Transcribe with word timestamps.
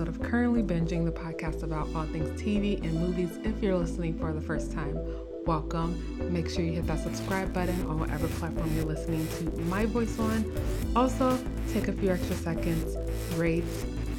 episode 0.00 0.22
of 0.22 0.30
Currently 0.30 0.62
Binging, 0.62 1.04
the 1.04 1.12
podcast 1.12 1.62
about 1.62 1.86
all 1.94 2.06
things 2.06 2.40
TV 2.40 2.82
and 2.82 2.94
movies. 2.94 3.38
If 3.44 3.62
you're 3.62 3.76
listening 3.76 4.18
for 4.18 4.32
the 4.32 4.40
first 4.40 4.72
time, 4.72 4.98
welcome. 5.44 6.32
Make 6.32 6.48
sure 6.48 6.64
you 6.64 6.72
hit 6.72 6.86
that 6.86 7.00
subscribe 7.00 7.52
button 7.52 7.84
on 7.84 8.00
whatever 8.00 8.26
platform 8.28 8.74
you're 8.74 8.86
listening 8.86 9.28
to 9.28 9.60
my 9.64 9.84
voice 9.84 10.18
on. 10.18 10.50
Also, 10.96 11.38
take 11.74 11.88
a 11.88 11.92
few 11.92 12.08
extra 12.08 12.34
seconds, 12.36 12.96
rate, 13.36 13.62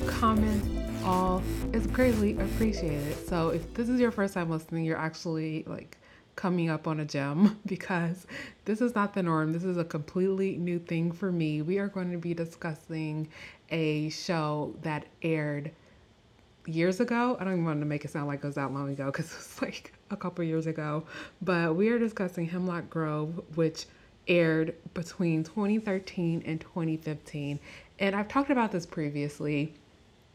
comment, 0.05 0.63
all 1.03 1.41
is 1.73 1.87
greatly 1.87 2.37
appreciated. 2.37 3.27
So 3.27 3.49
if 3.49 3.73
this 3.73 3.89
is 3.89 3.99
your 3.99 4.11
first 4.11 4.35
time 4.35 4.51
listening, 4.51 4.85
you're 4.85 4.99
actually 4.99 5.63
like 5.65 5.97
coming 6.35 6.69
up 6.69 6.87
on 6.87 6.99
a 6.99 7.05
gem 7.05 7.59
because 7.65 8.27
this 8.65 8.81
is 8.81 8.93
not 8.93 9.15
the 9.15 9.23
norm. 9.23 9.51
This 9.51 9.63
is 9.63 9.77
a 9.77 9.83
completely 9.83 10.57
new 10.57 10.77
thing 10.77 11.11
for 11.11 11.31
me. 11.31 11.63
We 11.63 11.79
are 11.79 11.87
going 11.87 12.11
to 12.11 12.17
be 12.19 12.35
discussing 12.35 13.29
a 13.71 14.09
show 14.09 14.75
that 14.83 15.05
aired 15.21 15.71
years 16.65 16.99
ago. 16.99 17.37
I 17.39 17.43
don't 17.43 17.53
even 17.53 17.65
want 17.65 17.79
to 17.79 17.85
make 17.85 18.05
it 18.05 18.11
sound 18.11 18.27
like 18.27 18.43
it 18.43 18.45
was 18.45 18.55
that 18.55 18.71
long 18.71 18.91
ago 18.91 19.05
because 19.07 19.25
it's 19.25 19.61
like 19.61 19.93
a 20.09 20.17
couple 20.17 20.43
years 20.43 20.67
ago. 20.67 21.03
But 21.41 21.75
we 21.75 21.89
are 21.89 21.99
discussing 21.99 22.45
Hemlock 22.45 22.89
Grove, 22.89 23.41
which 23.55 23.85
aired 24.27 24.75
between 24.93 25.43
2013 25.43 26.43
and 26.45 26.61
2015. 26.61 27.59
And 27.99 28.15
I've 28.15 28.27
talked 28.27 28.49
about 28.49 28.71
this 28.71 28.85
previously 28.85 29.73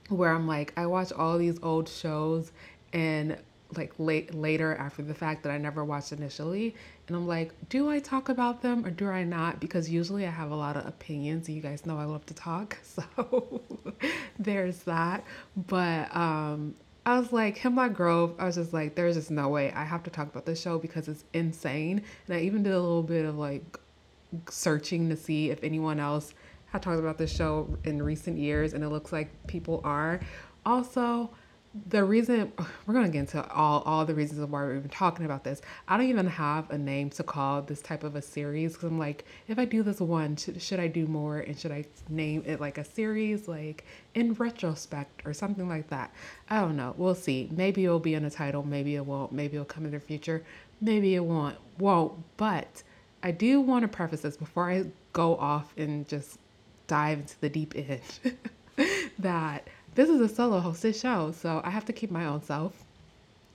where 0.09 0.33
I'm 0.33 0.47
like, 0.47 0.73
I 0.77 0.87
watch 0.87 1.13
all 1.13 1.39
these 1.39 1.59
old 1.63 1.89
shows 1.89 2.53
and 2.93 3.37
like 3.77 3.93
late 3.99 4.33
later 4.35 4.77
after 4.77 5.03
the 5.03 5.15
fact 5.15 5.43
that 5.43 5.51
I 5.51 5.59
never 5.59 5.85
watched 5.85 6.13
initially 6.13 6.75
and 7.07 7.17
I'm 7.17 7.27
like 7.27 7.53
do 7.69 7.89
I 7.89 7.99
talk 8.01 8.29
about 8.29 8.63
them 8.63 8.85
or 8.85 8.91
do 8.91 9.09
I 9.09 9.25
not? 9.25 9.61
Because 9.61 9.89
usually 9.89 10.27
I 10.27 10.31
have 10.31 10.51
a 10.51 10.57
lot 10.57 10.77
of 10.77 10.87
opinions 10.87 11.49
and 11.49 11.57
you 11.57 11.63
guys 11.63 11.87
know 11.87 11.99
I 11.99 12.05
love 12.05 12.27
to 12.27 12.35
talk 12.35 12.79
so 12.83 13.63
there's 14.39 14.79
that. 14.85 15.25
But 15.57 16.15
um 16.15 16.75
I 17.05 17.19
was 17.19 17.33
like 17.33 17.59
Hemlock 17.59 17.93
Grove 17.93 18.35
I 18.39 18.45
was 18.47 18.57
just 18.57 18.73
like 18.73 18.95
there's 18.95 19.17
just 19.17 19.31
no 19.31 19.49
way 19.49 19.73
I 19.73 19.85
have 19.85 20.03
to 20.05 20.11
talk 20.11 20.29
about 20.29 20.47
this 20.47 20.61
show 20.61 20.79
because 20.79 21.09
it's 21.09 21.25
insane. 21.33 22.03
And 22.27 22.37
I 22.37 22.41
even 22.41 22.63
did 22.63 22.73
a 22.73 22.81
little 22.81 23.03
bit 23.03 23.25
of 23.25 23.37
like 23.39 23.79
searching 24.51 25.09
to 25.09 25.17
see 25.17 25.51
if 25.51 25.63
anyone 25.63 26.01
else 26.01 26.35
had 26.67 26.83
talked 26.83 26.99
about 26.99 27.19
this 27.19 27.35
show 27.35 27.79
in 27.85 28.03
recent 28.03 28.39
years 28.39 28.73
and 28.73 28.83
it 28.83 28.89
looks 28.89 29.13
like 29.13 29.47
people 29.47 29.81
are. 29.85 30.21
Also 30.65 31.31
the 31.89 32.05
reason 32.05 32.53
we're 32.87 32.95
going 32.95 33.07
to 33.07 33.13
get 33.13 33.21
into 33.21 33.49
all 33.53 33.83
all 33.83 34.05
the 34.05 34.15
reasons 34.15 34.41
why 34.41 34.61
we're 34.63 34.77
even 34.77 34.89
talking 34.89 35.25
about 35.25 35.45
this. 35.45 35.61
I 35.89 35.97
don't 35.97 36.07
even 36.07 36.27
have 36.27 36.71
a 36.71 36.79
name 36.79 37.11
to 37.11 37.23
call 37.23 37.63
this 37.63 37.83
type 37.83 38.05
of 38.05 38.17
a 38.17 38.23
series 38.23 38.73
because 38.73 38.89
i'm 38.89 38.99
like 38.99 39.25
if 39.49 39.59
i 39.59 39.65
do 39.65 39.83
this 39.83 40.01
one 40.01 40.37
should, 40.37 40.61
should 40.61 40.81
i 40.81 40.87
do 40.87 41.07
more? 41.07 41.39
And 41.39 41.59
should 41.59 41.73
i 41.73 41.85
name 42.09 42.43
it 42.47 42.61
like 42.61 42.79
a 42.79 42.85
series 42.85 43.49
like 43.49 43.85
in 44.15 44.35
retrospect 44.35 45.23
or 45.25 45.35
something 45.35 45.69
like 45.69 45.89
that? 45.89 46.13
I 46.49 46.61
don't 46.61 46.77
know. 46.77 46.95
We'll 46.97 47.15
see. 47.15 47.49
Maybe 47.53 47.85
it'll 47.85 47.99
be 47.99 48.15
in 48.15 48.23
the 48.23 48.31
title. 48.31 48.63
Maybe 48.63 48.97
it 48.97 49.05
won't. 49.05 49.33
Maybe 49.33 49.57
it'll 49.57 49.67
come 49.67 49.85
in 49.85 49.93
the 49.93 50.01
future. 50.01 50.45
Maybe 50.81 51.15
it 51.15 51.25
won't 51.25 51.57
won't. 51.79 52.13
But 52.37 52.83
i 53.23 53.31
do 53.31 53.61
want 53.61 53.83
to 53.83 53.89
preface 53.89 54.21
this 54.21 54.37
before 54.37 54.71
i 54.71 54.85
go 55.13 55.37
off 55.37 55.73
and 55.77 56.07
just 56.07 56.39
dive 56.87 57.19
into 57.19 57.41
the 57.41 57.49
deep 57.49 57.75
end 57.75 58.37
that 59.19 59.67
this 59.97 60.11
is 60.11 60.21
a 60.21 60.29
solo 60.29 60.61
hosted 60.61 61.01
show, 61.01 61.33
so 61.33 61.63
I 61.65 61.71
have 61.71 61.87
to 61.87 61.93
keep 61.93 62.11
my 62.11 62.27
own 62.27 62.43
self 62.43 62.85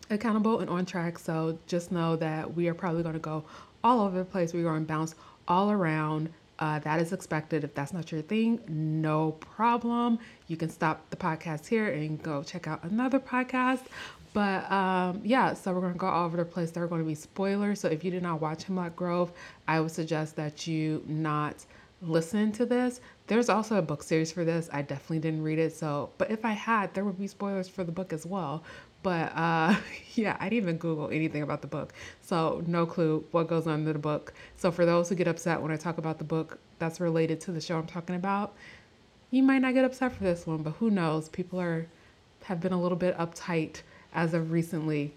accountable 0.10 0.60
and 0.60 0.70
on 0.70 0.86
track. 0.86 1.20
So 1.20 1.58
just 1.68 1.92
know 1.92 2.16
that 2.18 2.56
we 2.56 2.68
are 2.68 2.74
probably 2.74 3.04
going 3.04 3.14
to 3.14 3.20
go 3.20 3.44
all 3.84 4.02
over 4.02 4.18
the 4.18 4.26
place. 4.26 4.52
We're 4.52 4.64
going 4.64 4.82
to 4.82 4.88
bounce 4.88 5.14
all 5.48 5.72
around. 5.72 6.30
Uh, 6.58 6.80
that 6.80 7.00
is 7.00 7.14
expected. 7.14 7.64
If 7.64 7.76
that's 7.76 7.94
not 7.94 8.12
your 8.12 8.24
thing, 8.24 8.60
no 8.68 9.34
problem. 9.34 10.18
You 10.48 10.58
can 10.58 10.70
stop 10.70 11.08
the 11.12 11.16
podcast 11.16 11.68
here 11.68 11.88
and 11.88 12.22
go 12.22 12.44
check 12.44 12.68
out 12.68 12.84
another 12.84 13.20
podcast. 13.20 13.86
But 14.34 14.70
um, 14.72 15.22
yeah, 15.24 15.54
so 15.54 15.74
we're 15.74 15.82
going 15.82 15.94
to 15.94 16.00
go 16.00 16.08
all 16.08 16.26
over 16.26 16.38
the 16.38 16.46
place. 16.46 16.72
There 16.72 16.84
are 16.84 16.88
going 16.88 17.02
to 17.02 17.08
be 17.08 17.16
spoilers. 17.16 17.80
So 17.80 17.88
if 17.88 18.04
you 18.04 18.10
did 18.10 18.24
not 18.24 18.42
watch 18.42 18.64
Hemlock 18.64 18.96
Grove, 18.96 19.32
I 19.68 19.80
would 19.80 19.92
suggest 19.92 20.36
that 20.38 20.66
you 20.66 21.04
not 21.08 21.66
listen 22.02 22.52
to 22.54 22.66
this. 22.66 23.00
There's 23.28 23.50
also 23.50 23.78
a 23.78 23.82
book 23.82 24.04
series 24.04 24.32
for 24.32 24.44
this. 24.44 24.70
I 24.74 24.82
definitely 24.82 25.20
didn't 25.20 25.44
read 25.44 25.60
it. 25.60 25.74
So, 25.74 26.10
but 26.18 26.32
if 26.32 26.44
I 26.44 26.52
had, 26.52 26.94
there 26.94 27.06
would 27.06 27.20
be 27.20 27.28
spoilers 27.28 27.70
for 27.70 27.84
the 27.84 27.92
book 27.92 28.14
as 28.14 28.26
well. 28.26 28.64
But 29.04 29.32
uh, 29.36 29.76
yeah, 30.16 30.38
I 30.40 30.50
didn't 30.50 30.64
even 30.64 30.78
Google 30.78 31.10
anything 31.10 31.44
about 31.44 31.62
the 31.62 31.68
book. 31.68 31.94
So, 32.22 32.64
no 32.68 32.86
clue 32.86 33.24
what 33.32 33.48
goes 33.48 33.68
on 33.68 33.80
in 33.80 33.86
the 33.86 33.94
book. 33.94 34.34
So, 34.58 34.72
for 34.72 34.86
those 34.86 35.10
who 35.10 35.16
get 35.16 35.28
upset 35.28 35.62
when 35.62 35.72
I 35.72 35.78
talk 35.78 35.98
about 35.98 36.18
the 36.18 36.24
book 36.24 36.60
that's 36.80 37.00
related 37.00 37.40
to 37.42 37.52
the 37.52 37.62
show 37.62 37.78
I'm 37.78 37.88
talking 37.88 38.16
about, 38.16 38.54
you 39.30 39.44
might 39.44 39.60
not 39.60 39.74
get 39.74 39.86
upset 39.86 40.14
for 40.14 40.24
this 40.24 40.46
one, 40.46 40.64
but 40.64 40.72
who 40.72 40.90
knows? 40.90 41.30
People 41.30 41.60
are 41.62 41.88
have 42.44 42.60
been 42.60 42.74
a 42.74 42.82
little 42.82 42.98
bit 42.98 43.18
uptight 43.18 43.82
as 44.14 44.34
of 44.34 44.52
recently. 44.52 45.14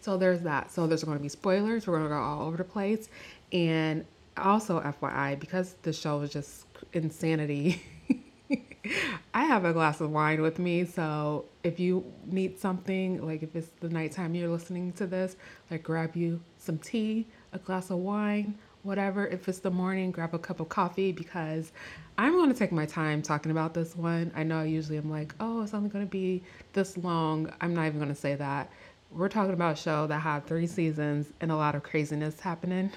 So 0.00 0.16
there's 0.16 0.40
that. 0.40 0.72
So 0.72 0.86
there's 0.86 1.04
going 1.04 1.18
to 1.18 1.22
be 1.22 1.28
spoilers. 1.28 1.86
We're 1.86 1.98
going 1.98 2.08
to 2.08 2.14
go 2.14 2.20
all 2.20 2.46
over 2.46 2.56
the 2.56 2.64
place. 2.64 3.08
And 3.52 4.04
also, 4.40 4.80
FYI, 4.80 5.38
because 5.38 5.74
the 5.82 5.92
show 5.92 6.20
is 6.22 6.32
just 6.32 6.66
insanity, 6.92 7.82
I 9.34 9.44
have 9.44 9.64
a 9.64 9.72
glass 9.72 10.00
of 10.00 10.10
wine 10.10 10.42
with 10.42 10.58
me. 10.58 10.84
So 10.84 11.44
if 11.62 11.78
you 11.78 12.04
need 12.26 12.58
something, 12.58 13.24
like 13.24 13.42
if 13.42 13.54
it's 13.54 13.70
the 13.80 13.88
nighttime 13.88 14.34
you're 14.34 14.48
listening 14.48 14.92
to 14.94 15.06
this, 15.06 15.36
like 15.70 15.82
grab 15.82 16.16
you 16.16 16.40
some 16.58 16.78
tea, 16.78 17.26
a 17.52 17.58
glass 17.58 17.90
of 17.90 17.98
wine, 17.98 18.58
whatever. 18.82 19.26
If 19.26 19.48
it's 19.48 19.60
the 19.60 19.70
morning, 19.70 20.10
grab 20.10 20.34
a 20.34 20.38
cup 20.38 20.60
of 20.60 20.68
coffee 20.68 21.12
because 21.12 21.72
I'm 22.18 22.32
going 22.32 22.52
to 22.52 22.58
take 22.58 22.72
my 22.72 22.86
time 22.86 23.22
talking 23.22 23.52
about 23.52 23.74
this 23.74 23.96
one. 23.96 24.32
I 24.34 24.42
know 24.42 24.62
usually 24.62 24.98
I'm 24.98 25.10
like, 25.10 25.34
oh, 25.40 25.62
it's 25.62 25.74
only 25.74 25.88
going 25.88 26.04
to 26.04 26.10
be 26.10 26.42
this 26.72 26.96
long. 26.96 27.52
I'm 27.60 27.74
not 27.74 27.86
even 27.86 27.98
going 27.98 28.14
to 28.14 28.20
say 28.20 28.34
that 28.34 28.70
we're 29.12 29.28
talking 29.28 29.52
about 29.52 29.72
a 29.72 29.80
show 29.80 30.06
that 30.06 30.20
had 30.20 30.46
three 30.46 30.66
seasons 30.66 31.32
and 31.40 31.50
a 31.50 31.56
lot 31.56 31.74
of 31.74 31.82
craziness 31.82 32.38
happening. 32.38 32.90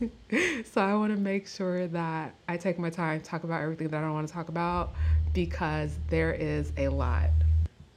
so 0.64 0.80
I 0.80 0.94
want 0.94 1.14
to 1.14 1.20
make 1.20 1.46
sure 1.46 1.86
that 1.88 2.34
I 2.48 2.56
take 2.56 2.78
my 2.78 2.90
time 2.90 3.20
talk 3.20 3.44
about 3.44 3.62
everything 3.62 3.88
that 3.88 4.02
I 4.02 4.10
want 4.10 4.26
to 4.26 4.34
talk 4.34 4.48
about 4.48 4.92
because 5.32 5.98
there 6.08 6.32
is 6.32 6.72
a 6.76 6.88
lot. 6.88 7.30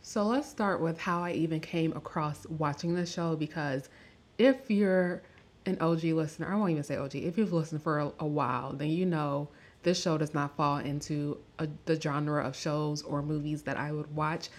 So 0.02 0.24
let's 0.24 0.48
start 0.48 0.82
with 0.82 1.00
how 1.00 1.24
I 1.24 1.32
even 1.32 1.60
came 1.60 1.94
across 1.94 2.46
watching 2.48 2.94
this 2.94 3.12
show 3.12 3.36
because 3.36 3.90
if 4.38 4.70
you're 4.70 5.24
an 5.66 5.78
OG 5.80 6.04
listener, 6.04 6.52
I 6.52 6.56
won't 6.56 6.72
even 6.72 6.84
say 6.84 6.98
OG, 6.98 7.16
if 7.16 7.38
you've 7.38 7.54
listened 7.54 7.82
for 7.82 8.00
a, 8.00 8.12
a 8.20 8.28
while, 8.28 8.74
then 8.74 8.90
you 8.90 9.06
know 9.06 9.48
this 9.82 10.02
show 10.02 10.18
does 10.18 10.34
not 10.34 10.56
fall 10.56 10.78
into 10.78 11.38
a, 11.58 11.68
the 11.86 12.00
genre 12.00 12.46
of 12.46 12.56
shows 12.56 13.02
or 13.02 13.22
movies 13.22 13.64
that 13.64 13.78
I 13.78 13.92
would 13.92 14.14
watch 14.16 14.50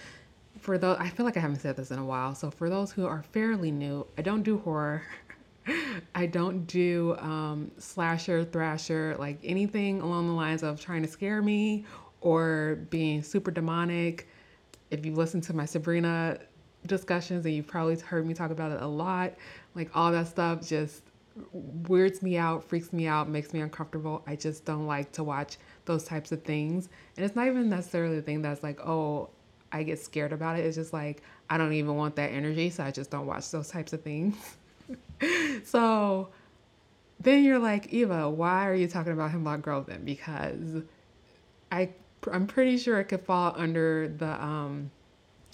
for 0.65 0.79
those, 0.79 0.97
I 0.99 1.11
feel 1.11 1.27
like 1.27 1.37
I 1.37 1.41
haven't 1.41 1.61
said 1.61 1.77
this 1.77 1.91
in 1.91 1.99
a 1.99 2.05
while. 2.05 2.35
So 2.35 2.51
for 2.51 2.71
those 2.71 2.91
who 2.91 3.07
are 3.07 3.23
fairly 3.23 3.71
new, 3.71 4.07
I 4.17 4.23
don't 4.23 4.43
do 4.43 4.57
horror. 4.57 5.03
I 6.15 6.25
don't 6.25 6.67
do 6.67 7.15
um, 7.19 7.71
slasher, 7.77 8.45
thrasher, 8.45 9.15
like 9.19 9.39
anything 9.45 10.01
along 10.01 10.27
the 10.27 10.33
lines 10.33 10.63
of 10.63 10.81
trying 10.81 11.03
to 11.03 11.09
scare 11.09 11.43
me 11.43 11.85
or 12.23 12.79
being 12.89 13.23
super 13.23 13.51
demonic. 13.51 14.27
If 14.91 15.05
you 15.05 15.13
listen 15.13 15.43
to 15.43 15.53
my 15.53 15.67
Sabrina 15.67 16.39
discussions, 16.87 17.45
and 17.45 17.55
you've 17.55 17.67
probably 17.67 17.99
heard 18.01 18.27
me 18.27 18.33
talk 18.33 18.51
about 18.51 18.73
it 18.73 18.81
a 18.81 18.87
lot, 18.87 19.35
like 19.75 19.91
all 19.95 20.13
that 20.13 20.29
stuff 20.29 20.67
just 20.67 21.03
weirds 21.53 22.23
me 22.23 22.39
out, 22.39 22.65
freaks 22.65 22.91
me 22.91 23.07
out, 23.07 23.29
makes 23.29 23.53
me 23.53 23.61
uncomfortable. 23.61 24.23
I 24.27 24.37
just 24.37 24.65
don't 24.65 24.87
like 24.87 25.13
to 25.13 25.25
watch 25.25 25.59
those 25.85 26.05
types 26.05 26.33
of 26.33 26.43
things. 26.43 26.89
And 27.19 27.27
it's 27.27 27.37
not 27.37 27.49
even 27.49 27.69
necessarily 27.69 28.17
a 28.17 28.23
thing 28.23 28.41
that's 28.41 28.63
like, 28.63 28.81
oh, 28.81 29.29
I 29.75 29.83
get 29.83 29.99
scared 29.99 30.33
about 30.33 30.59
it. 30.59 30.65
It's 30.65 30.77
just 30.77 30.93
like 30.93 31.21
I 31.51 31.59
don't 31.59 31.73
even 31.73 31.97
want 31.97 32.15
that 32.17 32.31
energy, 32.31 32.71
so 32.71 32.85
I 32.85 32.93
just 32.93 33.11
don't 33.11 33.27
watch 33.27 33.51
those 33.51 33.69
types 33.69 33.93
of 33.93 34.03
things. 34.03 34.37
so 35.65 36.29
then 37.19 37.43
you're 37.43 37.59
like, 37.59 37.93
Eva, 37.93 38.31
why 38.31 38.69
are 38.69 38.75
you 38.75 38.87
talking 38.87 39.13
about 39.13 39.33
Hemlock 39.33 39.63
Grove 39.63 39.87
then? 39.87 40.05
Because 40.05 40.83
I 41.73 41.91
I'm 42.33 42.47
pretty 42.47 42.79
sure 42.79 43.01
it 43.01 43.07
could 43.07 43.23
fall 43.23 43.53
under 43.57 44.09
the 44.09 44.43
um 44.43 44.93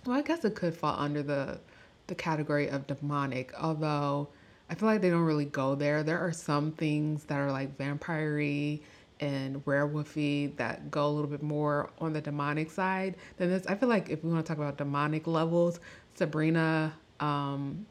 well, 0.04 0.18
I 0.18 0.22
guess 0.22 0.44
it 0.44 0.54
could 0.54 0.76
fall 0.76 0.96
under 0.98 1.22
the 1.22 1.58
the 2.06 2.14
category 2.14 2.68
of 2.68 2.86
demonic, 2.86 3.54
although 3.58 4.28
I 4.68 4.74
feel 4.74 4.88
like 4.88 5.00
they 5.00 5.10
don't 5.10 5.24
really 5.24 5.46
go 5.46 5.74
there. 5.74 6.02
There 6.02 6.18
are 6.18 6.32
some 6.32 6.72
things 6.72 7.24
that 7.24 7.38
are 7.38 7.50
like 7.50 7.78
vampire 7.78 8.78
and 9.20 9.64
werewolfy 9.66 10.56
that 10.56 10.90
go 10.90 11.06
a 11.06 11.10
little 11.10 11.30
bit 11.30 11.42
more 11.42 11.90
on 11.98 12.12
the 12.12 12.20
demonic 12.20 12.70
side 12.70 13.16
than 13.36 13.50
this. 13.50 13.66
I 13.66 13.74
feel 13.74 13.88
like 13.88 14.08
if 14.08 14.24
we 14.24 14.32
want 14.32 14.44
to 14.44 14.48
talk 14.48 14.58
about 14.58 14.78
demonic 14.78 15.26
levels, 15.26 15.78
Sabrina, 16.14 16.92
um, 17.20 17.86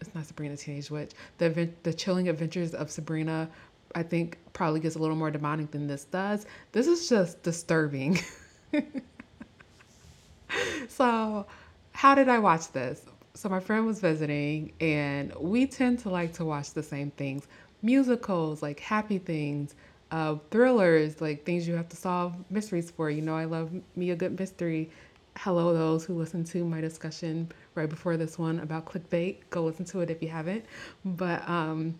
it's 0.00 0.14
not 0.14 0.26
Sabrina 0.26 0.56
Teenage 0.56 0.90
Witch, 0.90 1.10
the 1.38 1.68
the 1.82 1.92
Chilling 1.92 2.28
Adventures 2.28 2.74
of 2.74 2.90
Sabrina, 2.90 3.48
I 3.94 4.02
think 4.02 4.38
probably 4.52 4.80
gets 4.80 4.94
a 4.94 4.98
little 4.98 5.16
more 5.16 5.30
demonic 5.30 5.72
than 5.72 5.86
this 5.86 6.04
does. 6.04 6.46
This 6.72 6.86
is 6.86 7.08
just 7.08 7.42
disturbing. 7.42 8.20
so, 10.88 11.46
how 11.92 12.14
did 12.14 12.28
I 12.28 12.38
watch 12.38 12.72
this? 12.72 13.02
So 13.34 13.48
my 13.48 13.60
friend 13.60 13.86
was 13.86 14.00
visiting, 14.00 14.72
and 14.80 15.34
we 15.36 15.66
tend 15.66 15.98
to 16.00 16.10
like 16.10 16.32
to 16.34 16.44
watch 16.44 16.72
the 16.72 16.82
same 16.82 17.10
things: 17.12 17.48
musicals, 17.82 18.62
like 18.62 18.80
happy 18.80 19.18
things 19.18 19.74
uh, 20.10 20.36
thrillers, 20.50 21.20
like 21.20 21.44
things 21.44 21.66
you 21.68 21.74
have 21.74 21.88
to 21.88 21.96
solve 21.96 22.34
mysteries 22.50 22.90
for. 22.90 23.10
You 23.10 23.22
know, 23.22 23.36
I 23.36 23.44
love 23.44 23.70
me 23.96 24.10
a 24.10 24.16
good 24.16 24.38
mystery 24.38 24.90
hello 25.38 25.72
those 25.72 26.04
who 26.04 26.14
listened 26.14 26.46
to 26.46 26.64
my 26.64 26.80
discussion 26.80 27.50
right 27.74 27.88
before 27.88 28.16
this 28.16 28.38
one 28.38 28.60
about 28.60 28.84
clickbait. 28.84 29.36
Go 29.50 29.64
listen 29.64 29.84
to 29.86 30.00
it 30.00 30.10
if 30.10 30.22
you 30.22 30.28
haven't. 30.28 30.64
But 31.04 31.48
um, 31.48 31.98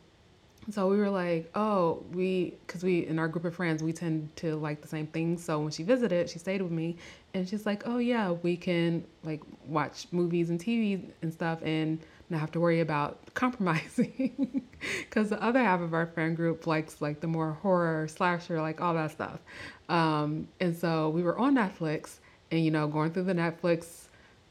so 0.70 0.88
we 0.88 0.98
were 0.98 1.08
like, 1.08 1.50
oh, 1.54 2.04
we, 2.12 2.54
because 2.66 2.82
we, 2.82 3.06
in 3.06 3.18
our 3.18 3.28
group 3.28 3.44
of 3.44 3.54
friends, 3.54 3.82
we 3.82 3.92
tend 3.92 4.34
to 4.36 4.56
like 4.56 4.82
the 4.82 4.88
same 4.88 5.06
things. 5.06 5.42
So 5.42 5.60
when 5.60 5.70
she 5.70 5.82
visited, 5.82 6.28
she 6.28 6.38
stayed 6.38 6.60
with 6.60 6.72
me 6.72 6.96
and 7.32 7.48
she's 7.48 7.64
like, 7.64 7.84
oh, 7.86 7.98
yeah, 7.98 8.30
we 8.30 8.56
can 8.56 9.04
like 9.24 9.40
watch 9.66 10.06
movies 10.12 10.50
and 10.50 10.60
TV 10.60 11.02
and 11.22 11.32
stuff 11.32 11.60
and 11.62 11.98
not 12.31 12.41
have 12.41 12.53
to 12.53 12.61
worry 12.61 12.81
about 12.81 13.19
compromising. 13.35 14.62
Because 15.00 15.29
the 15.31 15.43
other 15.43 15.62
half 15.62 15.81
of 15.81 15.93
our 15.93 16.06
friend 16.06 16.37
group 16.37 16.67
likes 16.67 17.00
like 17.00 17.21
the 17.21 17.27
more 17.27 17.53
horror, 17.53 18.09
slasher, 18.09 18.61
like 18.61 18.81
all 18.81 18.94
that 18.94 19.11
stuff. 19.11 19.41
Um, 19.88 20.49
and 20.61 20.77
so 20.77 21.11
we 21.11 21.23
were 21.23 21.38
on 21.38 21.56
Netflix 21.56 22.19
and, 22.50 22.65
you 22.65 22.71
know, 22.71 22.87
going 22.88 23.12
through 23.12 23.25
the 23.25 23.35
Netflix 23.35 24.05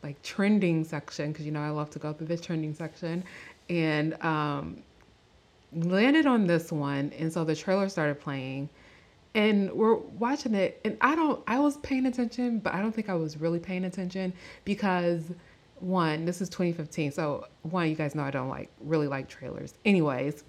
like 0.04 0.22
trending 0.22 0.84
section, 0.84 1.32
because, 1.32 1.46
you 1.46 1.52
know, 1.52 1.62
I 1.62 1.70
love 1.70 1.90
to 1.92 2.00
go 2.00 2.14
through 2.14 2.28
the 2.28 2.38
trending 2.38 2.74
section. 2.74 3.24
And, 3.70 4.22
um, 4.24 4.84
landed 5.74 6.26
on 6.26 6.48
this 6.48 6.72
one 6.72 7.12
and 7.18 7.32
so 7.32 7.44
the 7.44 7.56
trailer 7.56 7.88
started 7.90 8.20
playing 8.20 8.70
and 9.36 9.72
we're 9.72 9.96
watching 9.96 10.56
it 10.56 10.80
and 10.84 10.98
i 11.02 11.16
don't 11.16 11.44
i 11.48 11.60
was 11.60 11.78
paying 11.78 12.06
attention 12.08 12.60
but 12.60 12.74
i 12.74 12.82
don't 12.82 12.94
think 12.94 13.10
i 13.10 13.14
was 13.14 13.38
really 13.38 13.60
paying 13.60 13.86
attention 13.86 14.34
because 14.66 15.24
one 15.82 16.26
this 16.26 16.42
is 16.42 16.50
2015 16.50 17.12
so 17.12 17.48
one 17.64 17.90
you 17.90 17.96
guys 17.96 18.16
know 18.16 18.24
i 18.24 18.32
don't 18.32 18.50
like 18.50 18.70
really 18.82 19.08
like 19.08 19.28
trailers 19.28 19.74
anyways 19.86 20.44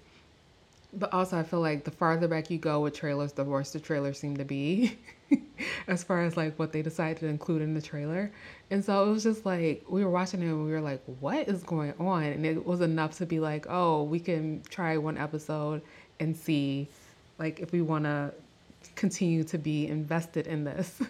but 0.93 1.13
also 1.13 1.37
i 1.37 1.43
feel 1.43 1.61
like 1.61 1.83
the 1.83 1.91
farther 1.91 2.27
back 2.27 2.49
you 2.49 2.57
go 2.57 2.81
with 2.81 2.93
trailers 2.93 3.33
the 3.33 3.43
worse 3.43 3.71
the 3.71 3.79
trailers 3.79 4.19
seem 4.19 4.35
to 4.35 4.45
be 4.45 4.97
as 5.87 6.03
far 6.03 6.23
as 6.23 6.37
like 6.37 6.57
what 6.57 6.71
they 6.71 6.81
decided 6.81 7.19
to 7.19 7.27
include 7.27 7.61
in 7.61 7.73
the 7.73 7.81
trailer. 7.81 8.31
And 8.69 8.83
so 8.83 9.07
it 9.07 9.11
was 9.11 9.23
just 9.23 9.45
like 9.45 9.83
we 9.87 10.03
were 10.03 10.09
watching 10.09 10.41
it 10.41 10.47
and 10.47 10.65
we 10.65 10.71
were 10.71 10.81
like, 10.81 11.01
what 11.19 11.47
is 11.47 11.63
going 11.63 11.93
on? 11.99 12.23
And 12.23 12.45
it 12.45 12.65
was 12.65 12.81
enough 12.81 13.17
to 13.17 13.25
be 13.25 13.39
like, 13.39 13.65
oh, 13.69 14.03
we 14.03 14.19
can 14.19 14.63
try 14.69 14.97
one 14.97 15.17
episode 15.17 15.81
and 16.19 16.35
see 16.35 16.87
like 17.39 17.59
if 17.59 17.71
we 17.71 17.81
want 17.81 18.05
to 18.05 18.33
continue 18.95 19.43
to 19.45 19.57
be 19.57 19.87
invested 19.87 20.47
in 20.47 20.63
this. 20.63 21.01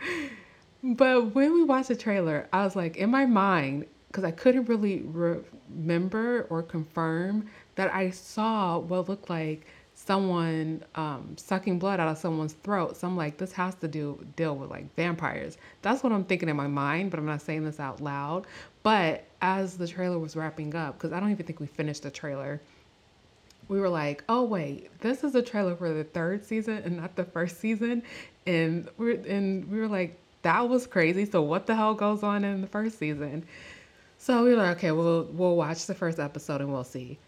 but 0.82 1.34
when 1.34 1.52
we 1.52 1.64
watched 1.64 1.88
the 1.88 1.96
trailer, 1.96 2.48
I 2.52 2.64
was 2.64 2.76
like 2.76 2.96
in 2.96 3.10
my 3.10 3.26
mind 3.26 3.86
because 4.08 4.24
I 4.24 4.30
couldn't 4.30 4.66
really 4.66 5.00
re- 5.02 5.40
remember 5.68 6.46
or 6.48 6.62
confirm 6.62 7.48
that 7.74 7.92
I 7.92 8.10
saw 8.10 8.78
what 8.78 9.08
looked 9.08 9.28
like 9.28 9.66
someone 9.94 10.82
um, 10.94 11.34
sucking 11.36 11.78
blood 11.78 11.98
out 11.98 12.08
of 12.08 12.18
someone's 12.18 12.52
throat. 12.52 12.96
So 12.96 13.06
I'm 13.06 13.16
like, 13.16 13.38
this 13.38 13.52
has 13.52 13.74
to 13.76 13.88
do 13.88 14.24
deal 14.36 14.54
with 14.54 14.70
like 14.70 14.94
vampires. 14.94 15.58
That's 15.82 16.02
what 16.02 16.12
I'm 16.12 16.24
thinking 16.24 16.48
in 16.48 16.56
my 16.56 16.66
mind, 16.66 17.10
but 17.10 17.18
I'm 17.18 17.26
not 17.26 17.42
saying 17.42 17.64
this 17.64 17.80
out 17.80 18.00
loud. 18.00 18.46
But 18.82 19.24
as 19.42 19.76
the 19.76 19.88
trailer 19.88 20.18
was 20.18 20.36
wrapping 20.36 20.74
up, 20.74 20.98
because 20.98 21.12
I 21.12 21.20
don't 21.20 21.30
even 21.30 21.44
think 21.44 21.60
we 21.60 21.66
finished 21.66 22.02
the 22.02 22.10
trailer, 22.10 22.60
we 23.68 23.80
were 23.80 23.88
like, 23.88 24.22
oh 24.28 24.44
wait, 24.44 24.90
this 25.00 25.24
is 25.24 25.34
a 25.34 25.42
trailer 25.42 25.74
for 25.74 25.92
the 25.92 26.04
third 26.04 26.44
season 26.44 26.82
and 26.84 26.98
not 26.98 27.16
the 27.16 27.24
first 27.24 27.58
season. 27.58 28.02
And 28.46 28.88
we're 28.98 29.20
and 29.26 29.68
we 29.70 29.80
were 29.80 29.88
like, 29.88 30.18
that 30.46 30.68
was 30.68 30.86
crazy. 30.86 31.24
So 31.24 31.42
what 31.42 31.66
the 31.66 31.74
hell 31.74 31.94
goes 31.94 32.22
on 32.22 32.44
in 32.44 32.60
the 32.60 32.68
first 32.68 32.98
season? 32.98 33.44
So 34.16 34.44
we 34.44 34.50
were 34.50 34.56
like, 34.56 34.78
okay, 34.78 34.92
we'll 34.92 35.24
we'll 35.32 35.56
watch 35.56 35.86
the 35.86 35.94
first 35.94 36.18
episode 36.18 36.60
and 36.60 36.72
we'll 36.72 36.84
see 36.84 37.18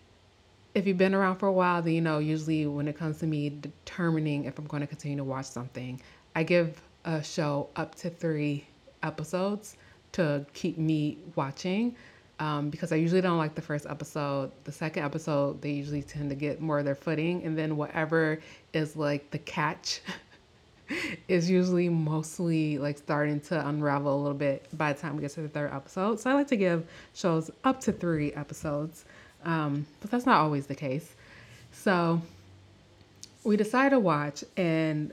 if 0.74 0.86
you've 0.86 0.98
been 0.98 1.14
around 1.14 1.36
for 1.36 1.48
a 1.48 1.52
while, 1.52 1.82
then 1.82 1.92
you 1.92 2.00
know 2.00 2.18
usually 2.18 2.66
when 2.66 2.88
it 2.88 2.96
comes 2.96 3.18
to 3.18 3.26
me 3.26 3.50
determining 3.50 4.44
if 4.44 4.58
I'm 4.58 4.66
going 4.66 4.80
to 4.80 4.86
continue 4.86 5.16
to 5.16 5.24
watch 5.24 5.46
something, 5.46 6.00
I 6.36 6.44
give 6.44 6.80
a 7.04 7.22
show 7.22 7.68
up 7.76 7.94
to 7.96 8.10
three 8.10 8.66
episodes 9.02 9.76
to 10.12 10.46
keep 10.54 10.78
me 10.78 11.18
watching. 11.34 11.96
Um, 12.40 12.70
because 12.70 12.92
I 12.92 12.96
usually 12.96 13.20
don't 13.20 13.38
like 13.38 13.56
the 13.56 13.62
first 13.62 13.84
episode. 13.86 14.52
The 14.62 14.70
second 14.70 15.02
episode, 15.02 15.60
they 15.60 15.72
usually 15.72 16.02
tend 16.02 16.30
to 16.30 16.36
get 16.36 16.60
more 16.60 16.78
of 16.78 16.84
their 16.84 16.94
footing, 16.94 17.42
and 17.42 17.58
then 17.58 17.76
whatever 17.76 18.38
is 18.72 18.94
like 18.94 19.28
the 19.32 19.38
catch 19.38 20.00
is 21.28 21.50
usually 21.50 21.88
mostly 21.88 22.78
like 22.78 22.98
starting 22.98 23.40
to 23.40 23.68
unravel 23.68 24.14
a 24.14 24.20
little 24.20 24.36
bit 24.36 24.66
by 24.76 24.92
the 24.92 25.00
time 25.00 25.16
we 25.16 25.22
get 25.22 25.32
to 25.32 25.42
the 25.42 25.48
third 25.48 25.72
episode. 25.72 26.20
So 26.20 26.30
I 26.30 26.34
like 26.34 26.48
to 26.48 26.56
give 26.56 26.86
shows 27.14 27.50
up 27.64 27.80
to 27.82 27.92
three 27.92 28.32
episodes. 28.32 29.04
Um, 29.44 29.86
but 30.00 30.10
that's 30.10 30.26
not 30.26 30.38
always 30.38 30.66
the 30.66 30.74
case. 30.74 31.14
So 31.72 32.20
we 33.44 33.56
decide 33.56 33.90
to 33.90 34.00
watch, 34.00 34.44
and 34.56 35.12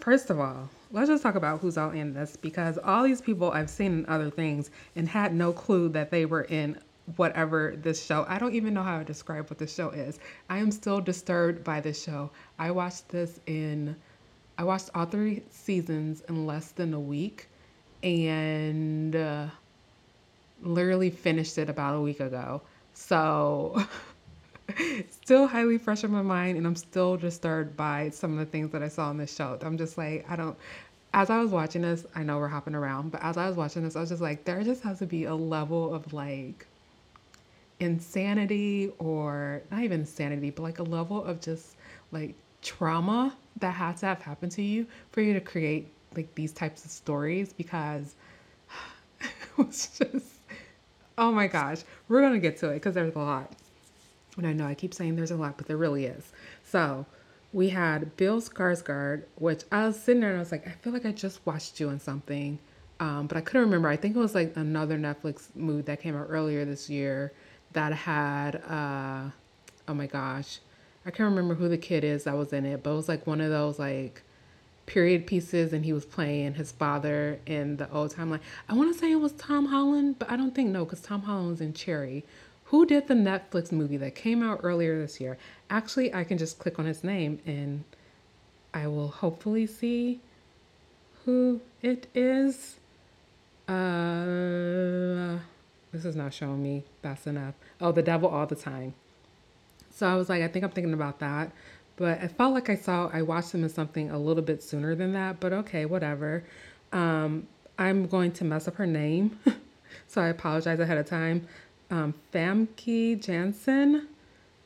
first 0.00 0.30
of 0.30 0.40
all, 0.40 0.68
let's 0.90 1.08
just 1.08 1.22
talk 1.22 1.34
about 1.34 1.60
who's 1.60 1.76
all 1.76 1.90
in 1.90 2.14
this 2.14 2.36
because 2.36 2.78
all 2.78 3.02
these 3.02 3.20
people 3.20 3.50
I've 3.50 3.70
seen 3.70 3.92
in 3.92 4.06
other 4.06 4.30
things 4.30 4.70
and 4.96 5.08
had 5.08 5.34
no 5.34 5.52
clue 5.52 5.88
that 5.90 6.10
they 6.10 6.26
were 6.26 6.42
in 6.42 6.78
whatever 7.16 7.74
this 7.76 8.04
show. 8.04 8.24
I 8.28 8.38
don't 8.38 8.54
even 8.54 8.74
know 8.74 8.82
how 8.82 8.98
to 8.98 9.04
describe 9.04 9.50
what 9.50 9.58
this 9.58 9.74
show 9.74 9.90
is. 9.90 10.18
I 10.48 10.58
am 10.58 10.70
still 10.70 11.00
disturbed 11.00 11.64
by 11.64 11.80
this 11.80 12.02
show. 12.02 12.30
I 12.58 12.70
watched 12.70 13.08
this 13.08 13.40
in 13.46 13.96
I 14.62 14.64
watched 14.64 14.90
all 14.94 15.06
three 15.06 15.42
seasons 15.50 16.22
in 16.28 16.46
less 16.46 16.70
than 16.70 16.94
a 16.94 17.00
week 17.00 17.48
and 18.04 19.16
uh, 19.16 19.46
literally 20.62 21.10
finished 21.10 21.58
it 21.58 21.68
about 21.68 21.96
a 21.96 22.00
week 22.00 22.20
ago. 22.20 22.62
So, 22.94 23.84
still 25.10 25.48
highly 25.48 25.78
fresh 25.78 26.04
in 26.04 26.12
my 26.12 26.22
mind, 26.22 26.58
and 26.58 26.64
I'm 26.64 26.76
still 26.76 27.16
disturbed 27.16 27.76
by 27.76 28.10
some 28.10 28.34
of 28.34 28.38
the 28.38 28.46
things 28.46 28.70
that 28.70 28.84
I 28.84 28.86
saw 28.88 29.08
on 29.08 29.16
this 29.16 29.34
show. 29.34 29.58
I'm 29.62 29.76
just 29.76 29.98
like, 29.98 30.24
I 30.30 30.36
don't. 30.36 30.56
As 31.12 31.28
I 31.28 31.40
was 31.40 31.50
watching 31.50 31.82
this, 31.82 32.06
I 32.14 32.22
know 32.22 32.38
we're 32.38 32.46
hopping 32.46 32.76
around, 32.76 33.10
but 33.10 33.20
as 33.24 33.36
I 33.36 33.48
was 33.48 33.56
watching 33.56 33.82
this, 33.82 33.96
I 33.96 34.00
was 34.00 34.10
just 34.10 34.22
like, 34.22 34.44
there 34.44 34.62
just 34.62 34.84
has 34.84 35.00
to 35.00 35.06
be 35.06 35.24
a 35.24 35.34
level 35.34 35.92
of 35.92 36.12
like 36.12 36.68
insanity, 37.80 38.92
or 39.00 39.60
not 39.72 39.82
even 39.82 40.02
insanity, 40.02 40.50
but 40.50 40.62
like 40.62 40.78
a 40.78 40.84
level 40.84 41.24
of 41.24 41.40
just 41.40 41.74
like 42.12 42.36
trauma 42.62 43.36
that 43.58 43.72
had 43.72 43.96
to 43.98 44.06
have 44.06 44.22
happened 44.22 44.52
to 44.52 44.62
you 44.62 44.86
for 45.10 45.20
you 45.20 45.34
to 45.34 45.40
create 45.40 45.88
like 46.16 46.34
these 46.34 46.52
types 46.52 46.84
of 46.84 46.90
stories 46.90 47.52
because 47.52 48.14
it 49.20 49.28
was 49.56 49.88
just 49.98 50.32
Oh 51.18 51.30
my 51.30 51.46
gosh. 51.46 51.82
We're 52.08 52.28
to 52.28 52.38
get 52.38 52.56
to 52.58 52.70
it 52.70 52.74
because 52.74 52.94
there's 52.94 53.14
a 53.14 53.18
lot. 53.18 53.52
And 54.36 54.46
I 54.46 54.52
know 54.52 54.66
I 54.66 54.74
keep 54.74 54.94
saying 54.94 55.16
there's 55.16 55.30
a 55.30 55.36
lot, 55.36 55.56
but 55.58 55.66
there 55.66 55.76
really 55.76 56.06
is. 56.06 56.32
So 56.64 57.04
we 57.52 57.68
had 57.68 58.16
Bill 58.16 58.40
Skarsgård, 58.40 59.24
which 59.36 59.64
I 59.70 59.86
was 59.86 60.00
sitting 60.00 60.20
there 60.20 60.30
and 60.30 60.38
I 60.38 60.40
was 60.40 60.52
like, 60.52 60.66
I 60.66 60.70
feel 60.70 60.92
like 60.92 61.04
I 61.04 61.12
just 61.12 61.44
watched 61.44 61.78
you 61.80 61.90
in 61.90 62.00
something. 62.00 62.58
Um, 62.98 63.26
but 63.26 63.36
I 63.36 63.40
couldn't 63.42 63.62
remember. 63.62 63.88
I 63.88 63.96
think 63.96 64.16
it 64.16 64.18
was 64.18 64.34
like 64.34 64.56
another 64.56 64.98
Netflix 64.98 65.54
movie 65.54 65.82
that 65.82 66.00
came 66.00 66.16
out 66.16 66.28
earlier 66.30 66.64
this 66.64 66.88
year 66.88 67.32
that 67.72 67.92
had, 67.92 68.56
uh, 68.68 69.30
oh 69.88 69.94
my 69.94 70.06
gosh, 70.06 70.60
I 71.04 71.10
can't 71.10 71.30
remember 71.30 71.54
who 71.54 71.68
the 71.68 71.78
kid 71.78 72.04
is 72.04 72.24
that 72.24 72.36
was 72.36 72.52
in 72.52 72.64
it, 72.64 72.82
but 72.82 72.90
it 72.90 72.94
was 72.94 73.08
like 73.08 73.26
one 73.26 73.40
of 73.40 73.50
those 73.50 73.78
like 73.78 74.22
period 74.86 75.26
pieces 75.26 75.72
and 75.72 75.84
he 75.84 75.92
was 75.92 76.04
playing 76.04 76.54
his 76.54 76.72
father 76.72 77.38
in 77.46 77.76
the 77.76 77.90
old 77.92 78.14
timeline. 78.14 78.40
I 78.68 78.74
want 78.74 78.92
to 78.92 78.98
say 78.98 79.10
it 79.10 79.16
was 79.16 79.32
Tom 79.32 79.66
Holland, 79.66 80.18
but 80.18 80.30
I 80.30 80.36
don't 80.36 80.54
think 80.54 80.70
no, 80.70 80.84
because 80.84 81.00
Tom 81.00 81.22
Holland's 81.22 81.60
in 81.60 81.72
Cherry. 81.72 82.24
Who 82.66 82.86
did 82.86 83.08
the 83.08 83.14
Netflix 83.14 83.70
movie 83.70 83.96
that 83.98 84.14
came 84.14 84.42
out 84.42 84.60
earlier 84.62 84.98
this 85.00 85.20
year? 85.20 85.36
Actually, 85.68 86.14
I 86.14 86.24
can 86.24 86.38
just 86.38 86.58
click 86.58 86.78
on 86.78 86.86
his 86.86 87.04
name 87.04 87.40
and 87.44 87.84
I 88.72 88.86
will 88.86 89.08
hopefully 89.08 89.66
see 89.66 90.20
who 91.24 91.60
it 91.82 92.06
is. 92.14 92.76
Uh, 93.68 95.38
this 95.92 96.04
is 96.04 96.16
not 96.16 96.34
showing 96.34 96.62
me 96.62 96.84
That's 97.02 97.26
enough. 97.26 97.54
Oh, 97.80 97.92
The 97.92 98.02
Devil 98.02 98.28
All 98.28 98.46
the 98.46 98.56
Time. 98.56 98.94
So 99.92 100.06
I 100.06 100.16
was 100.16 100.28
like, 100.28 100.42
I 100.42 100.48
think 100.48 100.64
I'm 100.64 100.70
thinking 100.70 100.94
about 100.94 101.20
that. 101.20 101.52
But 101.96 102.20
I 102.20 102.28
felt 102.28 102.54
like 102.54 102.70
I 102.70 102.74
saw, 102.74 103.10
I 103.12 103.22
watched 103.22 103.52
them 103.52 103.62
in 103.62 103.68
something 103.68 104.10
a 104.10 104.18
little 104.18 104.42
bit 104.42 104.62
sooner 104.62 104.94
than 104.94 105.12
that, 105.12 105.40
but 105.40 105.52
okay, 105.52 105.84
whatever. 105.84 106.42
Um, 106.92 107.46
I'm 107.78 108.06
going 108.06 108.32
to 108.32 108.44
mess 108.44 108.66
up 108.66 108.76
her 108.76 108.86
name, 108.86 109.38
so 110.08 110.20
I 110.22 110.28
apologize 110.28 110.80
ahead 110.80 110.98
of 110.98 111.06
time. 111.06 111.46
Um, 111.90 112.14
Famke 112.32 113.22
Janssen. 113.22 114.08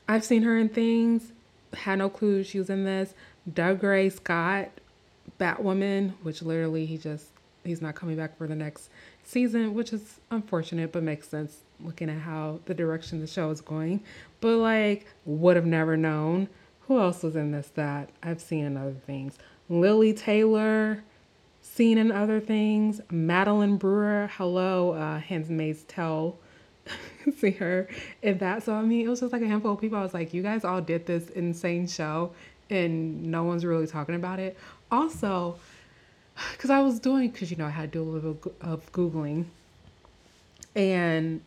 I've 0.09 0.25
seen 0.25 0.43
her 0.43 0.57
in 0.57 0.69
things, 0.69 1.33
had 1.75 1.99
no 1.99 2.09
clue 2.09 2.45
she 2.45 2.59
was 2.59 2.71
in 2.71 2.85
this. 2.85 3.13
Dougray 3.51 4.13
Scott, 4.13 4.71
Batwoman, 5.41 6.13
which 6.23 6.43
literally 6.43 6.87
he 6.87 6.97
just, 6.97 7.27
he's 7.65 7.83
not 7.83 7.97
coming 7.97 8.17
back 8.17 8.39
for 8.39 8.47
the 8.47 8.55
next 8.55 8.89
season, 9.25 9.75
which 9.75 9.93
is 9.93 10.21
unfortunate, 10.31 10.93
but 10.93 11.03
makes 11.03 11.29
sense 11.29 11.59
looking 11.81 12.09
at 12.09 12.19
how 12.19 12.61
the 12.67 12.75
direction 12.75 13.21
the 13.21 13.27
show 13.27 13.51
is 13.51 13.61
going. 13.61 14.03
But 14.47 14.59
like, 14.59 15.07
would 15.25 15.57
have 15.57 15.67
never 15.67 15.97
known. 15.97 16.49
Who 16.83 17.01
else 17.01 17.25
was 17.25 17.35
in 17.35 17.51
this 17.51 17.67
that 17.75 18.11
I've 18.23 18.41
seen 18.41 18.65
in 18.65 18.77
other 18.77 18.95
things? 18.95 19.39
Lili 19.69 20.13
Taylor, 20.13 21.03
seen 21.63 21.99
in 21.99 22.13
other 22.13 22.39
things. 22.39 23.01
Madeline 23.11 23.77
Brewer, 23.77 24.31
hello, 24.35 24.93
uh, 24.93 25.19
Handmaid's. 25.19 25.85
See 27.37 27.51
her 27.51 27.89
in 28.23 28.39
that. 28.39 28.63
So, 28.63 28.75
I 28.75 28.83
mean, 28.83 29.05
it 29.05 29.09
was 29.09 29.19
just 29.19 29.33
like 29.33 29.43
a 29.43 29.49
handful 29.49 29.73
of 29.73 29.81
people. 29.81 29.99
I 29.99 30.03
was 30.03 30.15
like, 30.15 30.33
you 30.33 30.45
guys 30.45 30.65
all 30.65 30.81
did 30.81 31.07
this 31.07 31.29
insane 31.31 31.89
show 31.89 32.31
and 32.71 33.25
no 33.25 33.43
one's 33.43 33.65
really 33.65 33.89
talking 33.89 34.15
about 34.15 34.39
it. 34.39 34.57
Also, 34.93 35.59
because 36.53 36.71
I 36.71 36.79
was 36.83 37.01
doing 37.01 37.31
because 37.31 37.51
you 37.51 37.57
know 37.57 37.67
I 37.67 37.71
had 37.71 37.91
to 37.93 37.99
do 37.99 38.03
a 38.05 38.09
little 38.09 38.39
of 38.61 38.93
googling, 38.93 39.47
and 40.77 41.41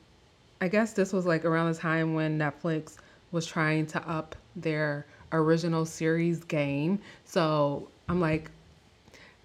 I 0.61 0.67
guess 0.67 0.93
this 0.93 1.13
was 1.13 1.25
like 1.25 1.45
around 1.45 1.71
the 1.71 1.79
time 1.79 2.13
when 2.13 2.37
Netflix 2.37 2.97
was 3.31 3.45
trying 3.45 3.85
to 3.87 4.09
up 4.09 4.35
their 4.55 5.05
original 5.31 5.85
series 5.85 6.43
game. 6.43 6.99
So 7.25 7.87
I'm 8.07 8.19
like, 8.19 8.51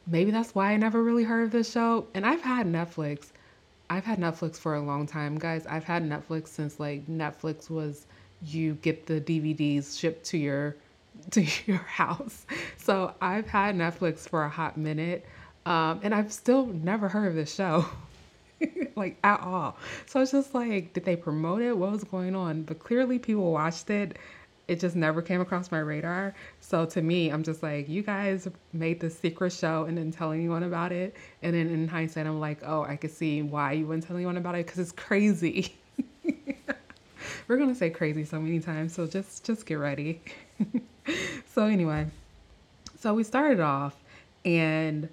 maybe 0.06 0.30
that's 0.30 0.54
why 0.54 0.72
I 0.72 0.76
never 0.76 1.02
really 1.02 1.24
heard 1.24 1.44
of 1.44 1.50
this 1.50 1.70
show. 1.70 2.06
And 2.14 2.26
I've 2.26 2.42
had 2.42 2.66
Netflix. 2.66 3.28
I've 3.90 4.04
had 4.04 4.18
Netflix 4.18 4.56
for 4.56 4.74
a 4.74 4.80
long 4.80 5.06
time, 5.06 5.38
guys. 5.38 5.66
I've 5.66 5.84
had 5.84 6.02
Netflix 6.02 6.48
since 6.48 6.80
like 6.80 7.06
Netflix 7.06 7.70
was 7.70 8.06
you 8.42 8.74
get 8.82 9.06
the 9.06 9.20
DVDs 9.20 9.98
shipped 9.98 10.24
to 10.26 10.38
your 10.38 10.76
to 11.30 11.46
your 11.66 11.78
house. 11.78 12.46
So 12.76 13.14
I've 13.20 13.46
had 13.46 13.76
Netflix 13.76 14.28
for 14.28 14.44
a 14.44 14.48
hot 14.48 14.76
minute. 14.76 15.24
Um, 15.66 16.00
and 16.02 16.14
I've 16.14 16.32
still 16.32 16.66
never 16.66 17.08
heard 17.08 17.28
of 17.28 17.34
this 17.34 17.54
show. 17.54 17.86
like 18.96 19.16
at 19.24 19.40
all. 19.40 19.76
So 20.06 20.20
it's 20.20 20.32
just 20.32 20.54
like, 20.54 20.92
did 20.92 21.04
they 21.04 21.16
promote 21.16 21.62
it? 21.62 21.76
What 21.76 21.92
was 21.92 22.04
going 22.04 22.34
on? 22.34 22.62
But 22.62 22.78
clearly 22.78 23.18
people 23.18 23.52
watched 23.52 23.90
it. 23.90 24.16
It 24.66 24.80
just 24.80 24.96
never 24.96 25.20
came 25.20 25.42
across 25.42 25.70
my 25.70 25.78
radar. 25.78 26.34
So 26.60 26.86
to 26.86 27.02
me, 27.02 27.28
I'm 27.28 27.42
just 27.42 27.62
like, 27.62 27.88
you 27.88 28.02
guys 28.02 28.48
made 28.72 28.98
this 28.98 29.18
secret 29.18 29.52
show 29.52 29.84
and 29.84 29.96
didn't 29.96 30.14
tell 30.14 30.32
anyone 30.32 30.62
about 30.62 30.90
it. 30.90 31.14
And 31.42 31.54
then 31.54 31.68
in 31.68 31.86
hindsight, 31.86 32.26
I'm 32.26 32.40
like, 32.40 32.60
oh, 32.64 32.82
I 32.82 32.96
could 32.96 33.10
see 33.10 33.42
why 33.42 33.72
you 33.72 33.86
wouldn't 33.86 34.06
tell 34.06 34.16
anyone 34.16 34.38
about 34.38 34.54
it 34.54 34.64
because 34.64 34.78
it's 34.78 34.92
crazy. 34.92 35.74
We're 37.48 37.58
gonna 37.58 37.74
say 37.74 37.90
crazy 37.90 38.24
so 38.24 38.40
many 38.40 38.60
times, 38.60 38.94
so 38.94 39.06
just 39.06 39.44
just 39.44 39.66
get 39.66 39.74
ready. 39.74 40.22
so 41.46 41.66
anyway, 41.66 42.06
so 42.98 43.12
we 43.12 43.22
started 43.22 43.60
off 43.60 43.94
and 44.46 45.10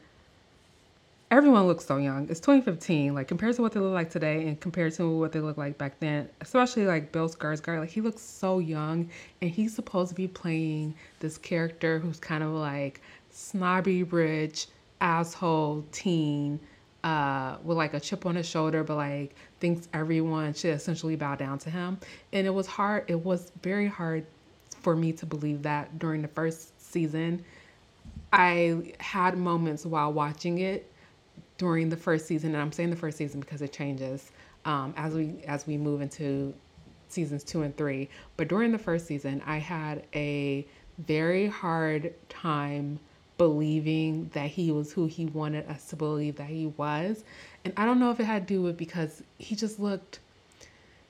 everyone 1.31 1.65
looks 1.65 1.85
so 1.85 1.95
young. 1.95 2.29
It's 2.29 2.41
2015, 2.41 3.15
like 3.15 3.29
compared 3.29 3.55
to 3.55 3.61
what 3.61 3.71
they 3.71 3.79
look 3.79 3.93
like 3.93 4.09
today 4.09 4.47
and 4.47 4.59
compared 4.59 4.93
to 4.95 5.17
what 5.17 5.31
they 5.31 5.39
look 5.39 5.57
like 5.57 5.77
back 5.77 5.97
then, 6.01 6.27
especially 6.41 6.85
like 6.85 7.13
Bill 7.13 7.29
Skarsgård, 7.29 7.79
like 7.79 7.89
he 7.89 8.01
looks 8.01 8.21
so 8.21 8.59
young 8.59 9.09
and 9.41 9.49
he's 9.49 9.73
supposed 9.73 10.09
to 10.09 10.15
be 10.15 10.27
playing 10.27 10.93
this 11.21 11.37
character 11.37 11.99
who's 11.99 12.19
kind 12.19 12.43
of 12.43 12.49
like 12.49 13.01
snobby 13.29 14.03
rich 14.03 14.67
asshole 14.99 15.85
teen 15.93 16.59
uh, 17.05 17.55
with 17.63 17.77
like 17.77 17.93
a 17.93 17.99
chip 17.99 18.25
on 18.25 18.35
his 18.35 18.45
shoulder, 18.45 18.83
but 18.83 18.97
like 18.97 19.33
thinks 19.61 19.87
everyone 19.93 20.53
should 20.53 20.73
essentially 20.73 21.15
bow 21.15 21.35
down 21.35 21.57
to 21.59 21.69
him. 21.69 21.97
And 22.33 22.45
it 22.45 22.53
was 22.53 22.67
hard, 22.67 23.05
it 23.07 23.23
was 23.23 23.53
very 23.63 23.87
hard 23.87 24.25
for 24.81 24.97
me 24.97 25.13
to 25.13 25.25
believe 25.25 25.61
that 25.63 25.97
during 25.97 26.21
the 26.21 26.27
first 26.27 26.79
season. 26.81 27.45
I 28.33 28.93
had 28.99 29.37
moments 29.37 29.85
while 29.85 30.11
watching 30.11 30.59
it 30.59 30.90
during 31.61 31.89
the 31.89 31.95
first 31.95 32.25
season, 32.25 32.55
and 32.55 32.61
I'm 32.61 32.71
saying 32.71 32.89
the 32.89 32.95
first 32.95 33.19
season 33.19 33.39
because 33.39 33.61
it 33.61 33.71
changes 33.71 34.31
um, 34.65 34.95
as 34.97 35.13
we 35.13 35.35
as 35.45 35.67
we 35.67 35.77
move 35.77 36.01
into 36.01 36.55
seasons 37.07 37.43
two 37.43 37.61
and 37.61 37.77
three. 37.77 38.09
But 38.35 38.47
during 38.47 38.71
the 38.71 38.79
first 38.79 39.05
season, 39.05 39.43
I 39.45 39.57
had 39.57 40.03
a 40.15 40.65
very 40.97 41.45
hard 41.45 42.15
time 42.29 42.99
believing 43.37 44.31
that 44.33 44.49
he 44.49 44.71
was 44.71 44.91
who 44.91 45.05
he 45.05 45.27
wanted 45.27 45.69
us 45.69 45.85
to 45.89 45.95
believe 45.95 46.35
that 46.37 46.49
he 46.49 46.73
was. 46.77 47.23
And 47.63 47.75
I 47.77 47.85
don't 47.85 47.99
know 47.99 48.09
if 48.09 48.19
it 48.19 48.23
had 48.23 48.47
to 48.47 48.53
do 48.55 48.63
with 48.63 48.75
because 48.75 49.21
he 49.37 49.55
just 49.55 49.79
looked 49.79 50.17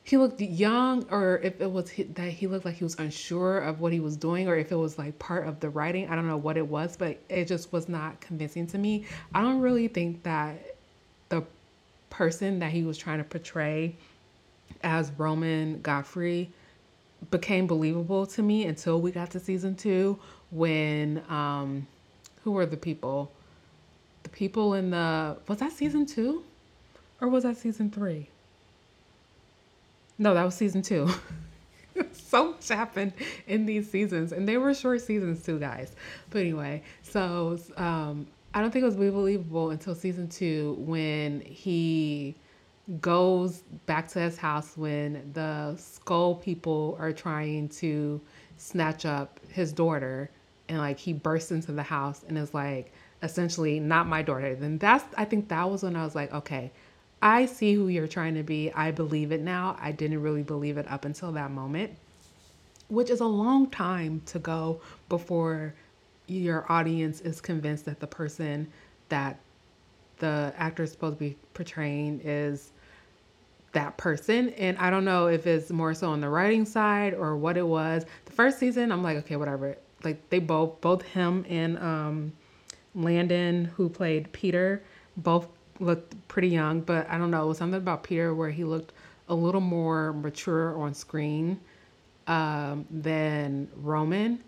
he 0.03 0.17
looked 0.17 0.41
young 0.41 1.05
or 1.11 1.39
if 1.43 1.61
it 1.61 1.71
was 1.71 1.91
that 2.15 2.29
he 2.29 2.47
looked 2.47 2.65
like 2.65 2.75
he 2.75 2.83
was 2.83 2.97
unsure 2.97 3.59
of 3.59 3.79
what 3.79 3.93
he 3.93 3.99
was 3.99 4.17
doing 4.17 4.47
or 4.47 4.55
if 4.55 4.71
it 4.71 4.75
was 4.75 4.97
like 4.97 5.17
part 5.19 5.47
of 5.47 5.59
the 5.59 5.69
writing. 5.69 6.09
I 6.09 6.15
don't 6.15 6.27
know 6.27 6.37
what 6.37 6.57
it 6.57 6.67
was 6.67 6.97
but 6.97 7.19
it 7.29 7.47
just 7.47 7.71
was 7.71 7.87
not 7.87 8.19
convincing 8.19 8.67
to 8.67 8.77
me. 8.77 9.05
I 9.33 9.41
don't 9.41 9.61
really 9.61 9.87
think 9.87 10.23
that 10.23 10.75
the 11.29 11.43
person 12.09 12.59
that 12.59 12.71
he 12.71 12.83
was 12.83 12.97
trying 12.97 13.19
to 13.19 13.23
portray 13.23 13.95
as 14.83 15.11
roman 15.17 15.79
godfrey 15.81 16.49
became 17.29 17.67
believable 17.67 18.25
to 18.25 18.41
me 18.41 18.65
until 18.65 18.99
we 18.99 19.11
got 19.11 19.29
to 19.31 19.39
season 19.39 19.75
two 19.75 20.17
when 20.49 21.23
um 21.29 21.85
who 22.43 22.51
were 22.51 22.65
the 22.65 22.77
people? 22.77 23.31
The 24.23 24.29
people 24.29 24.73
in 24.73 24.89
the 24.89 25.37
was 25.47 25.59
that 25.59 25.71
season 25.71 26.07
two? 26.07 26.43
Or 27.21 27.27
was 27.27 27.43
that 27.43 27.55
season 27.55 27.91
three 27.91 28.30
no, 30.21 30.35
that 30.35 30.45
was 30.45 30.53
season 30.53 30.83
two. 30.83 31.09
so 32.13 32.51
much 32.51 32.67
happened 32.67 33.11
in 33.47 33.65
these 33.65 33.89
seasons, 33.89 34.31
and 34.31 34.47
they 34.47 34.57
were 34.57 34.71
short 34.75 35.01
seasons 35.01 35.43
too, 35.43 35.57
guys. 35.59 35.95
But 36.29 36.41
anyway, 36.41 36.83
so 37.01 37.57
um, 37.75 38.27
I 38.53 38.61
don't 38.61 38.69
think 38.69 38.83
it 38.83 38.85
was 38.85 38.95
believable 38.95 39.71
until 39.71 39.95
season 39.95 40.29
two 40.29 40.75
when 40.79 41.41
he 41.41 42.35
goes 42.99 43.63
back 43.87 44.09
to 44.09 44.19
his 44.19 44.37
house 44.37 44.77
when 44.77 45.31
the 45.33 45.75
skull 45.77 46.35
people 46.35 46.97
are 46.99 47.11
trying 47.11 47.67
to 47.69 48.21
snatch 48.57 49.05
up 49.05 49.39
his 49.49 49.73
daughter 49.73 50.29
and 50.69 50.77
like 50.77 50.99
he 50.99 51.13
bursts 51.13 51.51
into 51.51 51.71
the 51.71 51.83
house 51.83 52.23
and 52.27 52.37
is 52.37 52.53
like 52.53 52.91
essentially 53.23 53.79
not 53.79 54.07
my 54.07 54.21
daughter 54.21 54.55
then 54.55 54.77
that's 54.79 55.05
i 55.15 55.23
think 55.23 55.47
that 55.47 55.69
was 55.69 55.83
when 55.83 55.95
i 55.95 56.03
was 56.03 56.15
like 56.15 56.33
okay 56.33 56.71
I 57.21 57.45
see 57.45 57.73
who 57.73 57.87
you're 57.87 58.07
trying 58.07 58.35
to 58.35 58.43
be. 58.43 58.71
I 58.73 58.91
believe 58.91 59.31
it 59.31 59.41
now. 59.41 59.77
I 59.79 59.91
didn't 59.91 60.21
really 60.21 60.43
believe 60.43 60.77
it 60.77 60.89
up 60.89 61.05
until 61.05 61.31
that 61.33 61.51
moment, 61.51 61.91
which 62.87 63.09
is 63.09 63.19
a 63.19 63.25
long 63.25 63.69
time 63.69 64.21
to 64.27 64.39
go 64.39 64.81
before 65.07 65.73
your 66.27 66.65
audience 66.71 67.21
is 67.21 67.41
convinced 67.41 67.85
that 67.85 67.99
the 67.99 68.07
person 68.07 68.67
that 69.09 69.39
the 70.17 70.53
actor 70.57 70.83
is 70.83 70.91
supposed 70.91 71.17
to 71.17 71.19
be 71.19 71.35
portraying 71.53 72.21
is 72.23 72.71
that 73.73 73.97
person. 73.97 74.49
And 74.49 74.77
I 74.77 74.89
don't 74.89 75.05
know 75.05 75.27
if 75.27 75.45
it's 75.45 75.69
more 75.69 75.93
so 75.93 76.09
on 76.09 76.21
the 76.21 76.29
writing 76.29 76.65
side 76.65 77.13
or 77.13 77.35
what 77.35 77.57
it 77.57 77.65
was. 77.65 78.05
The 78.25 78.31
first 78.31 78.59
season, 78.59 78.91
I'm 78.91 79.03
like, 79.03 79.17
okay, 79.17 79.35
whatever. 79.35 79.77
Like 80.03 80.29
they 80.29 80.39
both, 80.39 80.81
both 80.81 81.03
him 81.03 81.45
and 81.47 81.77
um, 81.77 82.33
Landon, 82.95 83.65
who 83.65 83.89
played 83.89 84.31
Peter, 84.31 84.81
both 85.17 85.47
looked 85.81 86.15
pretty 86.27 86.49
young, 86.49 86.81
but 86.81 87.09
I 87.09 87.17
don't 87.17 87.31
know, 87.31 87.51
something 87.53 87.77
about 87.77 88.03
Peter 88.03 88.33
where 88.33 88.49
he 88.49 88.63
looked 88.63 88.93
a 89.29 89.35
little 89.35 89.61
more 89.61 90.13
mature 90.13 90.77
on 90.77 90.93
screen 90.93 91.59
um, 92.27 92.85
than 92.89 93.67
Roman. 93.77 94.43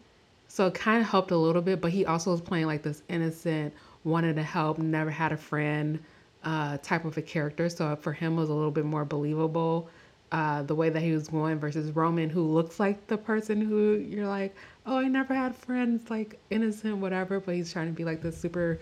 So 0.47 0.67
it 0.67 0.75
kind 0.75 1.01
of 1.01 1.09
helped 1.09 1.31
a 1.31 1.37
little 1.37 1.61
bit, 1.61 1.81
but 1.81 1.91
he 1.91 2.05
also 2.05 2.31
was 2.31 2.41
playing 2.41 2.67
like 2.67 2.83
this 2.83 3.01
innocent, 3.09 3.73
wanted 4.03 4.35
to 4.35 4.43
help, 4.43 4.77
never 4.77 5.09
had 5.09 5.31
a 5.31 5.37
friend 5.37 5.99
uh, 6.43 6.77
type 6.83 7.05
of 7.05 7.17
a 7.17 7.21
character. 7.21 7.69
So 7.69 7.95
for 7.95 8.13
him, 8.13 8.35
was 8.35 8.49
a 8.49 8.53
little 8.53 8.71
bit 8.71 8.85
more 8.85 9.05
believable. 9.05 9.89
Uh, 10.31 10.63
the 10.63 10.73
way 10.73 10.89
that 10.89 11.01
he 11.01 11.11
was 11.11 11.27
going 11.27 11.59
versus 11.59 11.91
Roman, 11.91 12.29
who 12.29 12.41
looks 12.41 12.79
like 12.79 13.05
the 13.05 13.17
person 13.17 13.61
who 13.61 13.93
you're 13.93 14.27
like, 14.27 14.55
oh, 14.85 14.97
I 14.97 15.07
never 15.07 15.33
had 15.33 15.55
friends, 15.55 16.09
like 16.09 16.39
innocent, 16.49 16.97
whatever, 16.97 17.39
but 17.39 17.53
he's 17.53 17.71
trying 17.71 17.87
to 17.87 17.93
be 17.93 18.03
like 18.03 18.21
this 18.21 18.35
super 18.35 18.79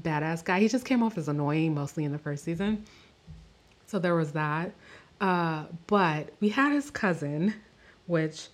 badass 0.00 0.44
guy. 0.44 0.60
He 0.60 0.68
just 0.68 0.84
came 0.84 1.02
off 1.02 1.18
as 1.18 1.28
annoying 1.28 1.74
mostly 1.74 2.04
in 2.04 2.12
the 2.12 2.18
first 2.18 2.44
season. 2.44 2.84
So 3.86 3.98
there 3.98 4.14
was 4.14 4.32
that. 4.32 4.72
Uh, 5.20 5.64
but 5.86 6.30
we 6.40 6.48
had 6.48 6.72
his 6.72 6.90
cousin, 6.90 7.54
which 8.06 8.48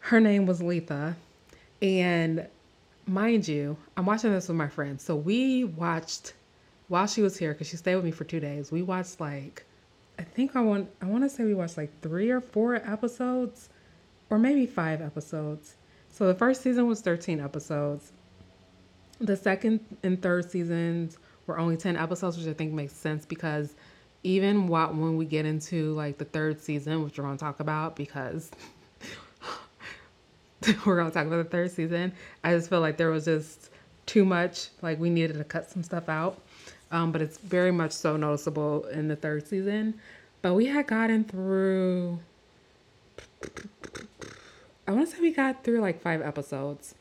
her 0.00 0.20
name 0.20 0.46
was 0.46 0.62
Letha. 0.62 1.16
And 1.82 2.46
mind 3.06 3.46
you, 3.48 3.76
I'm 3.96 4.06
watching 4.06 4.32
this 4.32 4.48
with 4.48 4.56
my 4.56 4.68
friends. 4.68 5.02
So 5.02 5.16
we 5.16 5.64
watched 5.64 6.34
while 6.88 7.06
she 7.06 7.22
was 7.22 7.36
here 7.36 7.52
because 7.52 7.68
she 7.68 7.76
stayed 7.76 7.96
with 7.96 8.04
me 8.04 8.10
for 8.10 8.24
two 8.24 8.40
days. 8.40 8.70
We 8.70 8.82
watched 8.82 9.20
like 9.20 9.64
I 10.18 10.22
think 10.22 10.54
I 10.54 10.60
want 10.60 10.88
I 11.02 11.06
want 11.06 11.24
to 11.24 11.28
say 11.28 11.44
we 11.44 11.54
watched 11.54 11.76
like 11.76 11.90
three 12.00 12.30
or 12.30 12.40
four 12.40 12.76
episodes, 12.76 13.68
or 14.30 14.38
maybe 14.38 14.66
five 14.66 15.00
episodes. 15.00 15.76
So 16.08 16.26
the 16.26 16.34
first 16.34 16.62
season 16.62 16.86
was 16.86 17.00
13 17.00 17.40
episodes. 17.40 18.12
The 19.24 19.36
second 19.36 19.80
and 20.02 20.20
third 20.20 20.50
seasons 20.50 21.16
were 21.46 21.58
only 21.58 21.78
10 21.78 21.96
episodes, 21.96 22.36
which 22.36 22.46
I 22.46 22.52
think 22.52 22.72
makes 22.72 22.92
sense 22.92 23.24
because 23.24 23.74
even 24.22 24.68
while, 24.68 24.88
when 24.88 25.16
we 25.16 25.24
get 25.24 25.46
into 25.46 25.94
like 25.94 26.18
the 26.18 26.26
third 26.26 26.60
season, 26.60 27.02
which 27.02 27.18
we're 27.18 27.24
going 27.24 27.38
to 27.38 27.42
talk 27.42 27.60
about 27.60 27.96
because 27.96 28.50
we're 30.84 30.96
going 30.96 31.08
to 31.08 31.14
talk 31.14 31.26
about 31.26 31.36
the 31.36 31.44
third 31.44 31.70
season, 31.70 32.12
I 32.42 32.52
just 32.52 32.68
feel 32.68 32.80
like 32.80 32.98
there 32.98 33.10
was 33.10 33.24
just 33.24 33.70
too 34.04 34.26
much. 34.26 34.68
Like 34.82 35.00
we 35.00 35.08
needed 35.08 35.38
to 35.38 35.44
cut 35.44 35.70
some 35.70 35.82
stuff 35.82 36.10
out. 36.10 36.38
Um, 36.90 37.10
but 37.10 37.22
it's 37.22 37.38
very 37.38 37.72
much 37.72 37.92
so 37.92 38.18
noticeable 38.18 38.84
in 38.88 39.08
the 39.08 39.16
third 39.16 39.46
season. 39.46 39.94
But 40.42 40.52
we 40.52 40.66
had 40.66 40.86
gotten 40.86 41.24
through, 41.24 42.18
I 44.86 44.92
want 44.92 45.08
to 45.08 45.16
say 45.16 45.22
we 45.22 45.32
got 45.32 45.64
through 45.64 45.80
like 45.80 46.02
five 46.02 46.20
episodes. 46.20 46.94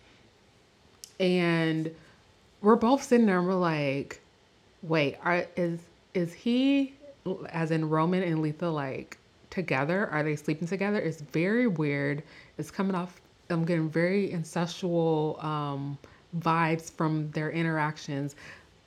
And 1.20 1.94
we're 2.64 2.76
both 2.76 3.04
sitting 3.04 3.28
there 3.28 3.38
and 3.38 3.48
we're 3.48 3.54
like, 3.54 4.20
wait, 4.82 5.18
are 5.24 5.46
is 5.56 5.80
is 6.16 6.34
he 6.34 6.94
as 7.50 7.70
in 7.72 7.88
Roman 7.90 8.24
and 8.24 8.42
Letha 8.42 8.68
like 8.68 9.18
together? 9.52 10.08
Are 10.08 10.24
they 10.24 10.36
sleeping 10.36 10.68
together? 10.68 10.98
It's 11.00 11.22
very 11.22 11.68
weird. 11.68 12.24
It's 12.58 12.72
coming 12.72 12.96
off 12.96 13.22
I'm 13.50 13.66
getting 13.66 13.90
very 13.90 14.30
incestual 14.30 15.44
um 15.44 15.98
vibes 16.40 16.92
from 16.92 17.30
their 17.32 17.52
interactions. 17.52 18.36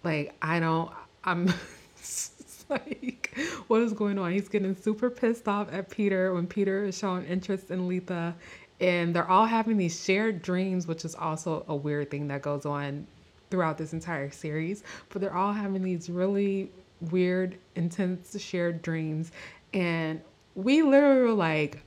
Like, 0.05 0.35
I 0.43 0.61
don't, 0.61 0.91
I'm 1.25 1.47
like, 2.69 3.37
what 3.69 3.83
is 3.83 3.93
going 3.93 4.19
on? 4.19 4.33
He's 4.33 4.49
getting 4.49 4.75
super 4.75 5.11
pissed 5.11 5.49
off 5.49 5.73
at 5.73 5.91
Peter 5.91 6.35
when 6.35 6.47
Peter 6.47 6.85
is 6.85 6.99
showing 6.99 7.25
interest 7.27 7.71
in 7.71 7.89
Letha. 7.89 8.35
And 8.81 9.15
they're 9.15 9.29
all 9.29 9.47
having 9.47 9.79
these 9.79 10.05
shared 10.05 10.43
dreams, 10.43 10.87
which 10.87 11.05
is 11.05 11.15
also 11.15 11.65
a 11.69 11.75
weird 11.75 12.11
thing 12.11 12.29
that 12.29 12.43
goes 12.43 12.67
on 12.67 13.07
throughout 13.51 13.79
this 13.79 13.93
entire 13.93 14.31
series. 14.31 14.83
But 15.09 15.23
they're 15.23 15.37
all 15.37 15.53
having 15.53 15.83
these 15.83 16.09
really 16.11 16.71
weird, 17.01 17.57
intense 17.75 18.41
shared 18.41 18.83
dreams. 18.83 19.33
And 19.73 20.21
we 20.55 20.83
literally 20.83 21.23
were 21.23 21.33
like, 21.33 21.81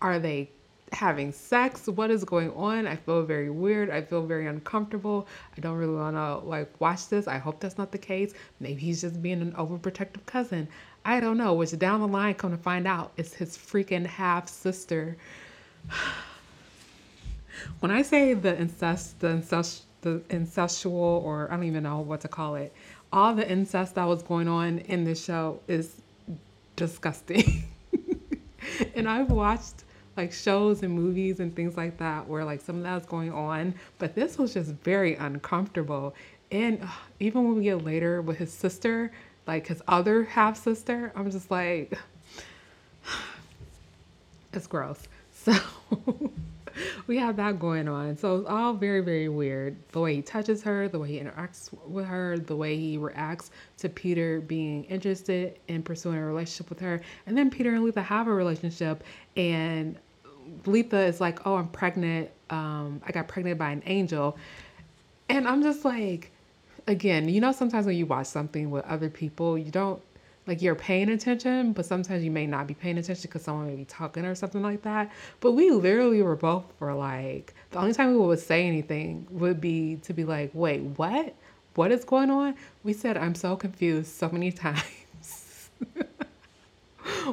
are 0.00 0.18
they 0.18 0.50
having 0.92 1.32
sex? 1.32 1.86
What 1.86 2.10
is 2.10 2.24
going 2.24 2.52
on? 2.52 2.86
I 2.86 2.96
feel 2.96 3.22
very 3.22 3.50
weird. 3.50 3.90
I 3.90 4.02
feel 4.02 4.22
very 4.22 4.46
uncomfortable. 4.46 5.26
I 5.56 5.60
don't 5.60 5.76
really 5.76 5.94
want 5.94 6.16
to 6.16 6.36
like 6.38 6.72
watch 6.80 7.08
this. 7.08 7.26
I 7.26 7.38
hope 7.38 7.60
that's 7.60 7.78
not 7.78 7.92
the 7.92 7.98
case. 7.98 8.34
Maybe 8.60 8.80
he's 8.80 9.00
just 9.00 9.22
being 9.22 9.42
an 9.42 9.52
overprotective 9.52 10.24
cousin. 10.26 10.68
I 11.04 11.20
don't 11.20 11.36
know. 11.36 11.54
Which 11.54 11.76
down 11.78 12.00
the 12.00 12.08
line, 12.08 12.34
come 12.34 12.50
to 12.50 12.56
find 12.56 12.86
out, 12.86 13.12
it's 13.16 13.34
his 13.34 13.56
freaking 13.56 14.06
half 14.06 14.48
sister. 14.48 15.16
when 17.80 17.90
I 17.90 18.02
say 18.02 18.34
the 18.34 18.58
incest, 18.58 19.20
the 19.20 19.30
incest, 19.30 19.85
the 20.06 20.20
incestual, 20.30 21.22
or 21.22 21.48
I 21.50 21.56
don't 21.56 21.64
even 21.64 21.82
know 21.82 21.98
what 21.98 22.20
to 22.20 22.28
call 22.28 22.54
it, 22.54 22.72
all 23.12 23.34
the 23.34 23.48
incest 23.48 23.96
that 23.96 24.04
was 24.04 24.22
going 24.22 24.46
on 24.46 24.78
in 24.80 25.04
this 25.04 25.22
show 25.22 25.60
is 25.66 26.00
disgusting. 26.76 27.64
and 28.94 29.08
I've 29.08 29.30
watched 29.30 29.82
like 30.16 30.32
shows 30.32 30.82
and 30.82 30.94
movies 30.94 31.40
and 31.40 31.54
things 31.54 31.76
like 31.76 31.98
that 31.98 32.26
where 32.26 32.44
like 32.44 32.60
some 32.60 32.76
of 32.76 32.82
that's 32.84 33.06
going 33.06 33.32
on, 33.32 33.74
but 33.98 34.14
this 34.14 34.38
was 34.38 34.54
just 34.54 34.70
very 34.84 35.16
uncomfortable. 35.16 36.14
And 36.52 36.80
uh, 36.82 36.86
even 37.18 37.44
when 37.44 37.56
we 37.56 37.64
get 37.64 37.84
later 37.84 38.22
with 38.22 38.38
his 38.38 38.52
sister, 38.52 39.10
like 39.46 39.66
his 39.66 39.82
other 39.88 40.22
half 40.22 40.56
sister, 40.56 41.12
I'm 41.16 41.30
just 41.32 41.50
like, 41.50 41.98
it's 44.52 44.68
gross. 44.68 45.02
So 45.46 45.52
we 47.06 47.18
have 47.18 47.36
that 47.36 47.58
going 47.58 47.88
on. 47.88 48.16
So 48.16 48.36
it's 48.36 48.48
all 48.48 48.74
very, 48.74 49.00
very 49.00 49.28
weird. 49.28 49.76
The 49.92 50.00
way 50.00 50.16
he 50.16 50.22
touches 50.22 50.62
her, 50.62 50.88
the 50.88 50.98
way 50.98 51.08
he 51.08 51.20
interacts 51.20 51.70
with 51.88 52.06
her, 52.06 52.38
the 52.38 52.56
way 52.56 52.76
he 52.76 52.98
reacts 52.98 53.50
to 53.78 53.88
Peter 53.88 54.40
being 54.40 54.84
interested 54.84 55.58
in 55.68 55.82
pursuing 55.82 56.18
a 56.18 56.26
relationship 56.26 56.70
with 56.70 56.80
her. 56.80 57.00
And 57.26 57.36
then 57.36 57.50
Peter 57.50 57.74
and 57.74 57.84
Letha 57.84 58.02
have 58.02 58.26
a 58.28 58.32
relationship, 58.32 59.04
and 59.36 59.96
Letha 60.64 61.00
is 61.00 61.20
like, 61.20 61.46
"Oh, 61.46 61.56
I'm 61.56 61.68
pregnant. 61.68 62.30
Um, 62.50 63.02
I 63.04 63.12
got 63.12 63.28
pregnant 63.28 63.58
by 63.58 63.70
an 63.70 63.82
angel," 63.86 64.36
and 65.28 65.46
I'm 65.48 65.62
just 65.62 65.84
like, 65.84 66.30
again, 66.86 67.28
you 67.28 67.40
know, 67.40 67.52
sometimes 67.52 67.86
when 67.86 67.96
you 67.96 68.06
watch 68.06 68.26
something 68.26 68.70
with 68.70 68.84
other 68.84 69.10
people, 69.10 69.58
you 69.58 69.70
don't 69.70 70.00
like 70.46 70.62
you're 70.62 70.74
paying 70.74 71.08
attention, 71.08 71.72
but 71.72 71.86
sometimes 71.86 72.24
you 72.24 72.30
may 72.30 72.46
not 72.46 72.66
be 72.66 72.74
paying 72.74 72.98
attention 72.98 73.28
because 73.28 73.42
someone 73.42 73.66
may 73.66 73.76
be 73.76 73.84
talking 73.84 74.24
or 74.24 74.34
something 74.34 74.62
like 74.62 74.82
that. 74.82 75.10
But 75.40 75.52
we 75.52 75.70
literally 75.70 76.22
were 76.22 76.36
both 76.36 76.64
for 76.78 76.94
like 76.94 77.54
the 77.70 77.78
only 77.78 77.92
time 77.92 78.12
we 78.12 78.18
would 78.18 78.38
say 78.38 78.66
anything 78.66 79.26
would 79.30 79.60
be 79.60 79.96
to 80.02 80.12
be 80.12 80.24
like, 80.24 80.50
"Wait, 80.54 80.82
what? 80.82 81.34
What 81.74 81.92
is 81.92 82.04
going 82.04 82.30
on?" 82.30 82.54
We 82.84 82.92
said, 82.92 83.16
"I'm 83.16 83.34
so 83.34 83.56
confused" 83.56 84.14
so 84.14 84.28
many 84.28 84.52
times 84.64 85.70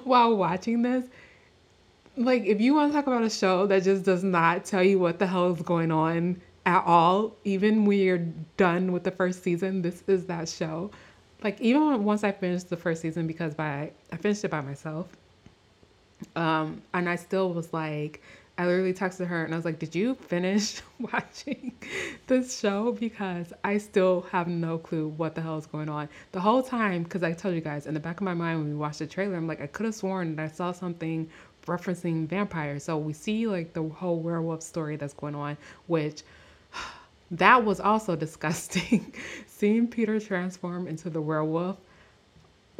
while 0.03 0.35
watching 0.35 0.81
this 0.81 1.05
like 2.15 2.45
if 2.45 2.61
you 2.61 2.75
want 2.75 2.91
to 2.91 2.95
talk 2.95 3.07
about 3.07 3.23
a 3.23 3.29
show 3.29 3.65
that 3.67 3.83
just 3.83 4.03
does 4.03 4.23
not 4.23 4.65
tell 4.65 4.83
you 4.83 4.99
what 4.99 5.19
the 5.19 5.25
hell 5.27 5.51
is 5.51 5.61
going 5.61 5.91
on 5.91 6.41
at 6.65 6.83
all, 6.85 7.35
even 7.43 7.85
when 7.85 7.99
you're 7.99 8.25
done 8.57 8.91
with 8.91 9.03
the 9.03 9.11
first 9.11 9.43
season, 9.43 9.81
this 9.81 10.03
is 10.07 10.25
that 10.27 10.47
show. 10.47 10.91
Like 11.43 11.59
even 11.59 12.03
once 12.03 12.23
I 12.23 12.31
finished 12.31 12.69
the 12.69 12.77
first 12.77 13.01
season 13.01 13.27
because 13.27 13.53
by 13.53 13.91
I 14.11 14.17
finished 14.17 14.43
it 14.43 14.51
by 14.51 14.61
myself. 14.61 15.07
Um, 16.35 16.81
and 16.93 17.09
I 17.09 17.17
still 17.17 17.51
was 17.53 17.73
like, 17.73 18.21
I 18.57 18.65
literally 18.65 18.93
texted 18.93 19.27
her 19.27 19.43
and 19.43 19.53
I 19.53 19.57
was 19.57 19.65
like, 19.65 19.79
Did 19.79 19.93
you 19.93 20.15
finish 20.15 20.81
watching 20.99 21.73
this 22.27 22.59
show? 22.59 22.93
Because 22.93 23.51
I 23.63 23.77
still 23.77 24.21
have 24.31 24.47
no 24.47 24.77
clue 24.77 25.09
what 25.09 25.35
the 25.35 25.41
hell 25.41 25.57
is 25.57 25.65
going 25.65 25.89
on. 25.89 26.07
The 26.31 26.39
whole 26.39 26.63
time, 26.63 27.03
because 27.03 27.23
I 27.23 27.33
told 27.33 27.55
you 27.55 27.61
guys 27.61 27.87
in 27.87 27.93
the 27.93 27.99
back 27.99 28.21
of 28.21 28.23
my 28.23 28.33
mind 28.33 28.59
when 28.59 28.69
we 28.69 28.75
watched 28.75 28.99
the 28.99 29.07
trailer, 29.07 29.35
I'm 29.35 29.47
like, 29.47 29.61
I 29.61 29.67
could 29.67 29.85
have 29.85 29.95
sworn 29.95 30.35
that 30.35 30.43
I 30.43 30.47
saw 30.47 30.71
something 30.71 31.29
referencing 31.65 32.27
vampires. 32.27 32.83
So 32.83 32.97
we 32.97 33.13
see 33.13 33.47
like 33.47 33.73
the 33.73 33.83
whole 33.83 34.19
werewolf 34.19 34.61
story 34.61 34.95
that's 34.95 35.13
going 35.13 35.35
on, 35.35 35.57
which 35.87 36.23
that 37.33 37.65
was 37.65 37.79
also 37.79 38.15
disgusting. 38.25 39.13
Seeing 39.47 39.87
Peter 39.87 40.19
transform 40.19 40.87
into 40.87 41.09
the 41.09 41.21
werewolf, 41.21 41.77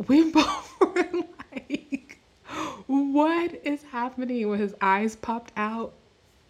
we 0.08 0.32
both 0.32 0.74
were 0.80 1.10
like, 1.52 2.20
what 2.88 3.60
is 3.64 3.84
happening 3.84 4.48
when 4.50 4.60
his 4.60 4.76
eyes 4.82 5.16
popped 5.16 5.52
out? 5.58 5.94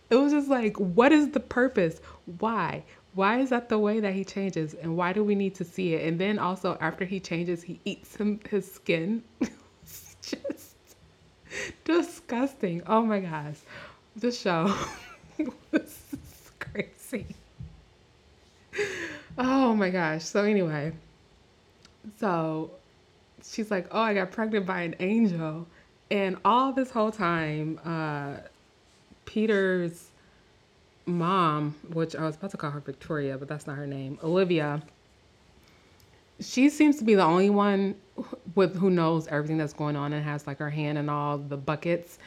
It 0.09 0.15
was 0.15 0.33
just 0.33 0.49
like, 0.49 0.77
what 0.77 1.11
is 1.11 1.31
the 1.31 1.39
purpose? 1.39 2.01
Why? 2.39 2.83
Why 3.15 3.39
is 3.39 3.49
that 3.51 3.69
the 3.69 3.77
way 3.77 3.99
that 3.99 4.13
he 4.13 4.23
changes? 4.25 4.73
And 4.73 4.97
why 4.97 5.13
do 5.13 5.23
we 5.23 5.35
need 5.35 5.55
to 5.55 5.63
see 5.63 5.93
it? 5.93 6.07
And 6.07 6.19
then 6.19 6.39
also, 6.39 6.77
after 6.81 7.05
he 7.05 7.19
changes, 7.19 7.63
he 7.63 7.79
eats 7.85 8.15
him, 8.15 8.39
his 8.49 8.69
skin. 8.71 9.23
just 10.21 10.75
disgusting. 11.85 12.81
Oh 12.87 13.03
my 13.03 13.19
gosh. 13.19 13.57
The 14.15 14.31
show 14.31 14.75
was 15.71 15.99
crazy. 16.59 17.27
Oh 19.37 19.75
my 19.75 19.89
gosh. 19.89 20.23
So, 20.23 20.43
anyway, 20.43 20.93
so 22.19 22.71
she's 23.43 23.71
like, 23.71 23.87
Oh, 23.91 23.99
I 23.99 24.13
got 24.13 24.31
pregnant 24.31 24.65
by 24.65 24.81
an 24.81 24.95
angel. 24.99 25.67
And 26.11 26.37
all 26.45 26.71
this 26.71 26.91
whole 26.91 27.11
time, 27.11 27.79
uh, 27.83 28.35
Peter's 29.25 30.09
mom, 31.05 31.75
which 31.91 32.15
I 32.15 32.23
was 32.23 32.35
about 32.35 32.51
to 32.51 32.57
call 32.57 32.71
her 32.71 32.79
Victoria, 32.79 33.37
but 33.37 33.47
that's 33.47 33.65
not 33.65 33.77
her 33.77 33.87
name, 33.87 34.19
Olivia, 34.23 34.83
she 36.39 36.69
seems 36.69 36.97
to 36.97 37.03
be 37.03 37.15
the 37.15 37.23
only 37.23 37.49
one 37.49 37.95
with 38.55 38.75
who 38.77 38.89
knows 38.89 39.27
everything 39.27 39.57
that's 39.57 39.73
going 39.73 39.95
on 39.95 40.13
and 40.13 40.23
has 40.23 40.45
like 40.47 40.59
her 40.59 40.69
hand 40.69 40.97
in 40.97 41.09
all 41.09 41.37
the 41.37 41.57
buckets 41.57 42.19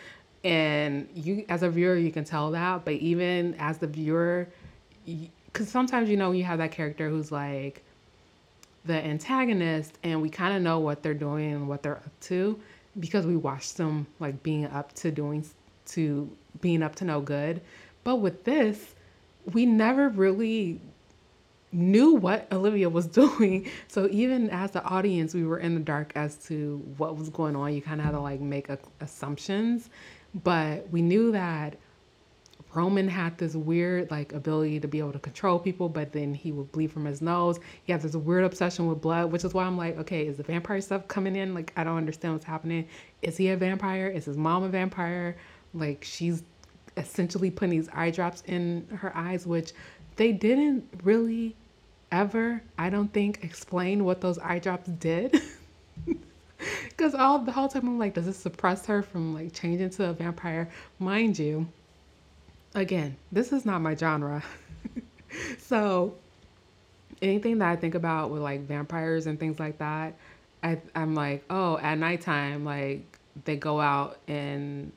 and 0.45 1.09
you 1.15 1.45
as 1.49 1.63
a 1.63 1.71
viewer 1.71 1.97
you 1.97 2.11
can 2.11 2.25
tell 2.25 2.51
that 2.51 2.85
but 2.85 2.95
even 2.95 3.55
as 3.59 3.79
the 3.79 3.87
viewer 3.87 4.49
because 5.57 5.71
sometimes 5.71 6.11
you 6.11 6.19
know 6.19 6.33
you 6.33 6.45
have 6.45 6.59
that 6.59 6.71
character 6.71 7.09
who's 7.09 7.33
like 7.33 7.83
the 8.85 8.93
antagonist 8.93 9.97
and 10.03 10.21
we 10.21 10.29
kind 10.29 10.55
of 10.55 10.61
know 10.61 10.79
what 10.81 11.03
they're 11.03 11.15
doing 11.15 11.55
and 11.55 11.67
what 11.67 11.83
they're 11.83 11.97
up 11.97 12.21
to 12.21 12.61
because 13.01 13.25
we 13.25 13.37
watched 13.37 13.79
them 13.79 14.07
like 14.21 14.43
being 14.43 14.67
up 14.67 14.93
to 14.93 15.11
doing 15.11 15.43
to 15.87 16.31
being 16.61 16.83
up 16.83 16.95
to 16.95 17.07
no 17.07 17.23
good 17.23 17.63
but 18.05 18.17
with 18.17 18.45
this 18.45 18.95
we 19.55 19.65
never 19.65 20.11
really 20.11 20.79
knew 21.73 22.13
what 22.13 22.47
Olivia 22.53 22.89
was 22.91 23.07
doing. 23.23 23.69
So 23.89 24.09
even 24.11 24.51
as 24.51 24.73
the 24.73 24.83
audience, 24.83 25.35
we 25.35 25.45
were 25.45 25.59
in 25.59 25.75
the 25.75 25.81
dark 25.81 26.13
as 26.15 26.37
to 26.47 26.79
what 26.97 27.17
was 27.17 27.29
going 27.29 27.55
on. 27.55 27.75
You 27.75 27.83
kind 27.83 28.01
of 28.01 28.05
had 28.05 28.13
to 28.13 28.21
like 28.21 28.41
make 28.41 28.69
a, 28.69 28.79
assumptions, 29.01 29.91
but 30.43 30.89
we 30.91 31.03
knew 31.03 31.33
that 31.33 31.77
Roman 32.77 33.09
had 33.09 33.39
this 33.39 33.55
weird 33.55 34.11
like 34.11 34.35
ability 34.35 34.79
to 34.81 34.87
be 34.87 34.99
able 34.99 35.13
to 35.13 35.19
control 35.19 35.59
people, 35.59 35.89
but 35.89 36.13
then 36.13 36.35
he 36.35 36.53
would 36.53 36.71
bleed 36.73 36.93
from 36.93 37.07
his 37.07 37.23
nose. 37.23 37.59
He 37.85 37.93
has 37.93 38.03
this 38.03 38.15
weird 38.15 38.45
obsession 38.45 38.87
with 38.87 39.01
blood, 39.01 39.33
which 39.33 39.45
is 39.45 39.55
why 39.55 39.65
I'm 39.65 39.79
like, 39.79 39.97
okay, 39.99 40.27
is 40.27 40.37
the 40.37 40.43
vampire 40.43 40.83
stuff 40.83 41.09
coming 41.09 41.37
in? 41.37 41.55
Like, 41.55 41.73
I 41.77 41.85
don't 41.85 41.97
understand 41.97 42.35
what's 42.35 42.45
happening. 42.45 42.87
Is 43.23 43.39
he 43.39 43.49
a 43.49 43.57
vampire? 43.57 44.09
Is 44.09 44.27
his 44.27 44.37
mom 44.37 44.63
a 44.63 44.69
vampire? 44.69 45.37
Like, 45.73 46.05
she's 46.05 46.43
essentially 46.99 47.51
putting 47.51 47.71
these 47.71 47.89
eye 47.95 48.11
drops 48.11 48.43
in 48.47 48.87
her 48.95 49.11
eyes, 49.17 49.47
which 49.47 49.73
they 50.17 50.33
didn't 50.33 50.85
really 51.03 51.57
ever, 52.13 52.63
I 52.77 52.91
don't 52.91 53.11
think, 53.13 53.43
explain 53.43 54.05
what 54.05 54.21
those 54.21 54.39
eye 54.39 54.59
drops 54.59 54.89
did. 54.89 55.41
Because 56.89 57.15
all 57.15 57.39
the 57.41 57.53
whole 57.53 57.69
time 57.69 57.87
I'm 57.87 57.99
like, 57.99 58.15
does 58.15 58.25
this 58.25 58.39
suppress 58.39 58.87
her 58.87 59.03
from 59.03 59.35
like 59.35 59.53
changing 59.53 59.91
to 59.91 60.09
a 60.09 60.13
vampire? 60.15 60.71
Mind 60.99 61.39
you, 61.39 61.69
again, 62.81 63.17
this 63.33 63.53
is 63.53 63.65
not 63.65 63.81
my 63.81 63.95
genre. 63.95 64.43
so 65.59 66.15
anything 67.23 67.59
that 67.59 67.69
I 67.69 67.77
think 67.77 67.95
about 67.95 68.31
with 68.31 68.43
like 68.43 68.63
vampires 68.63 69.27
and 69.27 69.39
things 69.41 69.59
like 69.59 69.79
that, 69.79 70.15
I, 70.63 70.81
I'm 70.95 71.15
like, 71.15 71.45
oh, 71.51 71.79
at 71.79 71.99
nighttime, 71.99 72.65
like 72.65 73.19
they 73.45 73.57
go 73.57 73.81
out 73.81 74.19
and 74.29 74.93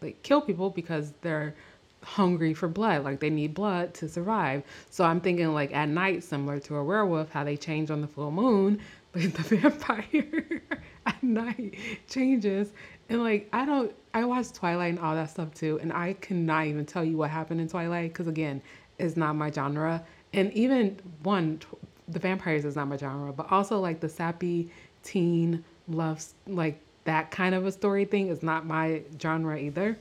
like 0.00 0.22
kill 0.22 0.40
people 0.40 0.70
because 0.70 1.12
they're 1.22 1.54
hungry 2.02 2.52
for 2.54 2.68
blood, 2.68 3.04
like 3.04 3.20
they 3.20 3.30
need 3.30 3.54
blood 3.54 3.94
to 3.94 4.08
survive. 4.08 4.62
So 4.90 5.04
I'm 5.04 5.20
thinking 5.20 5.52
like 5.52 5.74
at 5.74 5.88
night, 5.88 6.22
similar 6.22 6.60
to 6.60 6.76
a 6.76 6.84
werewolf, 6.84 7.30
how 7.30 7.44
they 7.44 7.56
change 7.56 7.90
on 7.90 8.00
the 8.00 8.08
full 8.08 8.30
moon, 8.30 8.80
but 9.12 9.22
the 9.22 9.42
vampire 9.56 10.62
at 11.06 11.22
night 11.22 11.74
changes. 12.08 12.72
And 13.08 13.22
like 13.22 13.48
I 13.52 13.64
don't, 13.64 13.94
I 14.14 14.24
watched 14.24 14.54
Twilight 14.54 14.90
and 14.90 15.00
all 15.00 15.16
that 15.16 15.30
stuff 15.30 15.52
too, 15.54 15.80
and 15.82 15.92
I 15.92 16.12
cannot 16.14 16.66
even 16.66 16.86
tell 16.86 17.04
you 17.04 17.16
what 17.16 17.30
happened 17.30 17.60
in 17.60 17.68
Twilight 17.68 18.12
because 18.12 18.28
again, 18.28 18.62
it's 18.98 19.16
not 19.16 19.34
my 19.34 19.50
genre. 19.50 20.04
And 20.32 20.52
even 20.52 20.96
one, 21.24 21.60
the 22.08 22.20
vampires 22.20 22.64
is 22.64 22.76
not 22.76 22.86
my 22.86 22.96
genre, 22.96 23.32
but 23.32 23.50
also 23.50 23.80
like 23.80 23.98
the 23.98 24.08
sappy 24.08 24.70
teen 25.02 25.64
loves 25.88 26.34
like 26.46 26.80
that 27.04 27.32
kind 27.32 27.56
of 27.56 27.66
a 27.66 27.72
story 27.72 28.04
thing 28.04 28.28
is 28.28 28.42
not 28.42 28.64
my 28.64 29.02
genre 29.20 29.58
either. 29.58 29.98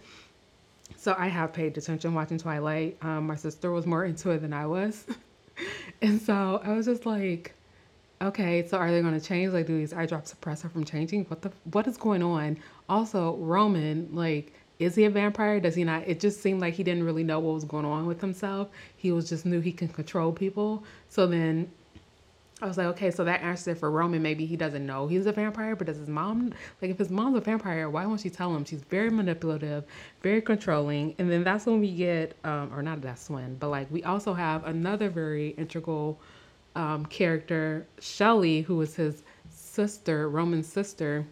So 0.95 1.15
I 1.17 1.27
have 1.27 1.51
paid 1.51 1.77
attention 1.77 2.13
watching 2.13 2.37
Twilight. 2.37 2.97
Um, 3.01 3.27
my 3.27 3.35
sister 3.35 3.71
was 3.71 3.87
more 3.87 4.05
into 4.05 4.29
it 4.29 4.39
than 4.39 4.53
I 4.53 4.67
was. 4.67 5.05
and 6.01 6.21
so 6.21 6.61
I 6.63 6.73
was 6.73 6.85
just 6.85 7.07
like, 7.07 7.55
okay, 8.21 8.65
so 8.67 8.77
are 8.77 8.91
they 8.91 9.01
going 9.01 9.19
to 9.19 9.25
change? 9.25 9.53
Like, 9.53 9.67
do 9.67 9.77
these 9.77 9.93
eye 9.93 10.05
drops 10.05 10.29
suppress 10.29 10.61
her 10.61 10.69
from 10.69 10.83
changing? 10.83 11.25
What 11.25 11.41
the, 11.41 11.51
what 11.71 11.87
is 11.87 11.97
going 11.97 12.23
on? 12.23 12.57
Also, 12.89 13.35
Roman, 13.37 14.09
like, 14.13 14.53
is 14.79 14.95
he 14.95 15.05
a 15.05 15.09
vampire? 15.09 15.59
Does 15.59 15.75
he 15.75 15.83
not? 15.83 16.03
It 16.07 16.19
just 16.19 16.41
seemed 16.41 16.61
like 16.61 16.73
he 16.73 16.83
didn't 16.83 17.03
really 17.03 17.23
know 17.23 17.39
what 17.39 17.53
was 17.53 17.63
going 17.63 17.85
on 17.85 18.05
with 18.05 18.21
himself. 18.21 18.69
He 18.97 19.11
was 19.11 19.29
just 19.29 19.45
knew 19.45 19.59
he 19.59 19.71
can 19.71 19.87
control 19.87 20.31
people. 20.31 20.83
So 21.09 21.27
then 21.27 21.71
I 22.61 22.65
was 22.65 22.77
like, 22.77 22.87
okay, 22.87 23.11
so 23.11 23.23
that 23.25 23.41
answers 23.41 23.67
it 23.67 23.77
for 23.77 23.91
Roman. 23.91 24.21
Maybe 24.21 24.45
he 24.45 24.55
doesn't 24.55 24.85
know 24.85 25.07
he's 25.07 25.25
a 25.25 25.31
vampire, 25.31 25.75
but 25.75 25.87
does 25.87 25.97
his 25.97 26.07
mom, 26.07 26.53
like, 26.81 26.91
if 26.91 26.97
his 26.97 27.09
mom's 27.09 27.37
a 27.37 27.41
vampire, 27.41 27.89
why 27.89 28.05
won't 28.05 28.21
she 28.21 28.29
tell 28.29 28.55
him? 28.55 28.63
She's 28.63 28.81
very 28.83 29.09
manipulative, 29.09 29.83
very 30.21 30.41
controlling. 30.41 31.13
And 31.19 31.29
then 31.29 31.43
that's 31.43 31.65
when 31.65 31.79
we 31.79 31.91
get, 31.93 32.35
um, 32.43 32.71
or 32.73 32.81
not 32.81 33.01
that's 33.01 33.29
when, 33.29 33.55
but 33.55 33.69
like, 33.69 33.91
we 33.91 34.03
also 34.03 34.33
have 34.33 34.65
another 34.65 35.09
very 35.09 35.49
integral 35.49 36.19
um, 36.75 37.05
character, 37.05 37.85
Shelly, 37.99 38.63
was 38.63 38.95
his 38.95 39.23
sister, 39.49 40.29
Roman's 40.29 40.67
sister, 40.67 41.25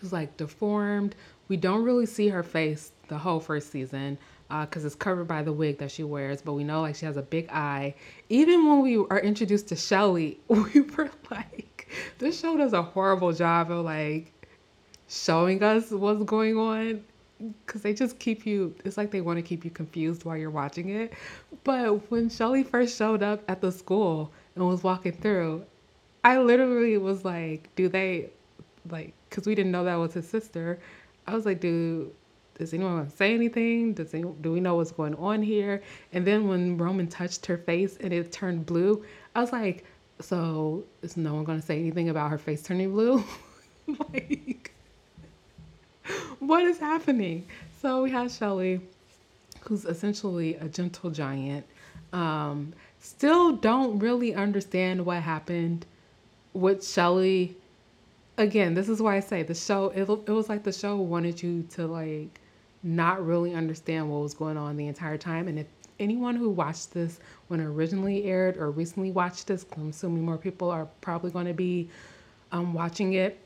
who's 0.00 0.12
like 0.12 0.36
deformed. 0.36 1.14
We 1.48 1.56
don't 1.56 1.82
really 1.82 2.06
see 2.06 2.28
her 2.28 2.42
face 2.42 2.92
the 3.08 3.18
whole 3.18 3.40
first 3.40 3.70
season 3.70 4.18
because 4.48 4.84
uh, 4.84 4.86
it's 4.86 4.94
covered 4.94 5.26
by 5.26 5.42
the 5.42 5.52
wig 5.52 5.78
that 5.78 5.90
she 5.90 6.02
wears, 6.02 6.42
but 6.42 6.52
we 6.52 6.64
know 6.64 6.82
like 6.82 6.94
she 6.96 7.06
has 7.06 7.16
a 7.16 7.22
big 7.22 7.48
eye. 7.50 7.94
Even 8.28 8.68
when 8.68 8.82
we 8.82 8.96
are 8.96 9.20
introduced 9.20 9.68
to 9.68 9.76
Shelly, 9.76 10.38
we 10.48 10.80
were 10.80 11.10
like, 11.30 11.88
this 12.18 12.40
show 12.40 12.56
does 12.56 12.72
a 12.72 12.82
horrible 12.82 13.32
job 13.32 13.70
of 13.70 13.84
like 13.84 14.32
showing 15.08 15.62
us 15.62 15.90
what's 15.90 16.22
going 16.24 16.56
on 16.56 17.02
because 17.66 17.82
they 17.82 17.92
just 17.92 18.18
keep 18.18 18.46
you 18.46 18.74
it's 18.84 18.96
like 18.96 19.10
they 19.10 19.20
want 19.20 19.36
to 19.36 19.42
keep 19.42 19.64
you 19.64 19.70
confused 19.70 20.24
while 20.24 20.36
you're 20.36 20.48
watching 20.48 20.90
it 20.90 21.12
but 21.64 22.10
when 22.10 22.30
shelly 22.30 22.62
first 22.62 22.96
showed 22.96 23.22
up 23.22 23.42
at 23.48 23.60
the 23.60 23.70
school 23.70 24.30
and 24.54 24.66
was 24.66 24.82
walking 24.82 25.12
through 25.12 25.64
i 26.24 26.38
literally 26.38 26.98
was 26.98 27.24
like 27.24 27.68
do 27.76 27.88
they 27.88 28.30
like 28.90 29.14
because 29.28 29.46
we 29.46 29.54
didn't 29.54 29.72
know 29.72 29.84
that 29.84 29.96
was 29.96 30.14
his 30.14 30.28
sister 30.28 30.78
i 31.26 31.34
was 31.34 31.46
like 31.46 31.60
do 31.60 32.10
does 32.62 32.72
anyone 32.74 32.94
want 32.94 33.10
to 33.10 33.16
say 33.16 33.34
anything? 33.34 33.94
Does 33.94 34.12
do 34.12 34.52
we 34.52 34.60
know 34.60 34.76
what's 34.76 34.92
going 34.92 35.14
on 35.16 35.42
here? 35.42 35.82
And 36.12 36.26
then 36.26 36.48
when 36.48 36.76
Roman 36.76 37.08
touched 37.08 37.46
her 37.46 37.56
face 37.56 37.96
and 38.00 38.12
it 38.12 38.30
turned 38.30 38.66
blue, 38.66 39.04
I 39.34 39.40
was 39.40 39.52
like, 39.52 39.84
so 40.20 40.84
is 41.02 41.16
no 41.16 41.34
one 41.34 41.44
going 41.44 41.60
to 41.60 41.66
say 41.66 41.78
anything 41.78 42.08
about 42.08 42.30
her 42.30 42.38
face 42.38 42.62
turning 42.62 42.92
blue? 42.92 43.24
like, 44.12 44.72
what 46.38 46.62
is 46.62 46.78
happening? 46.78 47.46
So 47.80 48.02
we 48.02 48.10
have 48.10 48.30
Shelly, 48.30 48.80
who's 49.62 49.84
essentially 49.84 50.54
a 50.56 50.68
gentle 50.68 51.10
giant. 51.10 51.66
Um, 52.12 52.74
still 53.02 53.50
don't 53.50 53.98
really 53.98 54.32
understand 54.32 55.04
what 55.04 55.20
happened 55.20 55.84
with 56.54 56.86
Shelly. 56.86 57.56
Again, 58.38 58.74
this 58.74 58.88
is 58.88 59.02
why 59.02 59.16
I 59.16 59.20
say 59.20 59.42
the 59.42 59.54
show, 59.54 59.88
it, 59.90 60.08
it 60.08 60.30
was 60.32 60.48
like 60.48 60.62
the 60.62 60.72
show 60.72 60.96
wanted 60.96 61.42
you 61.42 61.64
to 61.74 61.86
like 61.88 62.40
not 62.84 63.24
really 63.26 63.54
understand 63.54 64.08
what 64.08 64.22
was 64.22 64.34
going 64.34 64.56
on 64.56 64.76
the 64.76 64.86
entire 64.86 65.18
time. 65.18 65.48
And 65.48 65.58
if 65.58 65.66
anyone 65.98 66.36
who 66.36 66.48
watched 66.48 66.94
this 66.94 67.18
when 67.48 67.58
it 67.58 67.64
originally 67.64 68.24
aired 68.24 68.56
or 68.56 68.70
recently 68.70 69.10
watched 69.10 69.48
this, 69.48 69.66
I'm 69.76 69.90
assuming 69.90 70.24
more 70.24 70.38
people 70.38 70.70
are 70.70 70.86
probably 71.00 71.32
going 71.32 71.46
to 71.46 71.54
be 71.54 71.90
um, 72.52 72.72
watching 72.72 73.14
it 73.14 73.40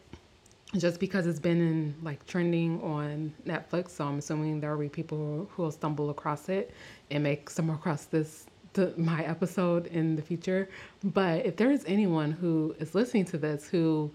just 0.76 1.00
because 1.00 1.26
it's 1.26 1.40
been 1.40 1.60
in 1.60 1.94
like 2.02 2.26
trending 2.26 2.82
on 2.82 3.32
Netflix. 3.46 3.90
So 3.90 4.04
I'm 4.04 4.18
assuming 4.18 4.60
there 4.60 4.72
will 4.72 4.82
be 4.82 4.90
people 4.90 5.48
who 5.50 5.62
will 5.62 5.70
stumble 5.70 6.10
across 6.10 6.50
it 6.50 6.74
and 7.10 7.22
make 7.22 7.48
stumble 7.48 7.74
across 7.74 8.04
this 8.04 8.46
to 8.76 8.92
my 8.96 9.24
episode 9.24 9.86
in 9.88 10.16
the 10.16 10.22
future. 10.22 10.68
But 11.02 11.44
if 11.44 11.56
there 11.56 11.70
is 11.70 11.84
anyone 11.86 12.30
who 12.30 12.74
is 12.78 12.94
listening 12.94 13.26
to 13.26 13.38
this 13.38 13.68
who 13.68 14.10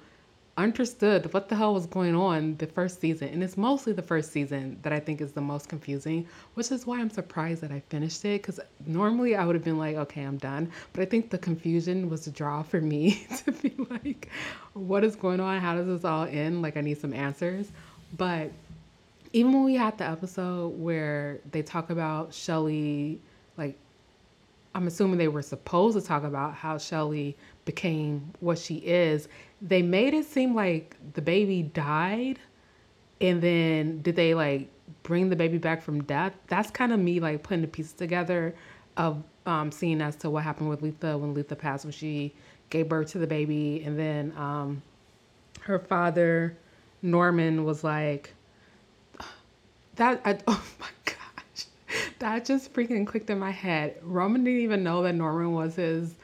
understood 0.57 1.33
what 1.33 1.49
the 1.49 1.55
hell 1.55 1.73
was 1.73 1.85
going 1.85 2.15
on 2.15 2.55
the 2.57 2.67
first 2.67 2.99
season. 2.99 3.29
And 3.29 3.43
it's 3.43 3.57
mostly 3.57 3.93
the 3.93 4.01
first 4.01 4.31
season 4.31 4.77
that 4.81 4.91
I 4.91 4.99
think 4.99 5.21
is 5.21 5.31
the 5.31 5.41
most 5.41 5.69
confusing, 5.69 6.27
which 6.55 6.71
is 6.71 6.85
why 6.85 6.99
I'm 6.99 7.09
surprised 7.09 7.61
that 7.61 7.71
I 7.71 7.81
finished 7.89 8.23
it. 8.25 8.41
Because 8.41 8.59
normally 8.85 9.35
I 9.35 9.45
would 9.45 9.55
have 9.55 9.63
been 9.63 9.77
like, 9.77 9.95
okay, 9.95 10.23
I'm 10.23 10.37
done. 10.37 10.69
But 10.93 11.01
I 11.01 11.05
think 11.05 11.29
the 11.29 11.37
confusion 11.37 12.09
was 12.09 12.25
the 12.25 12.31
draw 12.31 12.63
for 12.63 12.81
me 12.81 13.25
to 13.45 13.51
be 13.51 13.73
like, 13.89 14.29
what 14.73 15.03
is 15.03 15.15
going 15.15 15.39
on? 15.39 15.59
How 15.59 15.75
does 15.75 15.87
this 15.87 16.05
all 16.05 16.25
end? 16.25 16.61
Like, 16.61 16.77
I 16.77 16.81
need 16.81 16.99
some 16.99 17.13
answers. 17.13 17.71
But 18.17 18.51
even 19.33 19.53
when 19.53 19.63
we 19.63 19.75
had 19.75 19.97
the 19.97 20.05
episode 20.05 20.77
where 20.77 21.39
they 21.51 21.61
talk 21.61 21.89
about 21.89 22.33
Shelly, 22.33 23.21
I'm 24.73 24.87
assuming 24.87 25.17
they 25.17 25.27
were 25.27 25.41
supposed 25.41 25.99
to 25.99 26.05
talk 26.05 26.23
about 26.23 26.53
how 26.53 26.77
Shelly 26.77 27.35
became 27.65 28.33
what 28.39 28.57
she 28.57 28.75
is. 28.75 29.27
They 29.61 29.81
made 29.81 30.13
it 30.13 30.25
seem 30.25 30.55
like 30.55 30.95
the 31.13 31.21
baby 31.21 31.63
died 31.63 32.39
and 33.19 33.41
then 33.41 34.01
did 34.01 34.15
they 34.15 34.33
like 34.33 34.67
bring 35.03 35.29
the 35.29 35.35
baby 35.35 35.57
back 35.57 35.81
from 35.81 36.03
death? 36.03 36.33
That's 36.47 36.71
kind 36.71 36.91
of 36.91 36.99
me 36.99 37.19
like 37.19 37.43
putting 37.43 37.61
the 37.61 37.67
pieces 37.67 37.93
together 37.93 38.55
of 38.97 39.23
um, 39.45 39.71
seeing 39.71 40.01
as 40.01 40.15
to 40.17 40.29
what 40.29 40.43
happened 40.43 40.69
with 40.69 40.81
letha 40.81 41.17
when 41.17 41.33
letha 41.33 41.55
passed 41.55 41.85
when 41.85 41.91
she 41.91 42.33
gave 42.69 42.89
birth 42.89 43.11
to 43.11 43.19
the 43.19 43.27
baby. 43.27 43.83
And 43.85 43.97
then 43.97 44.33
um, 44.37 44.81
her 45.61 45.79
father 45.79 46.57
norman 47.01 47.63
was 47.63 47.83
like 47.83 48.33
that 49.95 50.21
I, 50.25 50.37
oh 50.47 50.63
my 50.79 50.87
that 52.21 52.45
just 52.45 52.73
freaking 52.73 53.05
clicked 53.05 53.29
in 53.29 53.37
my 53.37 53.51
head 53.51 53.97
roman 54.01 54.43
didn't 54.43 54.61
even 54.61 54.83
know 54.83 55.03
that 55.03 55.13
norman 55.13 55.53
was 55.53 55.75
his 55.75 56.15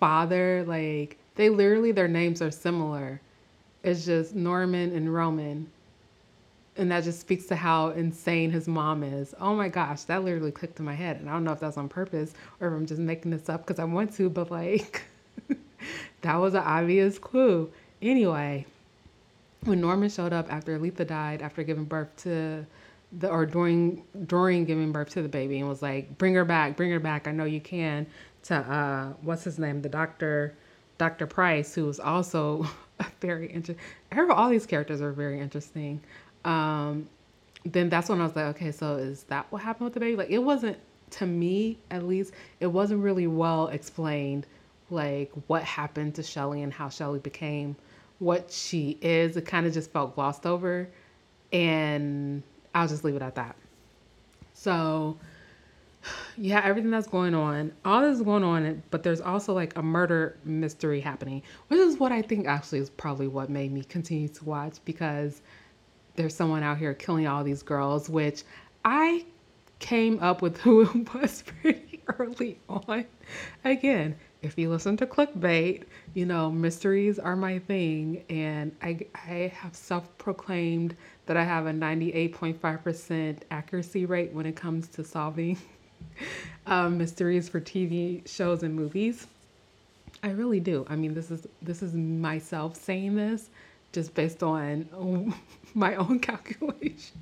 father 0.00 0.64
like 0.66 1.16
they 1.36 1.50
literally, 1.50 1.92
their 1.92 2.08
names 2.08 2.42
are 2.42 2.50
similar. 2.50 3.20
It's 3.82 4.04
just 4.04 4.34
Norman 4.34 4.94
and 4.96 5.12
Roman. 5.12 5.70
And 6.78 6.90
that 6.90 7.04
just 7.04 7.20
speaks 7.20 7.46
to 7.46 7.56
how 7.56 7.90
insane 7.90 8.50
his 8.50 8.66
mom 8.66 9.02
is. 9.02 9.34
Oh 9.40 9.54
my 9.54 9.68
gosh, 9.68 10.02
that 10.04 10.24
literally 10.24 10.50
clicked 10.50 10.78
in 10.78 10.84
my 10.84 10.94
head. 10.94 11.18
And 11.18 11.28
I 11.28 11.32
don't 11.32 11.44
know 11.44 11.52
if 11.52 11.60
that's 11.60 11.78
on 11.78 11.88
purpose 11.88 12.34
or 12.60 12.68
if 12.68 12.74
I'm 12.74 12.86
just 12.86 13.00
making 13.00 13.30
this 13.30 13.48
up 13.48 13.66
because 13.66 13.78
I 13.78 13.84
want 13.84 14.14
to, 14.14 14.28
but 14.28 14.50
like, 14.50 15.02
that 16.22 16.36
was 16.36 16.54
an 16.54 16.64
obvious 16.64 17.18
clue. 17.18 17.70
Anyway, 18.02 18.66
when 19.64 19.80
Norman 19.80 20.10
showed 20.10 20.32
up 20.32 20.52
after 20.52 20.78
Letha 20.78 21.04
died, 21.04 21.42
after 21.42 21.62
giving 21.62 21.84
birth 21.84 22.14
to 22.24 22.66
the 23.18 23.28
or 23.30 23.46
during 23.46 24.04
during 24.26 24.64
giving 24.64 24.92
birth 24.92 25.10
to 25.10 25.22
the 25.22 25.28
baby, 25.28 25.58
and 25.58 25.68
was 25.68 25.82
like, 25.82 26.16
"Bring 26.18 26.34
her 26.34 26.44
back, 26.44 26.76
bring 26.76 26.90
her 26.90 27.00
back. 27.00 27.26
I 27.26 27.32
know 27.32 27.44
you 27.44 27.60
can." 27.60 28.06
To 28.44 28.54
uh, 28.56 29.12
what's 29.22 29.44
his 29.44 29.58
name, 29.58 29.82
the 29.82 29.88
doctor 29.88 30.54
Dr. 30.98 31.26
Pryce, 31.26 31.74
who 31.74 31.84
was 31.84 32.00
also 32.00 32.66
very 33.20 33.46
interesting. 33.48 33.84
All 34.30 34.48
these 34.48 34.66
characters 34.66 35.00
are 35.00 35.12
very 35.12 35.40
interesting. 35.40 36.00
Um, 36.44 37.08
then 37.64 37.88
that's 37.88 38.08
when 38.08 38.20
I 38.20 38.24
was 38.24 38.36
like, 38.36 38.46
okay, 38.56 38.72
so 38.72 38.96
is 38.96 39.24
that 39.24 39.46
what 39.50 39.62
happened 39.62 39.86
with 39.86 39.94
the 39.94 40.00
baby? 40.00 40.16
Like, 40.16 40.30
it 40.30 40.38
wasn't, 40.38 40.78
to 41.10 41.26
me 41.26 41.78
at 41.90 42.04
least, 42.04 42.32
it 42.60 42.68
wasn't 42.68 43.02
really 43.02 43.26
well 43.26 43.68
explained, 43.68 44.46
like 44.90 45.30
what 45.48 45.64
happened 45.64 46.14
to 46.14 46.22
Shelly 46.22 46.62
and 46.62 46.72
how 46.72 46.88
Shelly 46.88 47.18
became 47.18 47.76
what 48.18 48.50
she 48.50 48.98
is. 49.02 49.36
It 49.36 49.46
kind 49.46 49.66
of 49.66 49.74
just 49.74 49.90
felt 49.90 50.14
glossed 50.14 50.46
over. 50.46 50.88
And 51.52 52.42
I'll 52.76 52.86
just 52.86 53.04
leave 53.04 53.16
it 53.16 53.22
at 53.22 53.34
that. 53.36 53.56
So, 54.52 55.16
yeah, 56.36 56.60
everything 56.62 56.90
that's 56.90 57.06
going 57.06 57.34
on, 57.34 57.72
all 57.86 58.02
this 58.02 58.16
is 58.16 58.22
going 58.22 58.44
on, 58.44 58.82
but 58.90 59.02
there's 59.02 59.22
also 59.22 59.54
like 59.54 59.76
a 59.78 59.82
murder 59.82 60.36
mystery 60.44 61.00
happening, 61.00 61.42
which 61.68 61.80
is 61.80 61.98
what 61.98 62.12
I 62.12 62.20
think 62.20 62.46
actually 62.46 62.80
is 62.80 62.90
probably 62.90 63.28
what 63.28 63.48
made 63.48 63.72
me 63.72 63.82
continue 63.82 64.28
to 64.28 64.44
watch 64.44 64.76
because 64.84 65.40
there's 66.16 66.34
someone 66.34 66.62
out 66.62 66.76
here 66.76 66.92
killing 66.92 67.26
all 67.26 67.42
these 67.42 67.62
girls, 67.62 68.10
which 68.10 68.44
I 68.84 69.24
came 69.78 70.18
up 70.22 70.42
with 70.42 70.58
who 70.60 70.82
it 70.82 71.14
was 71.14 71.44
pretty 71.62 72.00
early 72.18 72.58
on. 72.68 73.06
Again, 73.64 74.16
if 74.42 74.58
you 74.58 74.70
listen 74.70 74.96
to 74.98 75.06
clickbait, 75.06 75.84
you 76.14 76.26
know, 76.26 76.50
mysteries 76.50 77.18
are 77.18 77.36
my 77.36 77.58
thing. 77.58 78.24
And 78.30 78.74
I, 78.82 78.98
I 79.14 79.52
have 79.54 79.74
self 79.74 80.16
proclaimed 80.18 80.94
that 81.26 81.36
I 81.36 81.44
have 81.44 81.66
a 81.66 81.72
98.5% 81.72 83.38
accuracy 83.50 84.06
rate 84.06 84.32
when 84.32 84.46
it 84.46 84.56
comes 84.56 84.88
to 84.88 85.04
solving 85.04 85.58
um, 86.66 86.98
mysteries 86.98 87.48
for 87.48 87.60
TV 87.60 88.26
shows 88.28 88.62
and 88.62 88.74
movies. 88.74 89.26
I 90.22 90.30
really 90.30 90.60
do. 90.60 90.86
I 90.88 90.96
mean, 90.96 91.14
this 91.14 91.30
is 91.30 91.46
this 91.62 91.82
is 91.82 91.94
myself 91.94 92.76
saying 92.76 93.16
this 93.16 93.50
just 93.92 94.14
based 94.14 94.42
on 94.42 95.34
my 95.74 95.94
own 95.96 96.18
calculations. 96.30 97.12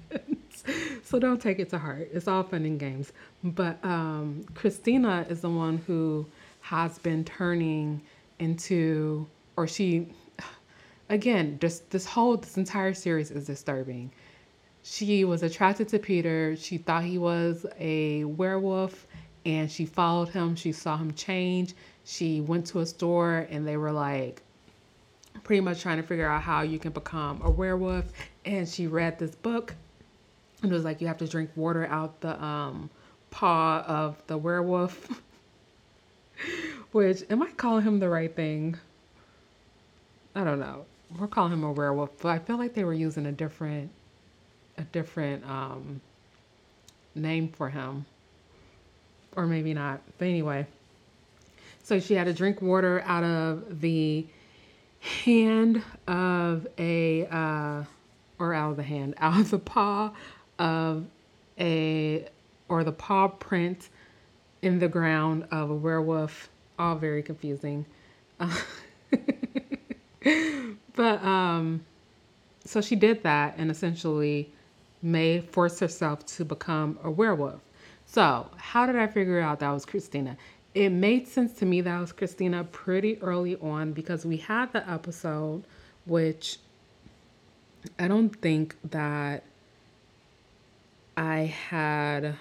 so 1.04 1.18
don't 1.18 1.40
take 1.40 1.58
it 1.58 1.70
to 1.70 1.78
heart. 1.78 2.08
It's 2.12 2.28
all 2.28 2.42
fun 2.42 2.64
and 2.64 2.78
games. 2.78 3.12
But 3.42 3.78
um, 3.84 4.44
Christina 4.54 5.26
is 5.28 5.40
the 5.40 5.50
one 5.50 5.78
who 5.86 6.26
has 6.62 6.98
been 6.98 7.24
turning 7.24 8.00
into, 8.38 9.26
or 9.56 9.66
she, 9.68 10.08
again, 11.08 11.58
just 11.60 11.90
this 11.90 12.06
whole, 12.06 12.36
this 12.36 12.56
entire 12.56 12.94
series 12.94 13.30
is 13.30 13.46
disturbing. 13.46 14.10
She 14.82 15.24
was 15.24 15.42
attracted 15.42 15.88
to 15.88 15.98
Peter. 15.98 16.56
She 16.56 16.78
thought 16.78 17.04
he 17.04 17.18
was 17.18 17.66
a 17.78 18.24
werewolf 18.24 19.06
and 19.46 19.70
she 19.70 19.86
followed 19.86 20.28
him. 20.28 20.56
She 20.56 20.72
saw 20.72 20.96
him 20.96 21.12
change. 21.14 21.74
She 22.04 22.40
went 22.40 22.66
to 22.68 22.80
a 22.80 22.86
store 22.86 23.46
and 23.50 23.66
they 23.66 23.76
were 23.76 23.92
like, 23.92 24.42
pretty 25.42 25.60
much 25.60 25.80
trying 25.82 25.96
to 25.96 26.02
figure 26.02 26.28
out 26.28 26.42
how 26.42 26.62
you 26.62 26.78
can 26.78 26.92
become 26.92 27.40
a 27.42 27.50
werewolf. 27.50 28.04
And 28.44 28.68
she 28.68 28.86
read 28.86 29.18
this 29.18 29.34
book 29.34 29.74
and 30.62 30.72
it 30.72 30.74
was 30.74 30.84
like, 30.84 31.00
you 31.00 31.06
have 31.06 31.18
to 31.18 31.28
drink 31.28 31.50
water 31.56 31.86
out 31.86 32.20
the 32.20 32.42
um, 32.42 32.88
paw 33.30 33.84
of 33.86 34.22
the 34.26 34.38
werewolf. 34.38 35.20
Which, 36.92 37.22
am 37.28 37.42
I 37.42 37.50
calling 37.50 37.84
him 37.84 37.98
the 37.98 38.08
right 38.08 38.34
thing? 38.34 38.76
I 40.34 40.42
don't 40.42 40.58
know. 40.58 40.86
We're 41.18 41.28
calling 41.28 41.52
him 41.52 41.64
a 41.64 41.72
werewolf, 41.72 42.10
but 42.20 42.28
I 42.28 42.38
feel 42.38 42.58
like 42.58 42.74
they 42.74 42.84
were 42.84 42.94
using 42.94 43.26
a 43.26 43.32
different, 43.32 43.90
a 44.78 44.82
different 44.82 45.44
um, 45.48 46.00
name 47.14 47.48
for 47.48 47.70
him, 47.70 48.04
or 49.36 49.46
maybe 49.46 49.74
not. 49.74 50.00
But 50.18 50.26
anyway, 50.26 50.66
so 51.84 52.00
she 52.00 52.14
had 52.14 52.24
to 52.24 52.32
drink 52.32 52.60
water 52.62 53.02
out 53.06 53.22
of 53.24 53.80
the 53.80 54.26
hand 55.00 55.82
of 56.08 56.66
a, 56.78 57.26
uh, 57.26 57.84
or 58.38 58.54
out 58.54 58.70
of 58.70 58.76
the 58.76 58.82
hand, 58.82 59.14
out 59.18 59.38
of 59.38 59.50
the 59.50 59.58
paw 59.58 60.12
of 60.58 61.04
a, 61.58 62.26
or 62.68 62.82
the 62.82 62.92
paw 62.92 63.28
print 63.28 63.88
in 64.62 64.78
the 64.78 64.88
ground 64.88 65.46
of 65.50 65.70
a 65.70 65.74
werewolf. 65.74 66.48
All 66.78 66.96
very 66.96 67.22
confusing. 67.22 67.86
Uh, 68.40 68.56
but 70.94 71.22
um, 71.22 71.84
so 72.64 72.80
she 72.80 72.96
did 72.96 73.22
that 73.22 73.54
and 73.58 73.70
essentially 73.70 74.50
May 75.02 75.40
forced 75.40 75.80
herself 75.80 76.24
to 76.26 76.44
become 76.44 76.98
a 77.02 77.10
werewolf. 77.10 77.60
So 78.06 78.48
how 78.56 78.86
did 78.86 78.96
I 78.96 79.06
figure 79.06 79.40
out 79.40 79.60
that 79.60 79.70
was 79.70 79.84
Christina? 79.84 80.36
It 80.74 80.90
made 80.90 81.28
sense 81.28 81.52
to 81.54 81.66
me 81.66 81.80
that 81.82 82.00
was 82.00 82.12
Christina 82.12 82.64
pretty 82.64 83.20
early 83.22 83.56
on 83.56 83.92
because 83.92 84.24
we 84.24 84.38
had 84.38 84.72
the 84.72 84.88
episode, 84.90 85.64
which 86.06 86.58
I 87.98 88.08
don't 88.08 88.30
think 88.30 88.76
that 88.90 89.44
I 91.16 91.54
had 91.68 92.36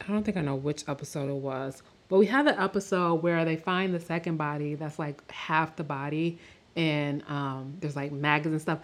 I 0.00 0.12
don't 0.12 0.24
think 0.24 0.36
I 0.36 0.40
know 0.40 0.56
which 0.56 0.84
episode 0.88 1.30
it 1.30 1.36
was, 1.36 1.82
but 2.12 2.18
we 2.18 2.26
have 2.26 2.44
the 2.44 2.60
episode 2.60 3.22
where 3.22 3.42
they 3.46 3.56
find 3.56 3.94
the 3.94 3.98
second 3.98 4.36
body 4.36 4.74
that's 4.74 4.98
like 4.98 5.30
half 5.30 5.76
the 5.76 5.82
body, 5.82 6.38
and 6.76 7.24
um, 7.26 7.72
there's 7.80 7.96
like 7.96 8.12
maggots 8.12 8.52
and 8.52 8.60
stuff. 8.60 8.80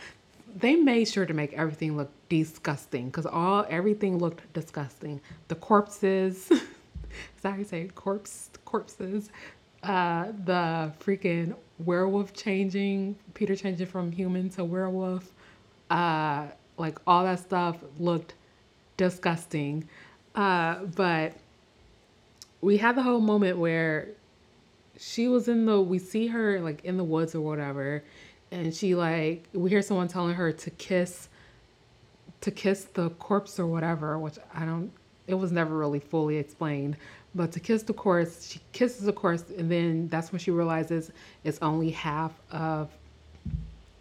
They 0.56 0.76
made 0.76 1.04
sure 1.08 1.26
to 1.26 1.34
make 1.34 1.52
everything 1.52 1.94
look 1.94 2.10
disgusting 2.30 3.08
because 3.08 3.26
all 3.26 3.66
everything 3.68 4.16
looked 4.16 4.50
disgusting. 4.54 5.20
The 5.48 5.56
corpses, 5.56 6.50
you 7.44 7.64
say 7.64 7.88
corpse 7.88 8.48
corpses? 8.64 9.28
Uh, 9.82 10.28
the 10.46 10.90
freaking 10.98 11.54
werewolf 11.80 12.32
changing, 12.32 13.14
Peter 13.34 13.54
changing 13.54 13.88
from 13.88 14.10
human 14.10 14.48
to 14.48 14.64
werewolf. 14.64 15.30
Uh, 15.90 16.46
like 16.78 16.98
all 17.06 17.24
that 17.24 17.40
stuff 17.40 17.76
looked 17.98 18.32
disgusting. 18.96 19.86
Uh, 20.34 20.76
but 20.96 21.34
we 22.61 22.77
had 22.77 22.97
the 22.97 23.03
whole 23.03 23.21
moment 23.21 23.59
where 23.59 24.09
she 24.99 25.29
was 25.29 25.49
in 25.49 25.66
the, 25.66 25.81
we 25.81 25.99
see 25.99 26.27
her 26.29 26.61
like 26.61 26.85
in 26.85 26.97
the 26.97 27.05
woods 27.05 27.35
or 27.35 27.40
whatever, 27.40 28.03
and 28.51 28.75
she 28.75 28.94
like, 28.94 29.44
we 29.53 29.71
hear 29.71 29.83
someone 29.83 30.09
telling 30.09 30.35
her 30.35 30.53
to 30.53 30.71
kiss, 30.71 31.29
to 32.40 32.51
kiss 32.51 32.85
the 32.85 33.11
corpse 33.11 33.59
or 33.61 33.66
whatever, 33.66 34.18
which 34.18 34.38
I 34.55 34.64
don't, 34.64 34.90
it 35.27 35.35
was 35.35 35.53
never 35.53 35.77
really 35.77 36.01
fully 36.01 36.37
explained. 36.37 36.97
But 37.35 37.53
to 37.53 37.61
kiss 37.61 37.83
the 37.83 37.92
corpse, 37.92 38.51
she 38.51 38.61
kisses 38.73 39.05
the 39.05 39.12
corpse, 39.12 39.44
and 39.57 39.71
then 39.71 40.09
that's 40.09 40.33
when 40.33 40.38
she 40.38 40.51
realizes 40.51 41.12
it's 41.44 41.59
only 41.61 41.90
half 41.90 42.33
of 42.51 42.90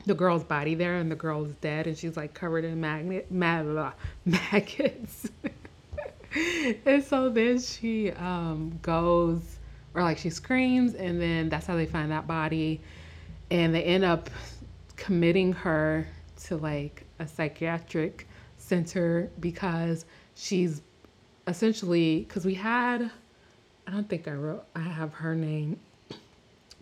the 0.05 0.13
girl's 0.13 0.45
body 0.45 0.73
there, 0.73 0.95
and 0.95 1.11
the 1.11 1.15
girl 1.15 1.43
is 1.43 1.51
dead, 1.55 1.85
and 1.85 1.97
she's 1.97 2.15
like 2.15 2.33
covered 2.33 2.63
in 2.63 2.79
magnet, 2.79 3.29
mag- 3.29 3.93
maggots. 4.25 5.29
and 6.85 7.03
so 7.03 7.29
then 7.29 7.59
she 7.59 8.11
um, 8.11 8.79
goes, 8.81 9.57
or 9.93 10.03
like 10.03 10.17
she 10.17 10.29
screams, 10.29 10.93
and 10.93 11.21
then 11.21 11.49
that's 11.49 11.65
how 11.65 11.75
they 11.75 11.85
find 11.85 12.11
that 12.11 12.27
body. 12.27 12.81
And 13.49 13.73
they 13.73 13.83
end 13.83 14.03
up 14.03 14.29
committing 14.95 15.53
her 15.53 16.07
to 16.43 16.57
like 16.57 17.05
a 17.19 17.27
psychiatric 17.27 18.27
center 18.57 19.29
because 19.39 20.05
she's 20.35 20.81
essentially, 21.47 22.19
because 22.27 22.45
we 22.45 22.53
had, 22.53 23.09
I 23.87 23.91
don't 23.91 24.09
think 24.09 24.27
I 24.27 24.33
wrote, 24.33 24.65
I 24.75 24.81
have 24.81 25.13
her 25.13 25.33
name, 25.33 25.79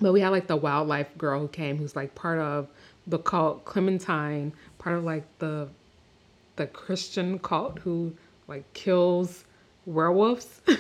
but 0.01 0.11
we 0.11 0.21
had 0.21 0.29
like 0.29 0.47
the 0.47 0.55
wildlife 0.57 1.15
girl 1.17 1.41
who 1.41 1.47
came 1.47 1.77
who's 1.77 1.95
like 1.95 2.15
part 2.15 2.39
of 2.39 2.67
the 3.07 3.19
cult 3.19 3.65
Clementine, 3.65 4.53
part 4.77 4.97
of 4.97 5.03
like 5.03 5.25
the 5.39 5.69
the 6.55 6.67
Christian 6.67 7.37
cult 7.39 7.79
who 7.79 8.13
like 8.47 8.71
kills 8.73 9.45
werewolves. 9.85 10.61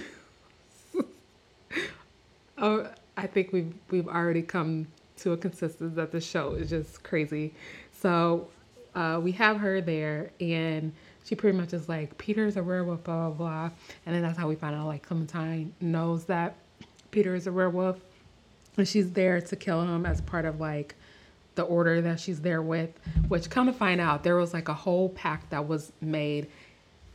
oh, 2.57 2.89
I 3.17 3.27
think 3.27 3.53
we've 3.53 3.73
we've 3.89 4.07
already 4.07 4.41
come 4.41 4.87
to 5.17 5.31
a 5.31 5.37
consensus 5.37 5.93
that 5.95 6.11
the 6.11 6.21
show 6.21 6.53
is 6.53 6.69
just 6.69 7.03
crazy. 7.03 7.53
So 7.97 8.47
uh, 8.93 9.19
we 9.21 9.31
have 9.33 9.57
her 9.57 9.81
there, 9.81 10.31
and 10.39 10.91
she 11.23 11.35
pretty 11.35 11.57
much 11.57 11.73
is 11.73 11.89
like 11.89 12.17
Peter's 12.17 12.57
a 12.57 12.63
werewolf, 12.63 13.03
blah 13.03 13.29
blah 13.29 13.29
blah, 13.29 13.69
and 14.05 14.15
then 14.15 14.21
that's 14.21 14.37
how 14.37 14.47
we 14.47 14.55
find 14.55 14.75
out 14.75 14.87
like 14.87 15.03
Clementine 15.03 15.73
knows 15.81 16.25
that 16.25 16.55
Peter 17.11 17.35
is 17.35 17.47
a 17.47 17.51
werewolf, 17.51 17.99
and 18.77 18.87
she's 18.87 19.11
there 19.11 19.41
to 19.41 19.55
kill 19.55 19.81
him 19.81 20.05
as 20.05 20.21
part 20.21 20.45
of 20.45 20.59
like 20.59 20.95
the 21.55 21.63
order 21.63 22.01
that 22.01 22.19
she's 22.19 22.41
there 22.41 22.61
with. 22.61 22.91
Which 23.27 23.49
come 23.49 23.67
to 23.67 23.73
find 23.73 24.01
out, 24.01 24.23
there 24.23 24.35
was 24.35 24.53
like 24.53 24.67
a 24.67 24.73
whole 24.73 25.09
pact 25.09 25.49
that 25.51 25.67
was 25.67 25.91
made 26.01 26.47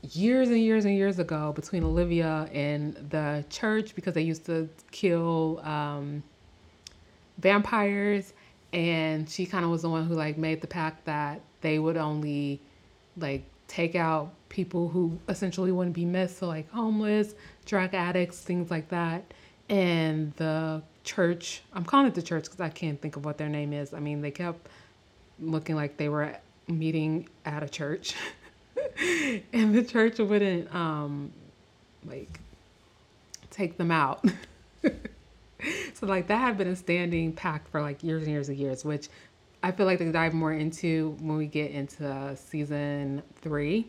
years 0.02 0.48
and 0.48 0.58
years 0.58 0.84
and 0.84 0.94
years 0.94 1.18
ago 1.18 1.52
between 1.52 1.84
Olivia 1.84 2.48
and 2.52 2.94
the 3.10 3.44
church 3.50 3.94
because 3.94 4.14
they 4.14 4.22
used 4.22 4.46
to 4.46 4.68
kill 4.90 5.60
um, 5.62 6.22
vampires, 7.38 8.32
and 8.72 9.28
she 9.28 9.46
kind 9.46 9.64
of 9.64 9.70
was 9.70 9.82
the 9.82 9.88
one 9.88 10.06
who 10.06 10.14
like 10.14 10.38
made 10.38 10.60
the 10.60 10.66
pact 10.66 11.04
that 11.04 11.40
they 11.60 11.78
would 11.78 11.96
only 11.96 12.60
like 13.16 13.44
take 13.68 13.94
out 13.94 14.32
people 14.48 14.88
who 14.88 15.18
essentially 15.28 15.72
wouldn't 15.72 15.94
be 15.94 16.04
missed, 16.04 16.38
so 16.38 16.46
like 16.46 16.70
homeless, 16.70 17.34
drug 17.66 17.94
addicts, 17.94 18.40
things 18.40 18.70
like 18.70 18.88
that. 18.88 19.22
And 19.68 20.32
the 20.34 20.82
church, 21.04 21.62
I'm 21.72 21.84
calling 21.84 22.06
it 22.06 22.14
the 22.14 22.22
church 22.22 22.44
because 22.44 22.60
I 22.60 22.68
can't 22.68 23.00
think 23.00 23.16
of 23.16 23.24
what 23.24 23.38
their 23.38 23.48
name 23.48 23.72
is. 23.72 23.94
I 23.94 24.00
mean, 24.00 24.20
they 24.20 24.32
kept 24.32 24.68
looking 25.38 25.76
like 25.76 25.96
they 25.96 26.08
were 26.08 26.36
meeting 26.66 27.28
at 27.44 27.62
a 27.62 27.68
church. 27.68 28.14
and 29.52 29.74
the 29.74 29.82
church 29.82 30.18
wouldn't 30.18 30.72
um 30.74 31.32
like 32.06 32.40
take 33.50 33.76
them 33.76 33.90
out. 33.90 34.24
so 35.94 36.06
like 36.06 36.28
that 36.28 36.38
had 36.38 36.58
been 36.58 36.68
a 36.68 36.76
standing 36.76 37.32
pact 37.32 37.68
for 37.68 37.80
like 37.82 38.02
years 38.02 38.22
and 38.22 38.30
years 38.32 38.48
and 38.48 38.58
years, 38.58 38.84
which 38.84 39.08
I 39.62 39.72
feel 39.72 39.86
like 39.86 39.98
they 39.98 40.10
dive 40.10 40.32
more 40.32 40.52
into 40.52 41.16
when 41.20 41.36
we 41.36 41.46
get 41.46 41.70
into 41.70 42.36
season 42.36 43.22
three, 43.42 43.86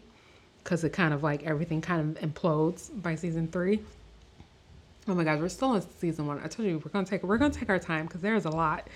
because 0.64 0.84
it 0.84 0.90
kind 0.92 1.14
of 1.14 1.24
like 1.24 1.44
everything 1.44 1.82
kind 1.82 2.18
of 2.18 2.24
implodes 2.24 2.90
by 3.02 3.16
season 3.16 3.48
three. 3.48 3.82
Oh 5.08 5.16
my 5.16 5.24
gosh, 5.24 5.40
we're 5.40 5.50
still 5.50 5.76
in 5.76 5.84
season 6.00 6.28
one. 6.28 6.40
I 6.44 6.48
told 6.48 6.68
you 6.68 6.82
we're 6.84 6.92
gonna 6.92 7.06
take 7.06 7.24
we're 7.24 7.38
gonna 7.38 7.54
take 7.54 7.70
our 7.70 7.80
time 7.80 8.06
because 8.06 8.22
there's 8.22 8.46
a 8.46 8.50
lot 8.50 8.88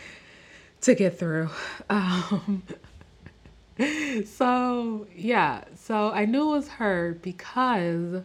to 0.82 0.96
get 0.96 1.18
through. 1.18 1.50
Um, 1.90 2.64
so 4.26 5.08
yeah, 5.16 5.64
so 5.76 6.12
I 6.12 6.26
knew 6.26 6.50
it 6.50 6.58
was 6.58 6.68
her 6.70 7.18
because 7.22 8.22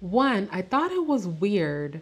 one, 0.00 0.48
I 0.52 0.62
thought 0.62 0.92
it 0.92 1.06
was 1.06 1.26
weird 1.26 2.00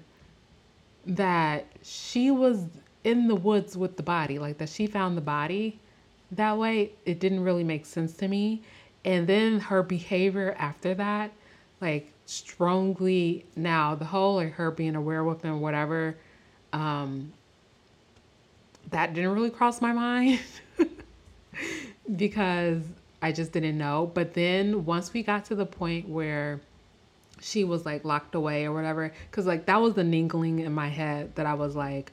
that 1.06 1.66
she 1.82 2.30
was 2.30 2.66
in 3.04 3.28
the 3.28 3.36
woods 3.36 3.76
with 3.76 3.96
the 3.96 4.02
body, 4.02 4.38
like 4.38 4.58
that 4.58 4.68
she 4.68 4.86
found 4.86 5.16
the 5.16 5.22
body 5.22 5.78
that 6.32 6.58
way. 6.58 6.92
It 7.04 7.20
didn't 7.20 7.44
really 7.44 7.64
make 7.64 7.86
sense 7.86 8.14
to 8.14 8.28
me. 8.28 8.62
And 9.04 9.26
then 9.26 9.60
her 9.60 9.82
behavior 9.82 10.54
after 10.58 10.92
that, 10.94 11.30
like 11.80 12.12
strongly 12.26 13.46
now, 13.54 13.94
the 13.94 14.04
whole 14.04 14.36
like 14.36 14.52
her 14.54 14.70
being 14.70 14.96
a 14.96 15.00
werewolf 15.00 15.44
and 15.44 15.62
whatever, 15.62 16.16
um, 16.72 17.32
that 18.90 19.14
didn't 19.14 19.30
really 19.30 19.50
cross 19.50 19.80
my 19.80 19.92
mind. 19.94 20.40
Because 22.14 22.82
I 23.22 23.32
just 23.32 23.52
didn't 23.52 23.78
know. 23.78 24.10
But 24.14 24.34
then 24.34 24.84
once 24.84 25.12
we 25.12 25.22
got 25.22 25.44
to 25.46 25.54
the 25.54 25.66
point 25.66 26.08
where 26.08 26.60
she 27.40 27.64
was 27.64 27.84
like 27.84 28.04
locked 28.04 28.34
away 28.34 28.64
or 28.64 28.72
whatever. 28.72 29.12
Cause 29.30 29.46
like 29.46 29.66
that 29.66 29.80
was 29.80 29.94
the 29.94 30.04
niggling 30.04 30.60
in 30.60 30.72
my 30.72 30.88
head 30.88 31.34
that 31.34 31.46
I 31.46 31.54
was 31.54 31.76
like, 31.76 32.12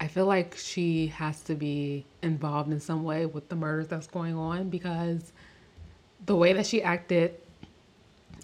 I 0.00 0.08
feel 0.08 0.26
like 0.26 0.56
she 0.56 1.08
has 1.08 1.40
to 1.42 1.54
be 1.54 2.04
involved 2.22 2.70
in 2.72 2.80
some 2.80 3.04
way 3.04 3.24
with 3.26 3.48
the 3.48 3.56
murders 3.56 3.88
that's 3.88 4.08
going 4.08 4.36
on 4.36 4.68
because 4.68 5.32
the 6.26 6.36
way 6.36 6.52
that 6.52 6.66
she 6.66 6.82
acted 6.82 7.34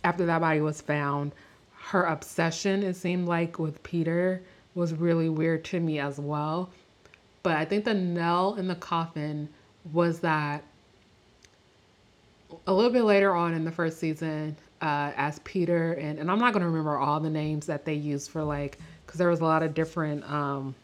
after 0.05 0.27
that 0.27 0.41
body 0.41 0.61
was 0.61 0.81
found, 0.81 1.33
her 1.73 2.05
obsession, 2.05 2.83
it 2.83 2.95
seemed 2.95 3.27
like, 3.27 3.59
with 3.59 3.83
Peter 3.83 4.43
was 4.75 4.93
really 4.93 5.29
weird 5.29 5.65
to 5.65 5.81
me 5.81 5.99
as 5.99 6.19
well. 6.19 6.71
But 7.43 7.57
I 7.57 7.65
think 7.65 7.85
the 7.85 7.95
nail 7.95 8.55
in 8.57 8.69
the 8.69 8.75
coffin 8.75 9.49
was 9.93 10.21
that 10.21 10.63
a 12.67 12.73
little 12.73 12.91
bit 12.91 13.03
later 13.03 13.35
on 13.35 13.55
in 13.55 13.65
the 13.65 13.71
first 13.71 13.99
season, 13.99 14.57
uh, 14.81 15.13
as 15.17 15.41
Peter 15.41 15.95
and 15.95 16.19
and 16.19 16.31
I'm 16.31 16.39
not 16.39 16.53
gonna 16.53 16.67
remember 16.67 16.97
all 16.97 17.21
the 17.21 17.31
names 17.31 17.67
that 17.67 17.85
they 17.85 17.95
used 17.95 18.31
for 18.31 18.43
like 18.43 18.79
because 19.05 19.19
there 19.19 19.29
was 19.29 19.41
a 19.41 19.45
lot 19.45 19.63
of 19.63 19.75
different 19.75 20.29
um, 20.31 20.75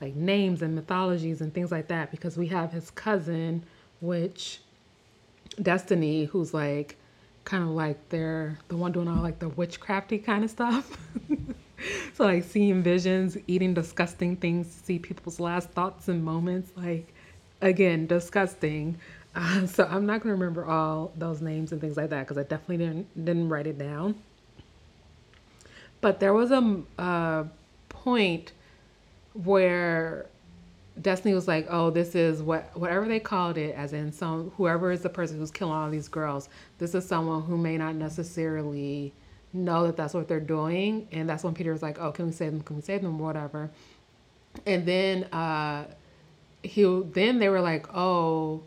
like 0.00 0.14
names 0.14 0.62
and 0.62 0.74
mythologies 0.74 1.40
and 1.40 1.52
things 1.52 1.70
like 1.70 1.88
that 1.88 2.10
because 2.10 2.36
we 2.36 2.46
have 2.48 2.72
his 2.72 2.90
cousin, 2.90 3.62
which 4.00 4.60
Destiny, 5.60 6.24
who's 6.24 6.54
like 6.54 6.96
kind 7.44 7.62
of 7.62 7.70
like 7.70 7.96
they're 8.10 8.58
the 8.68 8.76
one 8.76 8.92
doing 8.92 9.08
all 9.08 9.22
like 9.22 9.38
the 9.38 9.50
witchcrafty 9.50 10.24
kind 10.24 10.44
of 10.44 10.50
stuff. 10.50 10.96
so 12.14 12.24
like 12.24 12.44
seeing 12.44 12.82
visions, 12.82 13.36
eating 13.46 13.74
disgusting 13.74 14.36
things 14.36 14.68
see 14.84 14.98
people's 14.98 15.40
last 15.40 15.70
thoughts 15.70 16.08
and 16.08 16.24
moments, 16.24 16.70
like 16.76 17.12
again 17.60 18.06
disgusting. 18.06 18.98
Uh, 19.34 19.66
so 19.66 19.86
I'm 19.88 20.06
not 20.06 20.22
gonna 20.22 20.34
remember 20.34 20.64
all 20.64 21.12
those 21.16 21.42
names 21.42 21.70
and 21.70 21.80
things 21.80 21.96
like 21.98 22.10
that 22.10 22.20
because 22.20 22.38
I 22.38 22.42
definitely 22.42 22.78
didn't 22.78 23.24
didn't 23.24 23.50
write 23.50 23.66
it 23.68 23.78
down. 23.78 24.16
But 26.00 26.18
there 26.18 26.32
was 26.32 26.50
a, 26.50 26.82
a 26.98 27.46
point 27.88 28.52
where 29.34 30.26
Destiny 31.00 31.34
was 31.34 31.46
like, 31.46 31.66
"Oh, 31.70 31.90
this 31.90 32.14
is 32.14 32.42
what 32.42 32.76
whatever 32.76 33.06
they 33.06 33.20
called 33.20 33.58
it, 33.58 33.74
as 33.74 33.92
in 33.92 34.12
some 34.12 34.50
whoever 34.56 34.90
is 34.90 35.02
the 35.02 35.08
person 35.08 35.38
who's 35.38 35.50
killing 35.50 35.74
all 35.74 35.90
these 35.90 36.08
girls. 36.08 36.48
This 36.78 36.94
is 36.94 37.06
someone 37.06 37.42
who 37.42 37.56
may 37.56 37.76
not 37.76 37.94
necessarily 37.94 39.12
know 39.52 39.86
that 39.86 39.96
that's 39.96 40.14
what 40.14 40.26
they're 40.26 40.40
doing." 40.40 41.06
And 41.12 41.28
that's 41.28 41.44
when 41.44 41.54
Peter 41.54 41.72
was 41.72 41.82
like, 41.82 42.00
"Oh, 42.00 42.12
can 42.12 42.26
we 42.26 42.32
save 42.32 42.52
them? 42.52 42.62
Can 42.62 42.76
we 42.76 42.82
save 42.82 43.02
them? 43.02 43.18
Whatever." 43.18 43.70
And 44.66 44.86
then 44.86 45.24
uh, 45.24 45.84
he 46.62 46.84
then 47.12 47.38
they 47.38 47.48
were 47.48 47.60
like, 47.60 47.86
"Oh." 47.94 48.62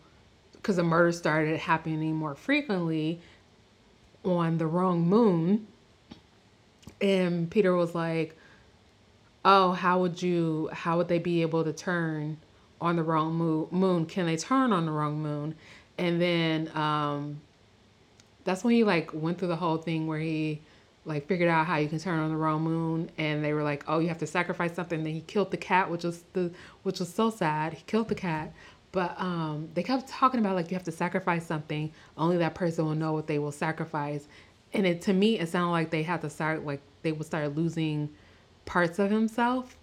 because 0.61 0.75
the 0.75 0.83
murder 0.83 1.11
started 1.11 1.59
happening 1.59 2.15
more 2.15 2.35
frequently 2.35 3.19
on 4.23 4.59
the 4.59 4.67
wrong 4.67 5.01
moon. 5.01 5.65
And 7.01 7.49
Peter 7.49 7.75
was 7.75 7.95
like, 7.95 8.37
"Oh, 9.43 9.71
how 9.71 9.99
would 10.01 10.21
you? 10.21 10.69
How 10.71 10.97
would 10.97 11.07
they 11.07 11.17
be 11.17 11.41
able 11.41 11.63
to 11.63 11.73
turn 11.73 12.37
on 12.79 12.95
the 12.95 13.03
wrong 13.03 13.33
moon? 13.71 14.05
Can 14.05 14.27
they 14.27 14.37
turn 14.37 14.71
on 14.71 14.85
the 14.85 14.91
wrong 14.91 15.21
moon?" 15.21 15.55
And 15.97 16.21
then 16.21 16.69
um, 16.77 17.41
that's 18.43 18.63
when 18.63 18.75
he 18.75 18.83
like 18.83 19.11
went 19.13 19.39
through 19.39 19.47
the 19.47 19.55
whole 19.55 19.77
thing 19.77 20.05
where 20.05 20.19
he 20.19 20.61
like 21.05 21.27
figured 21.27 21.49
out 21.49 21.65
how 21.65 21.77
you 21.77 21.87
can 21.87 21.99
turn 21.99 22.19
on 22.19 22.29
the 22.29 22.35
wrong 22.35 22.61
moon 22.61 23.09
and 23.17 23.43
they 23.43 23.53
were 23.53 23.63
like 23.63 23.83
oh 23.87 23.99
you 23.99 24.07
have 24.07 24.19
to 24.19 24.27
sacrifice 24.27 24.75
something 24.75 25.03
then 25.03 25.13
he 25.13 25.21
killed 25.21 25.49
the 25.49 25.57
cat 25.57 25.89
which 25.89 26.03
was 26.03 26.23
the 26.33 26.51
which 26.83 26.99
was 26.99 27.11
so 27.11 27.29
sad 27.29 27.73
he 27.73 27.81
killed 27.87 28.07
the 28.07 28.15
cat 28.15 28.53
but 28.91 29.15
um, 29.19 29.69
they 29.73 29.83
kept 29.83 30.07
talking 30.07 30.39
about 30.39 30.55
like 30.55 30.69
you 30.69 30.75
have 30.75 30.83
to 30.83 30.91
sacrifice 30.91 31.45
something. 31.45 31.91
Only 32.17 32.37
that 32.37 32.55
person 32.55 32.85
will 32.85 32.95
know 32.95 33.13
what 33.13 33.27
they 33.27 33.39
will 33.39 33.51
sacrifice. 33.51 34.27
And 34.73 34.85
it 34.85 35.01
to 35.03 35.13
me, 35.13 35.39
it 35.39 35.49
sounded 35.49 35.71
like 35.71 35.89
they 35.91 36.03
had 36.03 36.21
to 36.21 36.29
start 36.29 36.65
like 36.65 36.81
they 37.01 37.11
would 37.11 37.25
start 37.25 37.55
losing 37.55 38.09
parts 38.65 38.99
of 38.99 39.09
himself. 39.09 39.77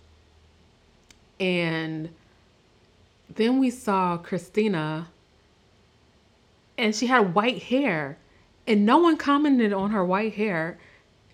And 1.40 2.11
then 3.35 3.59
we 3.59 3.70
saw 3.70 4.16
Christina, 4.16 5.09
and 6.76 6.94
she 6.94 7.07
had 7.07 7.35
white 7.35 7.62
hair, 7.64 8.18
and 8.66 8.85
no 8.85 8.98
one 8.98 9.16
commented 9.16 9.72
on 9.72 9.90
her 9.90 10.04
white 10.04 10.35
hair. 10.35 10.78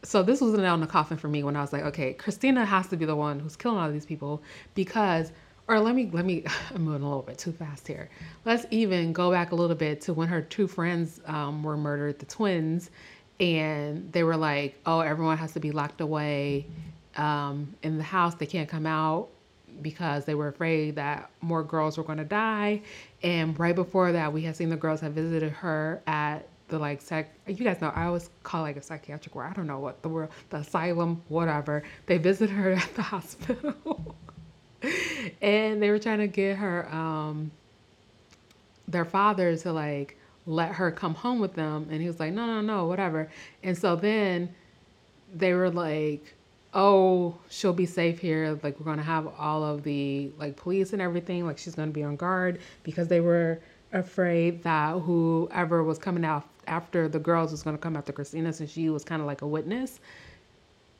So 0.04 0.22
this 0.22 0.40
was 0.40 0.54
a 0.54 0.58
nail 0.58 0.74
in 0.74 0.80
the 0.80 0.86
coffin 0.86 1.16
for 1.16 1.28
me 1.28 1.42
when 1.42 1.56
I 1.56 1.62
was 1.62 1.72
like, 1.72 1.82
okay, 1.84 2.12
Christina 2.12 2.64
has 2.64 2.86
to 2.88 2.96
be 2.96 3.06
the 3.06 3.16
one 3.16 3.40
who's 3.40 3.56
killing 3.56 3.78
all 3.78 3.90
these 3.90 4.06
people 4.06 4.42
because 4.74 5.32
or 5.66 5.80
let 5.80 5.94
me 5.94 6.10
let 6.12 6.26
me 6.26 6.44
i'm 6.74 6.82
moving 6.82 7.02
a 7.02 7.06
little 7.06 7.22
bit 7.22 7.38
too 7.38 7.52
fast 7.52 7.88
here. 7.88 8.10
Let's 8.44 8.66
even 8.70 9.12
go 9.12 9.30
back 9.30 9.52
a 9.52 9.54
little 9.54 9.76
bit 9.76 10.02
to 10.02 10.12
when 10.12 10.28
her 10.28 10.42
two 10.42 10.66
friends 10.66 11.20
um, 11.26 11.62
were 11.62 11.76
murdered 11.76 12.18
the 12.18 12.26
twins 12.26 12.90
and 13.40 14.12
they 14.12 14.22
were 14.22 14.36
like 14.36 14.78
oh 14.86 15.00
everyone 15.00 15.38
has 15.38 15.52
to 15.52 15.60
be 15.60 15.70
locked 15.70 16.00
away 16.00 16.66
um, 17.16 17.74
in 17.82 17.96
the 17.96 18.04
house. 18.04 18.34
They 18.34 18.46
can't 18.46 18.68
come 18.68 18.86
out 18.86 19.28
because 19.82 20.24
they 20.24 20.34
were 20.34 20.48
afraid 20.48 20.96
that 20.96 21.30
more 21.40 21.64
girls 21.64 21.96
were 21.96 22.04
going 22.04 22.18
to 22.18 22.24
die. 22.24 22.82
And 23.22 23.58
right 23.58 23.74
before 23.74 24.12
that 24.12 24.32
we 24.32 24.42
had 24.42 24.56
seen 24.56 24.68
the 24.68 24.76
girls 24.76 25.00
have 25.00 25.12
visited 25.12 25.50
her 25.50 26.02
at 26.06 26.46
the 26.68 26.78
like 26.78 27.02
psych 27.02 27.30
you 27.46 27.64
guys 27.64 27.80
know 27.80 27.92
i 27.94 28.04
always 28.06 28.30
call 28.42 28.62
like 28.62 28.76
a 28.76 28.82
psychiatric 28.82 29.34
ward. 29.34 29.50
I 29.50 29.52
don't 29.52 29.66
know 29.66 29.80
what 29.80 30.02
the 30.02 30.08
word 30.08 30.28
the 30.50 30.58
asylum 30.58 31.22
whatever. 31.28 31.82
They 32.06 32.18
visited 32.18 32.52
her 32.52 32.72
at 32.84 32.94
the 32.94 33.02
hospital. 33.02 34.16
And 35.40 35.82
they 35.82 35.90
were 35.90 35.98
trying 35.98 36.18
to 36.18 36.26
get 36.26 36.56
her 36.56 36.88
um 36.92 37.50
their 38.86 39.04
father 39.04 39.56
to 39.56 39.72
like 39.72 40.16
let 40.46 40.72
her 40.72 40.90
come 40.90 41.14
home 41.14 41.40
with 41.40 41.54
them. 41.54 41.88
And 41.90 42.00
he 42.00 42.06
was 42.06 42.20
like 42.20 42.32
no 42.32 42.46
no 42.46 42.60
no 42.60 42.86
whatever. 42.86 43.30
And 43.62 43.76
so 43.76 43.96
then 43.96 44.54
they 45.34 45.52
were 45.52 45.70
like 45.70 46.34
oh 46.72 47.36
she'll 47.48 47.72
be 47.72 47.86
safe 47.86 48.18
here. 48.18 48.58
Like 48.62 48.78
we're 48.78 48.86
gonna 48.86 49.02
have 49.02 49.26
all 49.38 49.64
of 49.64 49.82
the 49.82 50.30
like 50.38 50.56
police 50.56 50.92
and 50.92 51.02
everything. 51.02 51.46
Like 51.46 51.58
she's 51.58 51.74
gonna 51.74 51.90
be 51.90 52.02
on 52.02 52.16
guard. 52.16 52.60
Because 52.82 53.08
they 53.08 53.20
were 53.20 53.60
afraid 53.92 54.62
that 54.64 54.98
whoever 55.00 55.82
was 55.84 55.98
coming 55.98 56.24
out 56.24 56.44
after 56.66 57.08
the 57.08 57.18
girls 57.18 57.50
was 57.50 57.62
gonna 57.62 57.78
come 57.78 57.96
after 57.96 58.12
christina 58.12 58.52
since 58.52 58.70
she 58.70 58.88
was 58.88 59.04
kind 59.04 59.20
of 59.20 59.26
like 59.26 59.42
a 59.42 59.46
witness 59.46 60.00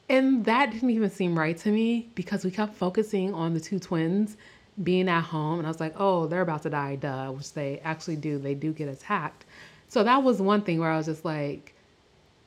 and 0.08 0.44
that 0.44 0.70
didn't 0.70 0.90
even 0.90 1.10
seem 1.10 1.38
right 1.38 1.56
to 1.58 1.70
me 1.70 2.10
because 2.14 2.44
we 2.44 2.50
kept 2.50 2.74
focusing 2.74 3.32
on 3.32 3.54
the 3.54 3.60
two 3.60 3.78
twins 3.78 4.36
being 4.82 5.08
at 5.08 5.22
home. 5.22 5.58
And 5.58 5.66
I 5.66 5.70
was 5.70 5.80
like, 5.80 5.94
oh, 5.96 6.26
they're 6.26 6.42
about 6.42 6.62
to 6.62 6.70
die, 6.70 6.96
duh, 6.96 7.30
which 7.30 7.52
they 7.52 7.80
actually 7.84 8.16
do. 8.16 8.38
They 8.38 8.54
do 8.54 8.72
get 8.72 8.88
attacked. 8.88 9.44
So 9.88 10.04
that 10.04 10.22
was 10.22 10.42
one 10.42 10.62
thing 10.62 10.80
where 10.80 10.90
I 10.90 10.96
was 10.96 11.06
just 11.06 11.24
like, 11.24 11.74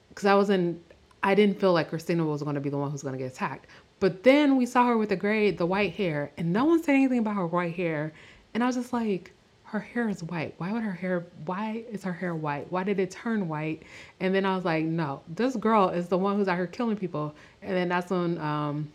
because 0.09 0.25
I 0.25 0.35
wasn't, 0.35 0.81
I 1.23 1.33
didn't 1.33 1.59
feel 1.59 1.73
like 1.73 1.89
Christina 1.89 2.25
was 2.25 2.43
going 2.43 2.55
to 2.55 2.61
be 2.61 2.69
the 2.69 2.77
one 2.77 2.91
who's 2.91 3.01
going 3.01 3.13
to 3.13 3.17
get 3.17 3.31
attacked. 3.31 3.67
But 3.99 4.23
then 4.23 4.57
we 4.57 4.67
saw 4.67 4.85
her 4.87 4.97
with 4.97 5.09
the 5.09 5.15
gray, 5.15 5.49
the 5.49 5.65
white 5.65 5.93
hair, 5.93 6.31
and 6.37 6.53
no 6.53 6.65
one 6.65 6.83
said 6.83 6.93
anything 6.93 7.19
about 7.19 7.35
her 7.35 7.47
white 7.47 7.75
hair. 7.75 8.13
And 8.53 8.63
I 8.63 8.67
was 8.67 8.75
just 8.75 8.93
like, 8.93 9.33
her 9.67 9.79
hair 9.81 10.07
is 10.07 10.23
white. 10.23 10.55
Why 10.59 10.71
would 10.71 10.81
her 10.81 10.93
hair, 10.93 11.25
why 11.45 11.83
is 11.91 12.01
her 12.03 12.13
hair 12.13 12.33
white? 12.33 12.71
Why 12.71 12.83
did 12.83 12.99
it 12.99 13.11
turn 13.11 13.49
white? 13.49 13.83
And 14.21 14.33
then 14.33 14.45
I 14.45 14.55
was 14.55 14.63
like, 14.63 14.85
no, 14.85 15.21
this 15.27 15.57
girl 15.57 15.89
is 15.89 16.07
the 16.07 16.17
one 16.17 16.37
who's 16.37 16.47
out 16.47 16.55
here 16.55 16.67
killing 16.67 16.95
people. 16.95 17.35
And 17.61 17.75
then 17.75 17.89
that's 17.89 18.09
when 18.09 18.37
um, 18.37 18.89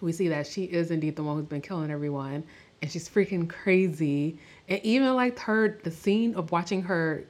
we 0.00 0.12
see 0.12 0.28
that 0.28 0.46
she 0.46 0.64
is 0.64 0.90
indeed 0.90 1.14
the 1.14 1.22
one 1.22 1.36
who's 1.36 1.44
been 1.44 1.60
killing 1.60 1.90
everyone. 1.90 2.42
And 2.80 2.90
she's 2.90 3.06
freaking 3.06 3.50
crazy. 3.50 4.38
And 4.68 4.80
even 4.82 5.14
like 5.14 5.38
her, 5.40 5.78
the 5.84 5.90
scene 5.90 6.34
of 6.36 6.52
watching 6.52 6.80
her 6.82 7.24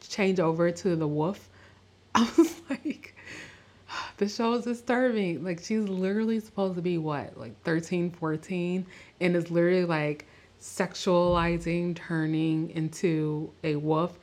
change 0.00 0.40
over 0.40 0.70
to 0.70 0.96
the 0.96 1.06
wolf, 1.06 1.50
I 2.14 2.22
was 2.38 2.62
like, 2.70 3.14
the 4.16 4.30
show 4.30 4.54
is 4.54 4.64
disturbing. 4.64 5.44
Like 5.44 5.60
she's 5.62 5.86
literally 5.86 6.40
supposed 6.40 6.76
to 6.76 6.82
be 6.82 6.96
what, 6.96 7.38
like 7.38 7.62
13, 7.64 8.12
14, 8.12 8.86
and 9.20 9.36
it's 9.36 9.50
literally 9.50 9.84
like 9.84 10.26
sexualizing 10.64 11.94
turning 11.94 12.70
into 12.70 13.50
a 13.62 13.76
wolf. 13.76 14.18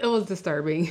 It 0.00 0.06
was 0.06 0.26
disturbing. 0.26 0.90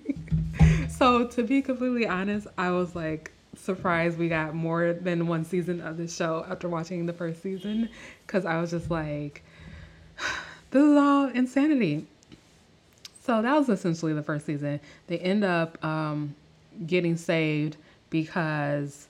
so, 0.90 1.26
to 1.26 1.42
be 1.42 1.62
completely 1.62 2.06
honest, 2.06 2.46
I 2.58 2.70
was 2.70 2.94
like 2.94 3.32
surprised 3.56 4.18
we 4.18 4.28
got 4.28 4.54
more 4.54 4.92
than 4.92 5.26
one 5.26 5.46
season 5.46 5.80
of 5.80 5.96
the 5.96 6.06
show 6.06 6.44
after 6.48 6.68
watching 6.68 7.06
the 7.06 7.14
first 7.14 7.42
season 7.42 7.88
because 8.26 8.44
I 8.44 8.60
was 8.60 8.70
just 8.70 8.90
like, 8.90 9.42
this 10.70 10.82
is 10.82 10.96
all 10.96 11.28
insanity. 11.28 12.06
So, 13.22 13.40
that 13.40 13.56
was 13.56 13.70
essentially 13.70 14.12
the 14.12 14.22
first 14.22 14.44
season. 14.44 14.78
They 15.06 15.18
end 15.18 15.42
up 15.42 15.82
um, 15.82 16.34
getting 16.86 17.16
saved 17.16 17.78
because 18.10 19.08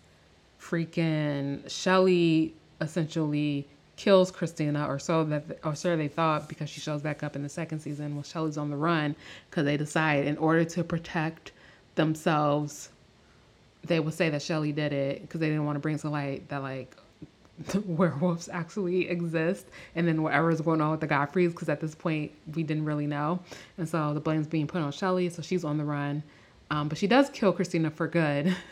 freaking 0.61 1.69
Shelly 1.69 2.55
essentially 2.81 3.67
kills 3.97 4.31
Christina, 4.31 4.87
or 4.87 4.99
so 4.99 5.25
that, 5.25 5.59
or 5.65 5.75
so 5.75 5.97
they 5.97 6.09
thought, 6.09 6.49
because 6.49 6.69
she 6.69 6.81
shows 6.81 7.03
back 7.03 7.23
up 7.23 7.35
in 7.35 7.43
the 7.43 7.49
second 7.49 7.81
season 7.81 8.15
when 8.15 8.25
Shelly's 8.25 8.59
on 8.59 8.71
the 8.71 8.77
run, 8.77 9.17
because 9.51 9.65
they 9.65 9.77
decide 9.77 10.27
in 10.27 10.37
order 10.39 10.65
to 10.65 10.85
protect 10.85 11.53
themselves, 11.95 12.91
they 13.85 14.01
would 14.01 14.15
say 14.15 14.29
that 14.31 14.43
Shelly 14.43 14.73
did 14.73 14.93
it 14.93 15.23
because 15.23 15.41
they 15.41 15.49
didn't 15.49 15.65
want 15.65 15.77
to 15.77 15.81
bring 15.81 15.99
to 15.99 16.11
light 16.11 16.49
that 16.49 16.63
like 16.63 16.95
werewolves 17.87 18.49
actually 18.53 19.09
exist, 19.09 19.67
and 19.95 20.07
then 20.07 20.23
whatever's 20.23 20.61
going 20.61 20.81
on 20.81 20.91
with 20.91 21.01
the 21.01 21.09
Godfreys, 21.09 21.51
because 21.51 21.69
at 21.69 21.81
this 21.81 21.95
point 21.95 22.33
we 22.55 22.63
didn't 22.63 22.85
really 22.85 23.07
know, 23.07 23.41
and 23.79 23.89
so 23.89 24.13
the 24.13 24.21
blame's 24.21 24.47
being 24.47 24.67
put 24.67 24.83
on 24.83 24.93
Shelly, 24.93 25.31
so 25.31 25.43
she's 25.43 25.65
on 25.65 25.79
the 25.79 25.85
run. 25.85 26.23
Um, 26.71 26.89
but 26.89 26.99
she 26.99 27.07
does 27.07 27.31
kill 27.31 27.53
Christina 27.53 27.91
for 27.91 28.09
good. 28.09 28.55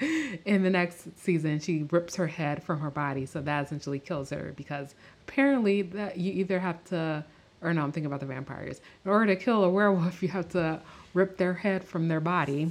in 0.44 0.62
the 0.62 0.70
next 0.70 1.18
season, 1.18 1.60
she 1.60 1.84
rips 1.90 2.16
her 2.16 2.26
head 2.26 2.62
from 2.62 2.80
her 2.80 2.90
body, 2.90 3.26
so 3.26 3.40
that 3.40 3.66
essentially 3.66 3.98
kills 3.98 4.30
her 4.30 4.52
because 4.56 4.94
apparently 5.28 5.82
that 5.82 6.16
you 6.16 6.32
either 6.32 6.58
have 6.58 6.82
to, 6.84 7.24
or 7.62 7.74
no, 7.74 7.82
I'm 7.82 7.92
thinking 7.92 8.06
about 8.06 8.20
the 8.20 8.26
vampires. 8.26 8.80
In 9.04 9.10
order 9.10 9.26
to 9.26 9.36
kill 9.36 9.64
a 9.64 9.70
werewolf, 9.70 10.22
you 10.22 10.28
have 10.28 10.48
to 10.50 10.80
rip 11.14 11.36
their 11.36 11.54
head 11.54 11.84
from 11.84 12.08
their 12.08 12.20
body. 12.20 12.70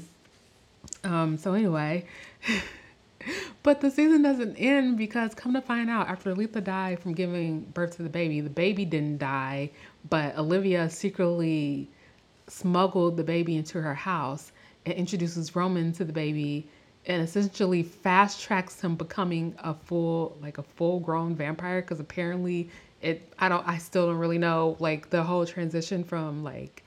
Um, 1.04 1.38
so 1.38 1.54
anyway, 1.54 2.06
but 3.64 3.82
the 3.82 3.92
season 3.92 4.22
doesn't 4.22 4.56
end 4.56 4.98
because 4.98 5.36
come 5.36 5.54
to 5.54 5.62
find 5.62 5.90
out, 5.90 6.08
after 6.08 6.34
Letha 6.34 6.62
died 6.62 7.00
from 7.00 7.14
giving 7.14 7.62
birth 7.62 7.98
to 7.98 8.04
the 8.04 8.10
baby, 8.10 8.42
the 8.42 8.50
baby 8.50 8.86
didn't 8.86 9.20
die, 9.20 9.70
but 10.10 10.38
Olivia 10.38 10.90
secretly 10.90 11.90
smuggled 12.48 13.18
the 13.18 13.24
baby 13.24 13.56
into 13.56 13.80
her 13.80 13.94
house 13.94 14.52
and 14.86 14.96
introduces 14.96 15.56
Roman 15.56 15.92
to 15.94 16.04
the 16.04 16.14
baby 16.14 16.68
and 17.10 17.24
essentially 17.24 17.82
fast 17.82 18.40
tracks 18.40 18.80
him 18.80 18.96
becoming 18.96 19.56
a 19.60 19.74
full 19.74 20.38
like 20.42 20.60
a 20.60 20.64
full 20.64 21.00
grown 21.00 21.36
vampire 21.36 21.82
because 21.82 22.00
apparently 22.00 22.70
it 23.02 23.34
I 23.40 23.50
don't 23.50 23.68
I 23.68 23.80
still 23.80 24.06
don't 24.06 24.20
really 24.20 24.38
know 24.38 24.78
like 24.80 25.10
the 25.10 25.24
whole 25.24 25.46
transition 25.46 26.04
from 26.04 26.44
like 26.44 26.84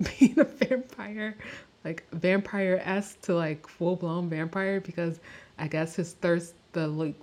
being 0.18 0.38
a 0.38 0.44
vampire 0.44 1.36
like 1.82 2.04
vampire 2.12 2.80
s 2.84 3.16
to 3.22 3.34
like 3.34 3.66
full 3.66 3.96
blown 3.96 4.28
vampire 4.28 4.80
because 4.80 5.18
I 5.58 5.66
guess 5.66 5.96
his 5.96 6.12
thirst 6.12 6.54
the 6.72 6.86
like 6.86 7.16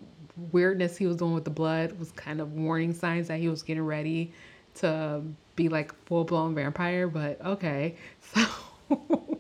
weirdness 0.52 0.98
he 0.98 1.06
was 1.06 1.18
doing 1.18 1.36
with 1.36 1.44
the 1.44 1.52
blood 1.52 1.98
was 2.00 2.12
kind 2.14 2.42
of 2.42 2.54
warning 2.54 2.94
signs 2.94 3.28
that 3.28 3.40
he 3.40 3.50
was 3.50 3.62
getting 3.62 3.86
ready 3.86 4.34
to 4.74 5.22
be 5.56 5.70
like 5.70 5.94
full 6.06 6.24
blown 6.24 6.56
vampire 6.56 7.08
but 7.08 7.40
okay. 7.46 7.96
So 8.34 9.38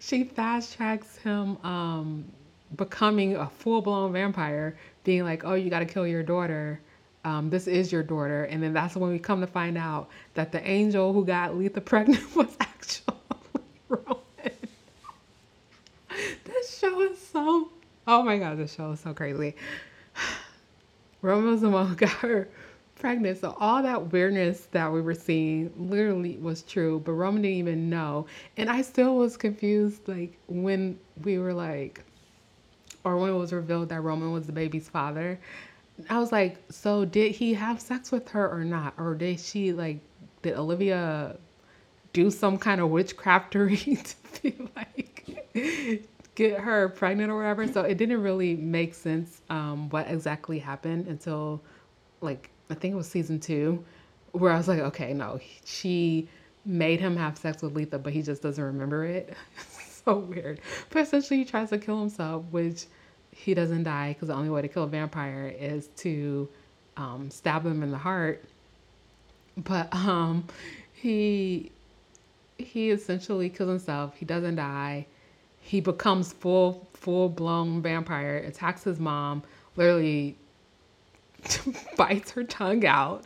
she 0.00 0.24
fast 0.24 0.76
tracks 0.76 1.16
him 1.18 1.56
um, 1.64 2.24
becoming 2.76 3.36
a 3.36 3.48
full 3.48 3.82
blown 3.82 4.12
vampire, 4.12 4.76
being 5.04 5.24
like, 5.24 5.44
oh, 5.44 5.54
you 5.54 5.70
got 5.70 5.80
to 5.80 5.86
kill 5.86 6.06
your 6.06 6.22
daughter. 6.22 6.80
Um, 7.24 7.50
this 7.50 7.66
is 7.66 7.92
your 7.92 8.02
daughter. 8.02 8.44
And 8.44 8.62
then 8.62 8.72
that's 8.72 8.96
when 8.96 9.10
we 9.10 9.18
come 9.18 9.40
to 9.40 9.46
find 9.46 9.78
out 9.78 10.08
that 10.34 10.52
the 10.52 10.66
angel 10.68 11.12
who 11.12 11.24
got 11.24 11.56
Letha 11.56 11.80
pregnant 11.80 12.34
was 12.36 12.56
actually 12.60 13.16
Roman. 13.88 14.22
this 16.44 16.78
show 16.78 17.00
is 17.02 17.18
so, 17.18 17.70
oh 18.06 18.22
my 18.22 18.38
God, 18.38 18.58
this 18.58 18.74
show 18.74 18.92
is 18.92 19.00
so 19.00 19.14
crazy. 19.14 19.54
Roman 21.22 21.50
was 21.50 21.60
the 21.60 21.70
one 21.70 21.86
who 21.86 21.94
got 21.94 22.10
her 22.10 22.48
pregnant. 23.02 23.38
So 23.38 23.56
all 23.58 23.82
that 23.82 24.12
weirdness 24.12 24.68
that 24.70 24.90
we 24.90 25.02
were 25.02 25.14
seeing 25.14 25.72
literally 25.76 26.38
was 26.38 26.62
true, 26.62 27.02
but 27.04 27.12
Roman 27.12 27.42
didn't 27.42 27.58
even 27.58 27.90
know. 27.90 28.26
And 28.56 28.70
I 28.70 28.82
still 28.82 29.16
was 29.16 29.36
confused, 29.36 30.08
like 30.08 30.38
when 30.48 30.98
we 31.24 31.38
were 31.38 31.52
like, 31.52 32.02
or 33.04 33.16
when 33.16 33.30
it 33.30 33.36
was 33.36 33.52
revealed 33.52 33.88
that 33.90 34.00
Roman 34.00 34.32
was 34.32 34.46
the 34.46 34.52
baby's 34.52 34.88
father. 34.88 35.38
I 36.08 36.18
was 36.18 36.32
like, 36.32 36.58
so 36.70 37.04
did 37.04 37.32
he 37.32 37.54
have 37.54 37.80
sex 37.80 38.10
with 38.10 38.28
her 38.30 38.50
or 38.50 38.64
not? 38.64 38.94
Or 38.98 39.14
did 39.14 39.40
she 39.40 39.72
like 39.72 40.00
did 40.42 40.56
Olivia 40.56 41.36
do 42.12 42.30
some 42.30 42.58
kind 42.58 42.80
of 42.80 42.90
witchcraftery 42.90 44.02
to 44.32 44.42
be 44.42 44.68
like 44.76 46.08
get 46.34 46.60
her 46.60 46.88
pregnant 46.88 47.30
or 47.30 47.36
whatever? 47.36 47.66
So 47.70 47.82
it 47.82 47.98
didn't 47.98 48.22
really 48.22 48.56
make 48.56 48.94
sense 48.94 49.42
um, 49.50 49.88
what 49.90 50.08
exactly 50.08 50.58
happened 50.58 51.06
until 51.06 51.60
like 52.20 52.50
I 52.70 52.74
think 52.74 52.94
it 52.94 52.96
was 52.96 53.08
season 53.08 53.38
two, 53.38 53.84
where 54.32 54.50
I 54.52 54.56
was 54.56 54.66
like, 54.66 54.80
okay, 54.80 55.12
no, 55.12 55.38
she 55.64 56.28
made 56.64 57.00
him 57.00 57.16
have 57.16 57.36
sex 57.36 57.60
with 57.62 57.74
Letha, 57.76 57.98
but 57.98 58.12
he 58.12 58.22
just 58.22 58.42
doesn't 58.42 58.62
remember 58.62 59.04
it. 59.04 59.34
so 60.04 60.18
weird. 60.18 60.60
But 60.90 61.02
essentially, 61.02 61.40
he 61.40 61.44
tries 61.44 61.70
to 61.70 61.78
kill 61.78 61.98
himself, 62.00 62.44
which 62.50 62.86
he 63.30 63.54
doesn't 63.54 63.84
die 63.84 64.12
because 64.12 64.28
the 64.28 64.34
only 64.34 64.50
way 64.50 64.62
to 64.62 64.68
kill 64.68 64.84
a 64.84 64.88
vampire 64.88 65.54
is 65.58 65.88
to 65.98 66.48
um, 66.96 67.30
stab 67.30 67.64
him 67.64 67.82
in 67.82 67.90
the 67.90 67.98
heart. 67.98 68.44
But 69.56 69.94
um, 69.94 70.46
he 70.92 71.72
he 72.58 72.90
essentially 72.90 73.48
kills 73.48 73.68
himself. 73.68 74.16
He 74.16 74.24
doesn't 74.24 74.56
die. 74.56 75.06
He 75.60 75.80
becomes 75.80 76.32
full 76.32 76.88
full 76.92 77.28
blown 77.28 77.82
vampire. 77.82 78.38
Attacks 78.38 78.84
his 78.84 78.98
mom. 78.98 79.42
Literally 79.76 80.36
bites 81.96 82.32
her 82.32 82.44
tongue 82.44 82.84
out. 82.84 83.24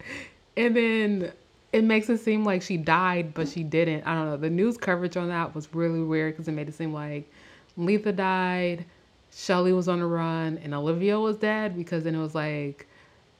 And 0.57 0.74
then 0.74 1.33
it 1.77 1.85
makes 1.85 2.09
it 2.09 2.18
seem 2.18 2.43
like 2.43 2.62
she 2.62 2.79
died, 2.79 3.35
but 3.35 3.49
she 3.49 3.62
didn't. 3.62 4.05
I 4.05 4.14
don't 4.14 4.31
know. 4.31 4.37
The 4.39 4.49
news 4.49 4.79
coverage 4.79 5.16
on 5.16 5.29
that 5.29 5.55
was 5.55 5.74
really 5.74 6.01
weird 6.01 6.35
because 6.35 6.49
it 6.49 6.53
made 6.53 6.68
it 6.68 6.74
seem 6.74 6.95
like 6.95 7.31
Letha 7.77 8.12
died, 8.12 8.87
Shelly 9.31 9.74
was 9.74 9.87
on 9.87 10.01
the 10.01 10.07
run, 10.07 10.59
and 10.64 10.72
Olivia 10.72 11.20
was 11.20 11.37
dead 11.37 11.77
because 11.77 12.05
then 12.05 12.14
it 12.14 12.20
was 12.20 12.35
like 12.35 12.87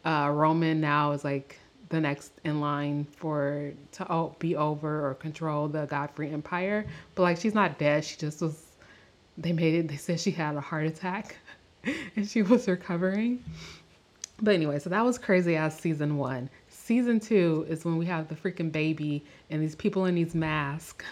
uh, 0.05 0.30
Roman 0.32 0.82
now 0.82 1.12
is 1.12 1.24
like 1.24 1.59
the 1.89 1.99
next 1.99 2.32
in 2.45 2.61
line 2.61 3.07
for 3.16 3.72
to 3.93 4.30
be 4.39 4.55
over 4.55 5.09
or 5.09 5.14
control 5.14 5.68
the 5.68 5.87
Godfrey 5.87 6.30
Empire. 6.30 6.87
But 7.14 7.22
like 7.22 7.39
she's 7.39 7.55
not 7.55 7.78
dead. 7.78 8.05
She 8.05 8.18
just 8.18 8.43
was. 8.43 8.62
They 9.39 9.53
made 9.53 9.74
it. 9.74 9.89
They 9.89 9.97
said 9.97 10.20
she 10.20 10.30
had 10.30 10.57
a 10.57 10.61
heart 10.61 10.87
attack, 10.87 11.37
and 12.16 12.28
she 12.28 12.43
was 12.43 12.68
recovering. 12.68 13.43
But 14.43 14.55
anyway, 14.55 14.78
so 14.78 14.91
that 14.91 15.03
was 15.03 15.16
crazy 15.16 15.57
as 15.57 15.74
season 15.78 16.18
one. 16.18 16.51
Season 16.87 17.18
two 17.18 17.66
is 17.68 17.84
when 17.84 17.97
we 17.97 18.07
have 18.07 18.28
the 18.28 18.37
freaking 18.37 18.70
baby 18.70 19.24
and 19.51 19.61
these 19.61 19.74
people 19.74 20.05
in 20.05 20.14
these 20.14 20.37
masks. 20.37 21.05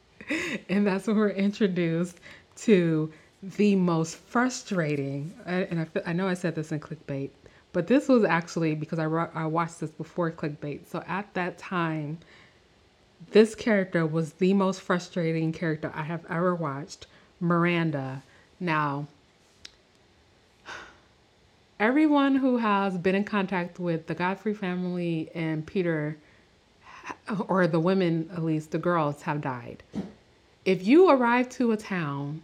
and 0.68 0.86
that's 0.86 1.08
when 1.08 1.16
we're 1.16 1.30
introduced 1.30 2.20
to 2.58 3.12
the 3.42 3.74
most 3.74 4.18
frustrating, 4.18 5.34
and 5.46 5.80
I, 5.80 6.10
I 6.10 6.12
know 6.12 6.28
I 6.28 6.34
said 6.34 6.54
this 6.54 6.70
in 6.70 6.78
clickbait, 6.78 7.30
but 7.72 7.88
this 7.88 8.06
was 8.06 8.22
actually 8.22 8.76
because 8.76 9.00
I, 9.00 9.06
I 9.06 9.46
watched 9.46 9.80
this 9.80 9.90
before 9.90 10.30
clickbait. 10.30 10.86
So 10.86 11.02
at 11.08 11.34
that 11.34 11.58
time, 11.58 12.18
this 13.32 13.56
character 13.56 14.06
was 14.06 14.34
the 14.34 14.54
most 14.54 14.80
frustrating 14.80 15.50
character 15.50 15.90
I 15.92 16.04
have 16.04 16.24
ever 16.30 16.54
watched 16.54 17.08
Miranda. 17.40 18.22
Now, 18.60 19.08
everyone 21.80 22.36
who 22.36 22.58
has 22.58 22.98
been 22.98 23.14
in 23.14 23.24
contact 23.24 23.80
with 23.80 24.06
the 24.06 24.14
Godfrey 24.14 24.52
family 24.52 25.30
and 25.34 25.66
Peter, 25.66 26.18
or 27.48 27.66
the 27.66 27.80
women, 27.80 28.28
at 28.34 28.44
least 28.44 28.70
the 28.70 28.78
girls, 28.78 29.22
have 29.22 29.40
died. 29.40 29.82
If 30.66 30.86
you 30.86 31.08
arrive 31.08 31.48
to 31.50 31.72
a 31.72 31.76
town 31.78 32.42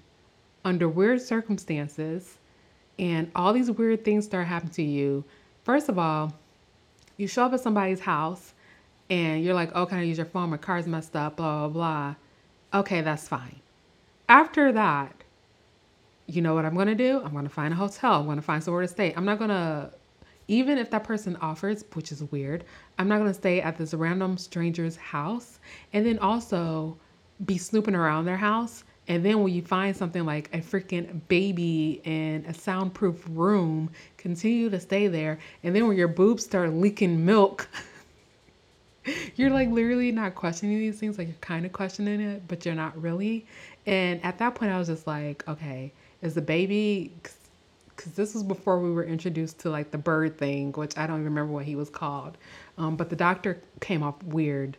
under 0.64 0.89
weird 0.89 1.20
circumstances 1.20 2.39
and 2.99 3.30
all 3.37 3.53
these 3.53 3.70
weird 3.70 4.07
things 4.07 4.24
start 4.24 4.47
happening 4.47 4.72
to 4.72 4.82
you, 4.82 5.22
first 5.64 5.91
of 5.91 5.99
all, 5.99 6.32
you 7.18 7.28
show 7.28 7.45
up 7.45 7.53
at 7.53 7.61
somebody's 7.61 8.01
house 8.01 8.55
and 9.11 9.45
you're 9.45 9.55
like, 9.55 9.70
oh, 9.74 9.84
can 9.84 9.99
I 9.99 10.03
use 10.03 10.16
your 10.16 10.26
phone? 10.26 10.49
My 10.49 10.57
car's 10.57 10.87
messed 10.87 11.14
up, 11.14 11.37
blah, 11.37 11.68
blah, 11.68 12.14
blah. 12.72 12.80
Okay, 12.80 13.03
that's 13.03 13.28
fine. 13.28 13.61
After 14.30 14.72
that, 14.72 15.16
you 16.27 16.43
know 16.43 16.55
what 16.55 16.64
I'm 16.64 16.74
going 16.74 16.89
to 16.89 16.95
do? 16.95 17.20
I'm 17.24 17.33
going 17.33 17.45
to 17.45 17.51
find 17.51 17.72
a 17.72 17.77
hotel. 17.77 18.14
I'm 18.14 18.24
going 18.24 18.37
to 18.37 18.43
find 18.43 18.62
somewhere 18.62 18.83
to 18.83 18.89
stay. 18.89 19.14
I'm 19.16 19.24
not 19.24 19.39
going 19.39 19.51
to, 19.51 19.91
even 20.49 20.79
if 20.79 20.91
that 20.91 21.05
person 21.05 21.37
offers, 21.37 21.85
which 21.93 22.12
is 22.12 22.22
weird, 22.24 22.64
I'm 22.99 23.09
not 23.09 23.18
going 23.18 23.31
to 23.31 23.35
stay 23.35 23.61
at 23.61 23.77
this 23.77 23.95
random 23.95 24.37
stranger's 24.39 24.97
house 24.97 25.61
and 25.93 26.05
then 26.05 26.18
also 26.18 26.97
be 27.45 27.59
snooping 27.59 27.95
around 27.95 28.24
their 28.24 28.37
house. 28.37 28.85
And 29.09 29.24
then 29.24 29.43
when 29.43 29.53
you 29.53 29.62
find 29.62 29.97
something 29.97 30.24
like 30.24 30.49
a 30.53 30.59
freaking 30.59 31.20
baby 31.29 32.01
in 32.03 32.45
a 32.49 32.55
soundproof 32.55 33.24
room, 33.29 33.91
continue 34.16 34.68
to 34.70 34.81
stay 34.81 35.07
there. 35.07 35.39
And 35.62 35.77
then 35.77 35.87
when 35.87 35.97
your 35.97 36.09
boobs 36.09 36.45
start 36.45 36.72
leaking 36.72 37.24
milk, 37.24 37.68
you're 39.37 39.51
like 39.51 39.70
literally 39.70 40.11
not 40.11 40.35
questioning 40.35 40.79
these 40.79 40.99
things. 40.99 41.18
Like 41.18 41.29
you're 41.29 41.37
kind 41.41 41.64
of 41.64 41.72
questioning 41.72 42.20
it, 42.20 42.49
but 42.49 42.64
you're 42.64 42.74
not 42.74 43.01
really. 43.01 43.47
And 43.87 44.24
at 44.24 44.39
that 44.39 44.57
point, 44.57 44.72
I 44.72 44.79
was 44.79 44.89
just 44.89 45.07
like, 45.07 45.47
okay, 45.47 45.93
is 46.27 46.35
the 46.35 46.43
baby 46.43 47.12
because 47.89 48.12
this 48.12 48.35
was 48.35 48.43
before 48.43 48.79
we 48.79 48.91
were 48.91 49.05
introduced 49.05 49.59
to 49.61 49.70
like 49.70 49.91
the 49.91 49.99
bird 49.99 50.37
thing 50.37 50.72
which 50.72 50.97
i 50.99 51.07
don't 51.07 51.20
even 51.20 51.24
remember 51.24 51.53
what 51.53 51.64
he 51.64 51.77
was 51.77 51.89
called. 51.91 52.37
Um, 52.79 52.97
but 52.97 53.09
the 53.09 53.16
doctor 53.16 53.61
came 53.81 54.03
off 54.03 54.22
weird 54.22 54.77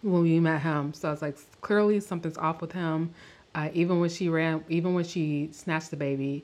when 0.00 0.22
we 0.22 0.40
met 0.40 0.62
him. 0.62 0.94
So 0.94 1.08
i 1.08 1.10
was 1.10 1.22
like 1.22 1.36
clearly 1.60 2.00
something's 2.00 2.38
off 2.38 2.60
with 2.60 2.72
him. 2.72 3.12
Uh, 3.54 3.68
even 3.74 4.00
when 4.00 4.08
she 4.08 4.30
ran 4.30 4.64
even 4.70 4.94
when 4.94 5.04
she 5.04 5.50
snatched 5.52 5.90
the 5.90 5.96
baby 5.96 6.42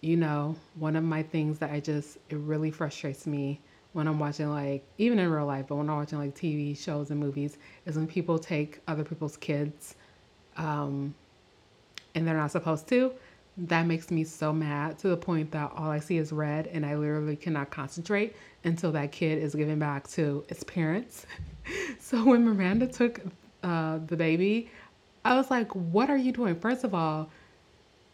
you 0.00 0.16
know 0.16 0.56
one 0.76 0.96
of 0.96 1.04
my 1.04 1.22
things 1.22 1.58
that 1.58 1.70
i 1.70 1.78
just 1.78 2.16
it 2.30 2.36
really 2.36 2.70
frustrates 2.70 3.26
me 3.26 3.60
when 3.92 4.06
i'm 4.06 4.18
watching 4.18 4.50
like 4.50 4.82
even 4.98 5.18
in 5.18 5.30
real 5.30 5.44
life 5.44 5.66
but 5.68 5.76
when 5.76 5.88
i'm 5.90 5.96
watching 5.96 6.18
like 6.18 6.34
tv 6.34 6.76
shows 6.76 7.10
and 7.10 7.20
movies 7.20 7.58
is 7.86 7.96
when 7.96 8.06
people 8.06 8.38
take 8.38 8.80
other 8.88 9.04
people's 9.04 9.36
kids 9.36 9.96
um, 10.56 11.14
and 12.14 12.26
they're 12.26 12.36
not 12.36 12.50
supposed 12.50 12.88
to 12.88 13.12
that 13.56 13.86
makes 13.86 14.10
me 14.10 14.24
so 14.24 14.52
mad 14.52 14.98
to 15.00 15.08
the 15.08 15.16
point 15.16 15.50
that 15.52 15.72
all 15.76 15.90
I 15.90 16.00
see 16.00 16.18
is 16.18 16.32
red 16.32 16.66
and 16.68 16.84
I 16.86 16.96
literally 16.96 17.36
cannot 17.36 17.70
concentrate 17.70 18.34
until 18.64 18.92
that 18.92 19.12
kid 19.12 19.42
is 19.42 19.54
given 19.54 19.78
back 19.78 20.08
to 20.08 20.44
its 20.48 20.62
parents. 20.64 21.26
so 22.00 22.24
when 22.24 22.44
Miranda 22.44 22.86
took 22.86 23.20
uh, 23.62 23.98
the 24.06 24.16
baby, 24.16 24.70
I 25.24 25.36
was 25.36 25.50
like, 25.50 25.70
what 25.74 26.08
are 26.10 26.16
you 26.16 26.32
doing? 26.32 26.54
First 26.58 26.84
of 26.84 26.94
all, 26.94 27.30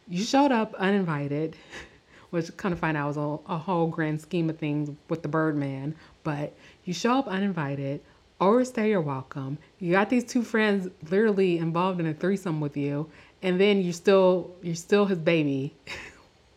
you 0.08 0.24
showed 0.24 0.52
up 0.52 0.74
uninvited, 0.74 1.56
which 2.30 2.56
kind 2.56 2.72
of 2.72 2.78
find 2.78 2.96
out 2.96 3.08
was 3.08 3.16
a, 3.16 3.52
a 3.52 3.58
whole 3.58 3.86
grand 3.86 4.20
scheme 4.20 4.50
of 4.50 4.58
things 4.58 4.90
with 5.08 5.22
the 5.22 5.28
Birdman. 5.28 5.94
But 6.24 6.54
you 6.84 6.92
show 6.92 7.18
up 7.18 7.28
uninvited, 7.28 8.00
overstay 8.40 8.90
your 8.90 9.00
welcome. 9.00 9.58
You 9.78 9.92
got 9.92 10.10
these 10.10 10.24
two 10.24 10.42
friends 10.42 10.88
literally 11.10 11.58
involved 11.58 12.00
in 12.00 12.06
a 12.06 12.14
threesome 12.14 12.60
with 12.60 12.76
you, 12.76 13.08
and 13.42 13.60
then 13.60 13.82
you're 13.82 13.92
still 13.92 14.50
you're 14.62 14.74
still 14.74 15.06
his 15.06 15.18
baby. 15.18 15.74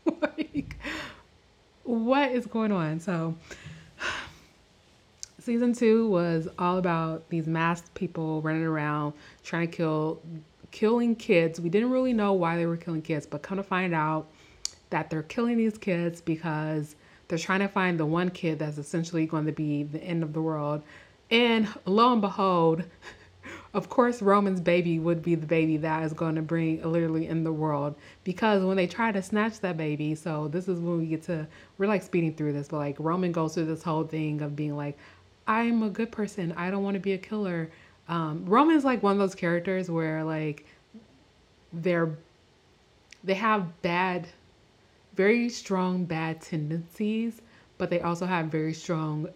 like, 0.22 0.76
what 1.84 2.32
is 2.32 2.46
going 2.46 2.72
on? 2.72 3.00
So 3.00 3.36
season 5.40 5.74
two 5.74 6.08
was 6.08 6.48
all 6.58 6.78
about 6.78 7.30
these 7.30 7.48
masked 7.48 7.94
people 7.94 8.42
running 8.42 8.64
around 8.64 9.14
trying 9.44 9.70
to 9.70 9.76
kill 9.76 10.22
killing 10.72 11.16
kids. 11.16 11.60
We 11.60 11.70
didn't 11.70 11.90
really 11.90 12.14
know 12.14 12.34
why 12.34 12.58
they 12.58 12.66
were 12.66 12.78
killing 12.78 13.02
kids, 13.02 13.26
but 13.26 13.42
come 13.42 13.58
to 13.58 13.64
find 13.64 13.94
out 13.94 14.28
that 14.90 15.10
they're 15.10 15.24
killing 15.24 15.58
these 15.58 15.78
kids 15.78 16.22
because 16.22 16.96
they're 17.28 17.38
trying 17.38 17.60
to 17.60 17.68
find 17.68 18.00
the 18.00 18.06
one 18.06 18.30
kid 18.30 18.60
that's 18.60 18.78
essentially 18.78 19.26
going 19.26 19.46
to 19.46 19.52
be 19.52 19.84
the 19.84 20.04
end 20.04 20.24
of 20.24 20.34
the 20.34 20.42
world. 20.42 20.82
And 21.32 21.68
lo 21.86 22.12
and 22.12 22.22
behold, 22.22 22.84
of 23.74 23.90
course, 23.90 24.22
Roman's 24.22 24.62
baby 24.62 24.98
would 24.98 25.22
be 25.22 25.36
the 25.36 25.46
baby 25.46 25.78
that 25.78 26.04
is 26.04 26.14
going 26.14 26.36
to 26.36 26.42
bring 26.42 26.82
literally 26.82 27.28
in 27.28 27.44
the 27.44 27.52
world. 27.52 27.96
Because 28.24 28.64
when 28.64 28.78
they 28.78 28.88
try 28.88 29.12
to 29.12 29.22
snatch 29.22 29.60
that 29.60 29.78
baby, 29.78 30.16
so 30.16 30.48
this 30.48 30.68
is 30.68 30.80
when 30.80 30.98
we 30.98 31.06
get 31.06 31.24
to, 31.24 31.48
we're 31.78 31.88
like 31.88 32.02
speeding 32.02 32.34
through 32.34 32.54
this, 32.54 32.70
but 32.70 32.78
like 32.78 32.96
Roman 33.00 33.32
goes 33.32 33.54
through 33.54 33.66
this 33.66 33.84
whole 33.84 34.04
thing 34.04 34.42
of 34.42 34.56
being 34.56 34.76
like, 34.76 34.98
I'm 35.48 35.84
a 35.84 35.90
good 35.90 36.12
person. 36.12 36.52
I 36.54 36.72
don't 36.72 36.84
want 36.84 36.96
to 36.96 37.00
be 37.00 37.14
a 37.14 37.18
killer. 37.18 37.70
Um, 38.08 38.44
Roman's 38.46 38.86
like 38.86 39.04
one 39.04 39.14
of 39.14 39.20
those 39.20 39.36
characters 39.36 39.90
where 39.90 40.24
like 40.24 40.66
they're 41.72 42.16
they 43.24 43.34
have 43.36 43.82
bad, 43.82 44.28
very 45.14 45.50
strong 45.50 46.06
bad 46.06 46.42
tendencies, 46.42 47.42
but 47.78 47.90
they 47.90 48.00
also 48.02 48.26
have 48.26 48.48
very 48.48 48.74
strong 48.74 49.28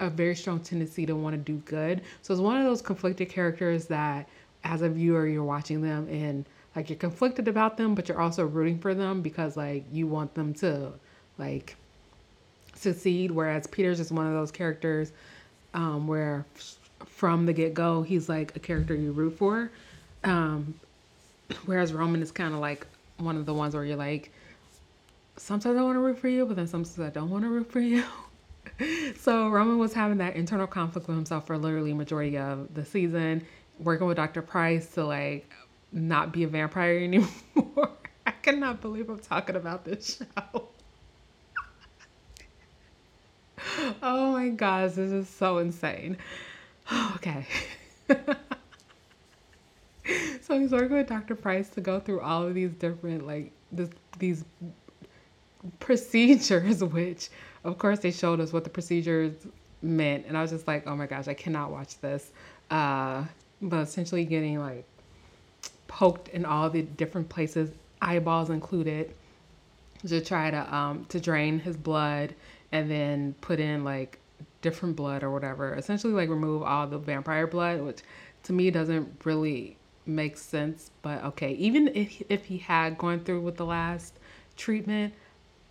a 0.00 0.10
very 0.10 0.34
strong 0.34 0.60
tendency 0.60 1.06
to 1.06 1.14
want 1.14 1.34
to 1.34 1.38
do 1.38 1.58
good. 1.64 2.02
So 2.22 2.32
it's 2.32 2.40
one 2.40 2.56
of 2.56 2.64
those 2.64 2.82
conflicted 2.82 3.28
characters 3.28 3.86
that 3.86 4.28
as 4.64 4.82
a 4.82 4.88
viewer 4.88 5.26
you're 5.26 5.44
watching 5.44 5.80
them 5.82 6.08
and 6.08 6.44
like 6.76 6.88
you're 6.88 6.98
conflicted 6.98 7.48
about 7.48 7.76
them, 7.76 7.94
but 7.94 8.08
you're 8.08 8.20
also 8.20 8.44
rooting 8.46 8.78
for 8.78 8.94
them 8.94 9.22
because 9.22 9.56
like 9.56 9.84
you 9.92 10.06
want 10.06 10.34
them 10.34 10.54
to 10.54 10.92
like 11.38 11.76
succeed. 12.74 13.30
Whereas 13.30 13.66
Peter's 13.66 13.98
just 13.98 14.12
one 14.12 14.26
of 14.26 14.32
those 14.32 14.52
characters 14.52 15.12
um, 15.74 16.06
where 16.06 16.46
from 17.06 17.46
the 17.46 17.52
get 17.52 17.74
go 17.74 18.02
he's 18.02 18.28
like 18.28 18.54
a 18.56 18.60
character 18.60 18.94
you 18.94 19.12
root 19.12 19.36
for. 19.36 19.70
Um, 20.24 20.74
whereas 21.66 21.92
Roman 21.92 22.22
is 22.22 22.30
kind 22.30 22.54
of 22.54 22.60
like 22.60 22.86
one 23.18 23.36
of 23.36 23.46
the 23.46 23.54
ones 23.54 23.74
where 23.74 23.84
you're 23.84 23.96
like, 23.96 24.30
sometimes 25.36 25.76
I 25.76 25.82
want 25.82 25.96
to 25.96 26.00
root 26.00 26.18
for 26.18 26.28
you, 26.28 26.46
but 26.46 26.56
then 26.56 26.66
sometimes 26.66 26.98
I 26.98 27.10
don't 27.10 27.30
want 27.30 27.44
to 27.44 27.50
root 27.50 27.70
for 27.70 27.80
you. 27.80 28.04
so 29.18 29.48
Roman 29.48 29.78
was 29.78 29.92
having 29.92 30.18
that 30.18 30.36
internal 30.36 30.66
conflict 30.66 31.08
with 31.08 31.16
himself 31.16 31.46
for 31.46 31.56
literally 31.58 31.92
majority 31.92 32.38
of 32.38 32.72
the 32.74 32.84
season, 32.84 33.44
working 33.78 34.06
with 34.06 34.16
Dr. 34.16 34.42
Pryce 34.42 34.88
to 34.94 35.04
like 35.04 35.50
not 35.92 36.32
be 36.32 36.44
a 36.44 36.48
vampire 36.48 36.98
anymore. 37.02 37.90
I 38.26 38.30
cannot 38.42 38.80
believe 38.80 39.08
I'm 39.08 39.18
talking 39.18 39.56
about 39.56 39.84
this 39.84 40.18
show. 40.18 40.68
oh 44.02 44.32
my 44.32 44.48
gosh, 44.50 44.92
this 44.92 45.10
is 45.10 45.28
so 45.28 45.58
insane. 45.58 46.16
okay. 47.16 47.46
so 50.42 50.58
he's 50.58 50.72
working 50.72 50.96
with 50.96 51.08
Dr. 51.08 51.34
Pryce 51.34 51.68
to 51.70 51.80
go 51.80 52.00
through 52.00 52.20
all 52.20 52.46
of 52.46 52.54
these 52.54 52.72
different 52.72 53.26
like 53.26 53.52
this 53.72 53.90
these 54.18 54.44
procedures, 55.80 56.82
which 56.82 57.28
of 57.68 57.78
course 57.78 58.00
they 58.00 58.10
showed 58.10 58.40
us 58.40 58.52
what 58.52 58.64
the 58.64 58.70
procedures 58.70 59.34
meant, 59.82 60.26
and 60.26 60.36
I 60.36 60.42
was 60.42 60.50
just 60.50 60.66
like, 60.66 60.86
oh 60.86 60.96
my 60.96 61.06
gosh, 61.06 61.28
I 61.28 61.34
cannot 61.34 61.70
watch 61.70 61.98
this. 62.00 62.30
Uh, 62.70 63.24
but 63.60 63.80
essentially 63.80 64.24
getting 64.24 64.58
like 64.58 64.84
poked 65.86 66.28
in 66.28 66.44
all 66.44 66.70
the 66.70 66.82
different 66.82 67.28
places, 67.28 67.70
eyeballs 68.00 68.50
included, 68.50 69.14
to 70.06 70.20
try 70.20 70.50
to 70.50 70.74
um 70.74 71.04
to 71.08 71.20
drain 71.20 71.58
his 71.58 71.76
blood 71.76 72.34
and 72.72 72.90
then 72.90 73.34
put 73.40 73.58
in 73.58 73.84
like 73.84 74.18
different 74.62 74.96
blood 74.96 75.22
or 75.22 75.30
whatever. 75.30 75.74
Essentially 75.74 76.12
like 76.12 76.28
remove 76.28 76.62
all 76.62 76.86
the 76.86 76.98
vampire 76.98 77.46
blood, 77.46 77.80
which 77.80 78.00
to 78.44 78.52
me 78.52 78.70
doesn't 78.70 79.24
really 79.24 79.76
make 80.06 80.36
sense. 80.36 80.90
But 81.02 81.24
okay, 81.24 81.52
even 81.54 81.88
if 81.88 82.22
if 82.28 82.44
he 82.44 82.58
had 82.58 82.98
gone 82.98 83.20
through 83.20 83.40
with 83.40 83.56
the 83.56 83.66
last 83.66 84.14
treatment, 84.56 85.14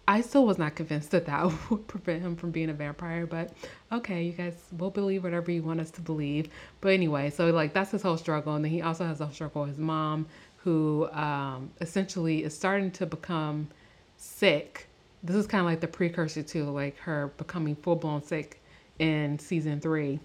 I 0.07 0.21
still 0.21 0.45
was 0.45 0.57
not 0.57 0.75
convinced 0.75 1.11
that 1.11 1.25
that 1.25 1.51
would 1.69 1.87
prevent 1.87 2.21
him 2.21 2.35
from 2.35 2.51
being 2.51 2.69
a 2.69 2.73
vampire, 2.73 3.25
but 3.25 3.51
okay, 3.91 4.23
you 4.23 4.31
guys 4.31 4.55
will 4.77 4.89
believe 4.89 5.23
whatever 5.23 5.51
you 5.51 5.61
want 5.63 5.81
us 5.81 5.91
to 5.91 6.01
believe. 6.01 6.49
But 6.79 6.89
anyway, 6.89 7.29
so 7.29 7.49
like 7.49 7.73
that's 7.73 7.91
his 7.91 8.01
whole 8.01 8.17
struggle, 8.17 8.55
and 8.55 8.63
then 8.63 8.71
he 8.71 8.81
also 8.81 9.05
has 9.05 9.19
a 9.19 9.29
struggle 9.31 9.63
with 9.63 9.71
his 9.71 9.79
mom, 9.79 10.27
who 10.57 11.09
um, 11.11 11.71
essentially 11.81 12.43
is 12.43 12.55
starting 12.55 12.91
to 12.91 13.05
become 13.05 13.67
sick. 14.15 14.87
This 15.23 15.35
is 15.35 15.45
kind 15.45 15.61
of 15.61 15.65
like 15.65 15.81
the 15.81 15.87
precursor 15.87 16.43
to 16.43 16.63
like 16.65 16.97
her 16.99 17.33
becoming 17.37 17.75
full 17.75 17.95
blown 17.95 18.23
sick 18.23 18.61
in 18.99 19.37
season 19.39 19.81
three, 19.81 20.19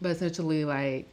but 0.00 0.10
essentially 0.10 0.64
like 0.64 1.08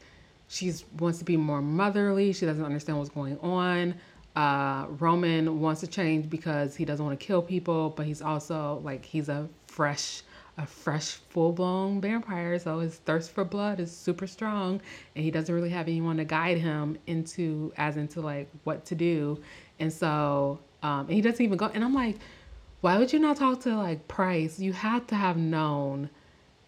she 0.47 0.73
wants 0.97 1.19
to 1.19 1.25
be 1.25 1.37
more 1.37 1.61
motherly. 1.61 2.33
She 2.33 2.47
doesn't 2.47 2.65
understand 2.65 2.97
what's 2.97 3.11
going 3.11 3.37
on. 3.39 3.93
Uh, 4.35 4.85
Roman 4.99 5.59
wants 5.59 5.81
to 5.81 5.87
change 5.87 6.29
because 6.29 6.75
he 6.75 6.85
doesn't 6.85 7.05
want 7.05 7.19
to 7.19 7.25
kill 7.25 7.41
people, 7.41 7.89
but 7.89 8.05
he's 8.05 8.21
also 8.21 8.81
like 8.83 9.03
he's 9.03 9.29
a 9.29 9.49
fresh, 9.67 10.21
a 10.57 10.65
fresh, 10.65 11.13
full 11.29 11.51
blown 11.51 11.99
vampire. 11.99 12.57
So 12.59 12.79
his 12.79 12.97
thirst 12.97 13.31
for 13.31 13.43
blood 13.43 13.79
is 13.79 13.95
super 13.95 14.27
strong, 14.27 14.81
and 15.15 15.23
he 15.23 15.31
doesn't 15.31 15.53
really 15.53 15.69
have 15.69 15.87
anyone 15.87 16.17
to 16.17 16.25
guide 16.25 16.57
him 16.57 16.97
into 17.07 17.73
as 17.77 17.97
into 17.97 18.21
like 18.21 18.49
what 18.63 18.85
to 18.85 18.95
do. 18.95 19.41
And 19.79 19.91
so, 19.91 20.59
um, 20.83 21.01
and 21.01 21.11
he 21.11 21.21
doesn't 21.21 21.41
even 21.43 21.57
go. 21.57 21.65
And 21.73 21.83
I'm 21.83 21.93
like, 21.93 22.17
why 22.81 22.97
would 22.97 23.11
you 23.11 23.19
not 23.19 23.37
talk 23.37 23.61
to 23.61 23.75
like 23.75 24.07
Pryce? 24.07 24.59
You 24.59 24.73
have 24.73 25.07
to 25.07 25.15
have 25.15 25.37
known. 25.37 26.09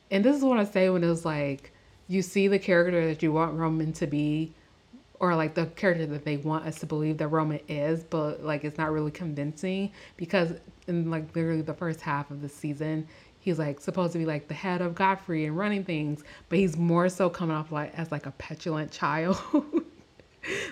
And 0.10 0.26
this 0.26 0.36
is 0.36 0.44
what 0.44 0.58
I 0.58 0.66
say 0.66 0.90
when 0.90 1.04
it 1.04 1.08
was 1.08 1.26
like 1.26 1.72
you 2.12 2.22
see 2.22 2.50
the 2.50 2.60
character 2.60 3.08
that 3.08 3.24
you 3.24 3.32
want 3.32 3.54
Roman 3.54 3.94
to 3.94 4.06
be 4.06 4.54
or 5.22 5.36
like 5.36 5.54
the 5.54 5.68
character 5.68 6.08
that 6.08 6.26
they 6.26 6.38
want 6.38 6.66
us 6.66 6.80
to 6.80 6.88
believe 6.88 7.20
that 7.20 7.28
Roman 7.28 7.60
is, 7.70 8.04
but 8.04 8.44
like 8.44 8.64
it's 8.64 8.80
not 8.80 8.92
really 8.92 9.12
convincing 9.12 9.92
because 10.18 10.54
in 10.88 11.12
like 11.12 11.36
literally 11.36 11.62
the 11.62 11.76
first 11.76 12.02
half 12.02 12.32
of 12.32 12.42
the 12.42 12.50
season, 12.50 13.08
he's 13.40 13.60
like 13.60 13.80
supposed 13.80 14.14
to 14.14 14.20
be 14.20 14.26
like 14.26 14.48
the 14.48 14.56
head 14.56 14.82
of 14.82 14.96
Godfrey 14.96 15.46
and 15.46 15.56
running 15.56 15.84
things, 15.84 16.24
but 16.50 16.58
he's 16.58 16.76
more 16.76 17.08
so 17.08 17.30
coming 17.30 17.56
off 17.56 17.72
like 17.72 17.94
as 17.98 18.12
like 18.12 18.26
a 18.26 18.32
petulant 18.32 18.92
child. 18.92 19.38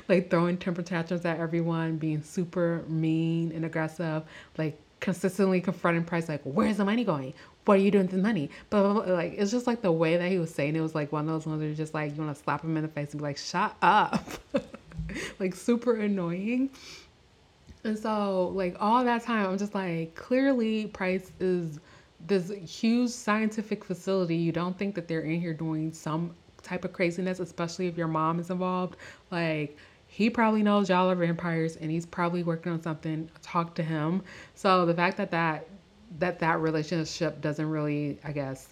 like 0.07 0.31
throwing 0.31 0.57
temper 0.57 0.81
tantrums 0.81 1.25
at 1.25 1.39
everyone, 1.39 1.97
being 1.97 2.23
super 2.23 2.83
mean 2.87 3.51
and 3.51 3.63
aggressive, 3.63 4.23
like 4.57 4.81
consistently 4.99 5.61
confronting 5.61 6.03
Pryce, 6.03 6.27
like, 6.27 6.41
where's 6.43 6.77
the 6.77 6.85
money 6.85 7.03
going? 7.03 7.35
What 7.69 7.77
are 7.77 7.81
you 7.81 7.91
doing 7.91 8.05
with 8.05 8.15
the 8.15 8.17
money? 8.17 8.49
But 8.71 9.07
like, 9.07 9.35
it's 9.37 9.51
just 9.51 9.67
like 9.67 9.83
the 9.83 9.91
way 9.91 10.17
that 10.17 10.27
he 10.27 10.39
was 10.39 10.51
saying 10.51 10.75
it 10.75 10.81
was 10.81 10.95
like 10.95 11.11
one 11.11 11.25
of 11.25 11.27
those 11.27 11.45
ones 11.45 11.59
where 11.59 11.67
you're 11.67 11.77
just 11.77 11.93
like, 11.93 12.15
you 12.15 12.23
want 12.23 12.35
to 12.35 12.43
slap 12.43 12.63
him 12.63 12.75
in 12.77 12.81
the 12.81 12.89
face 12.89 13.11
and 13.11 13.21
be 13.21 13.23
like, 13.25 13.37
shut 13.37 13.75
up. 13.83 14.27
like, 15.39 15.53
super 15.53 15.93
annoying. 15.93 16.71
And 17.83 17.95
so, 17.95 18.47
like, 18.55 18.75
all 18.79 19.03
that 19.03 19.21
time, 19.21 19.51
I'm 19.51 19.57
just 19.59 19.75
like, 19.75 20.15
clearly, 20.15 20.87
Pryce 20.87 21.31
is 21.39 21.79
this 22.25 22.49
huge 22.49 23.11
scientific 23.11 23.83
facility. 23.83 24.35
You 24.35 24.51
don't 24.51 24.75
think 24.75 24.95
that 24.95 25.07
they're 25.07 25.21
in 25.21 25.39
here 25.39 25.53
doing 25.53 25.93
some 25.93 26.31
type 26.63 26.85
of 26.85 26.91
craziness, 26.91 27.39
especially 27.39 27.85
if 27.85 27.95
your 27.95 28.07
mom 28.07 28.39
is 28.39 28.49
involved. 28.49 28.95
Like, 29.29 29.77
he 30.07 30.27
probably 30.31 30.63
knows 30.63 30.89
y'all 30.89 31.07
are 31.07 31.13
vampires 31.13 31.75
and 31.75 31.91
he's 31.91 32.07
probably 32.07 32.41
working 32.41 32.71
on 32.71 32.81
something. 32.81 33.29
Talk 33.43 33.75
to 33.75 33.83
him. 33.83 34.23
So 34.55 34.87
the 34.87 34.93
fact 34.95 35.17
that 35.17 35.29
that 35.29 35.67
that 36.17 36.39
that 36.39 36.59
relationship 36.59 37.41
doesn't 37.41 37.69
really, 37.69 38.17
I 38.23 38.31
guess, 38.31 38.69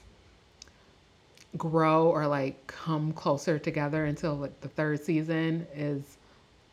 grow 1.58 2.08
or 2.08 2.28
like 2.28 2.68
come 2.68 3.14
closer 3.14 3.58
together 3.60 4.06
until 4.06 4.36
like 4.36 4.60
the 4.62 4.68
third 4.68 5.04
season 5.04 5.66
is 5.76 6.18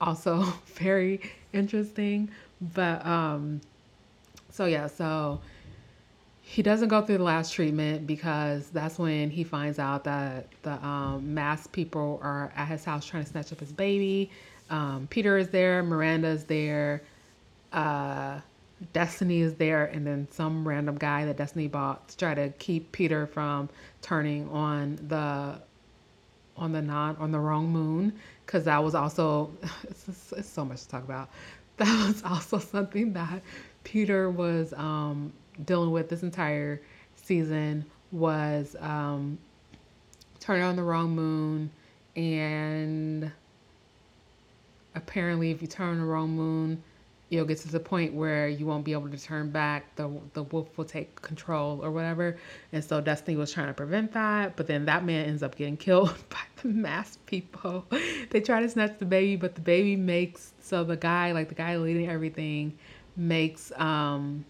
also 0.01 0.43
very 0.67 1.21
interesting. 1.53 2.31
But 2.75 3.05
um 3.07 3.61
so 4.51 4.67
yeah, 4.67 4.87
so 4.87 5.41
he 6.47 6.63
doesn't 6.63 6.89
go 6.89 7.01
through 7.01 7.19
the 7.19 7.25
last 7.25 7.53
treatment 7.55 8.07
because 8.07 8.69
that's 8.69 8.99
when 8.99 9.31
he 9.31 9.43
finds 9.43 9.79
out 9.79 10.05
that 10.05 10.47
the 10.63 10.73
um, 10.87 11.35
masked 11.35 11.73
people 11.73 12.21
are 12.23 12.53
at 12.55 12.69
his 12.69 12.85
house 12.85 13.05
trying 13.07 13.25
to 13.25 13.31
snatch 13.31 13.51
up 13.51 13.59
his 13.59 13.73
baby. 13.73 14.31
Um, 14.69 15.09
Peter 15.11 15.39
is 15.39 15.49
there, 15.49 15.83
Miranda 15.83 16.29
is 16.29 16.45
there, 16.45 17.03
uh, 17.73 18.41
Destiny 18.93 19.41
is 19.41 19.55
there, 19.55 19.87
and 19.87 20.07
then 20.07 20.29
some 20.31 20.67
random 20.67 20.97
guy 20.97 21.25
that 21.25 21.37
Destiny 21.37 21.69
bought 21.69 22.09
to 22.09 22.17
try 22.17 22.35
to 22.35 22.51
keep 22.59 22.93
Peter 22.93 23.27
from 23.27 23.69
turning 24.03 24.49
on 24.51 24.97
the 25.09 25.61
on 26.57 26.73
the 26.73 26.83
non 26.83 27.17
on 27.17 27.33
the 27.33 27.41
wrong 27.41 27.69
moon. 27.69 28.13
because 28.47 28.65
that 28.65 28.83
was 28.83 28.95
also 28.95 29.51
it's, 29.85 30.33
it's, 30.33 30.49
so 30.49 30.65
much 30.65 30.83
to 30.83 30.89
talk 30.89 31.05
about. 31.05 31.29
That 31.77 32.07
was 32.07 32.23
also 32.23 32.61
something 32.61 33.15
that 33.15 33.43
Peter 33.83 34.31
was 34.31 34.73
um, 34.75 35.33
dealing 35.65 35.91
with 35.91 36.09
this 36.09 36.23
entire 36.23 36.81
season 37.17 37.85
was 38.13 38.77
um, 38.79 39.39
turning 40.39 40.63
on 40.63 40.77
the 40.77 40.85
wrong 40.85 41.17
moon 41.17 41.71
and 42.15 43.29
apparently 44.95 45.51
if 45.51 45.61
you 45.63 45.67
turn 45.67 45.89
on 45.89 45.99
the 45.99 46.05
wrong 46.05 46.31
moon 46.31 46.81
you'll 47.29 47.45
get 47.45 47.59
to 47.59 47.69
the 47.69 47.81
point 47.81 48.13
where 48.13 48.49
you 48.49 48.67
won't 48.67 48.85
be 48.85 48.93
able 48.93 49.09
to 49.09 49.19
turn 49.19 49.51
back 49.51 49.95
the 49.97 50.09
the 50.35 50.43
wolf 50.43 50.77
will 50.77 50.85
take 50.85 51.21
control 51.23 51.81
or 51.83 51.91
whatever 51.91 52.37
and 52.73 52.85
so 52.85 53.01
destiny 53.01 53.37
was 53.37 53.53
trying 53.53 53.67
to 53.67 53.73
prevent 53.73 54.13
that 54.13 54.57
but 54.57 54.67
then 54.67 54.85
that 54.85 55.05
man 55.05 55.27
ends 55.27 55.43
up 55.43 55.57
getting 55.57 55.77
killed 55.87 56.15
by 56.29 56.39
the 56.63 56.69
masked 56.69 57.25
people 57.27 57.85
they 58.31 58.41
try 58.41 58.61
to 58.61 58.69
snatch 58.69 58.99
the 58.99 59.05
baby 59.05 59.37
but 59.37 59.55
the 59.55 59.61
baby 59.61 59.97
makes 59.97 60.53
so 60.61 60.85
the 60.85 60.97
guy 60.97 61.33
like 61.33 61.49
the 61.49 61.55
guy 61.55 61.77
leading 61.77 62.09
everything 62.09 62.77
makes 63.17 63.73
um 63.77 64.45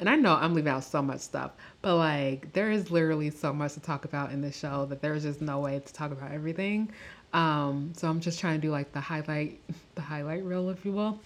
and 0.00 0.08
I 0.08 0.16
know 0.16 0.34
I'm 0.34 0.54
leaving 0.54 0.72
out 0.72 0.84
so 0.84 1.00
much 1.00 1.20
stuff, 1.20 1.52
but 1.80 1.96
like 1.96 2.52
there 2.52 2.70
is 2.70 2.90
literally 2.90 3.30
so 3.30 3.52
much 3.52 3.74
to 3.74 3.80
talk 3.80 4.04
about 4.04 4.32
in 4.32 4.40
this 4.40 4.58
show 4.58 4.86
that 4.86 5.00
there's 5.00 5.22
just 5.22 5.40
no 5.40 5.60
way 5.60 5.78
to 5.78 5.92
talk 5.92 6.10
about 6.10 6.32
everything. 6.32 6.90
Um, 7.32 7.92
so 7.96 8.08
I'm 8.08 8.20
just 8.20 8.38
trying 8.40 8.60
to 8.60 8.66
do 8.66 8.72
like 8.72 8.92
the 8.92 9.00
highlight, 9.00 9.60
the 9.94 10.00
highlight 10.00 10.44
reel, 10.44 10.70
if 10.70 10.84
you 10.84 10.92
will. 10.92 11.20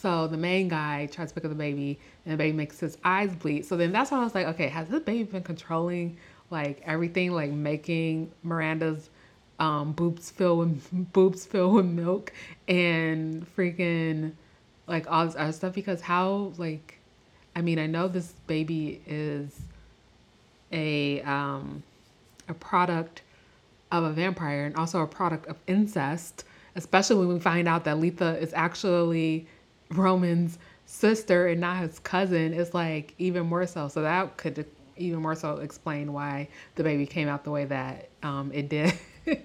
So 0.00 0.26
the 0.26 0.38
main 0.38 0.68
guy 0.68 1.06
tries 1.12 1.28
to 1.28 1.34
pick 1.34 1.44
up 1.44 1.50
the 1.50 1.54
baby, 1.56 1.98
and 2.24 2.32
the 2.32 2.36
baby 2.38 2.56
makes 2.56 2.80
his 2.80 2.96
eyes 3.04 3.34
bleed. 3.34 3.66
So 3.66 3.76
then 3.76 3.92
that's 3.92 4.10
when 4.10 4.20
I 4.20 4.24
was 4.24 4.34
like, 4.34 4.46
okay, 4.46 4.68
has 4.68 4.88
this 4.88 5.02
baby 5.02 5.24
been 5.24 5.42
controlling 5.42 6.16
like 6.50 6.80
everything, 6.86 7.32
like 7.32 7.50
making 7.50 8.32
Miranda's 8.42 9.10
um, 9.58 9.92
boobs 9.92 10.30
fill 10.30 10.56
with 10.56 10.88
boobs 11.12 11.44
fill 11.44 11.72
with 11.72 11.84
milk 11.84 12.32
and 12.66 13.46
freaking 13.54 14.32
like 14.86 15.10
all 15.10 15.26
this 15.26 15.36
other 15.36 15.52
stuff? 15.52 15.74
Because 15.74 16.00
how 16.00 16.52
like, 16.56 16.98
I 17.54 17.60
mean, 17.60 17.78
I 17.78 17.86
know 17.86 18.08
this 18.08 18.32
baby 18.46 19.02
is 19.06 19.60
a 20.72 21.20
um, 21.22 21.82
a 22.48 22.54
product 22.54 23.20
of 23.92 24.04
a 24.04 24.12
vampire 24.12 24.64
and 24.64 24.76
also 24.76 25.02
a 25.02 25.06
product 25.06 25.46
of 25.46 25.58
incest, 25.66 26.44
especially 26.74 27.16
when 27.16 27.28
we 27.28 27.38
find 27.38 27.68
out 27.68 27.84
that 27.84 27.98
Letha 27.98 28.38
is 28.40 28.54
actually 28.54 29.46
Roman's 29.94 30.58
sister 30.86 31.46
and 31.46 31.60
not 31.60 31.78
his 31.78 31.98
cousin 32.00 32.52
is 32.52 32.74
like 32.74 33.14
even 33.18 33.46
more 33.46 33.66
so. 33.66 33.88
So 33.88 34.02
that 34.02 34.36
could 34.36 34.66
even 34.96 35.20
more 35.20 35.34
so 35.34 35.56
explain 35.56 36.12
why 36.12 36.48
the 36.74 36.82
baby 36.82 37.06
came 37.06 37.28
out 37.28 37.44
the 37.44 37.50
way 37.50 37.64
that 37.66 38.08
um, 38.22 38.50
it 38.52 38.68
did. 38.68 38.92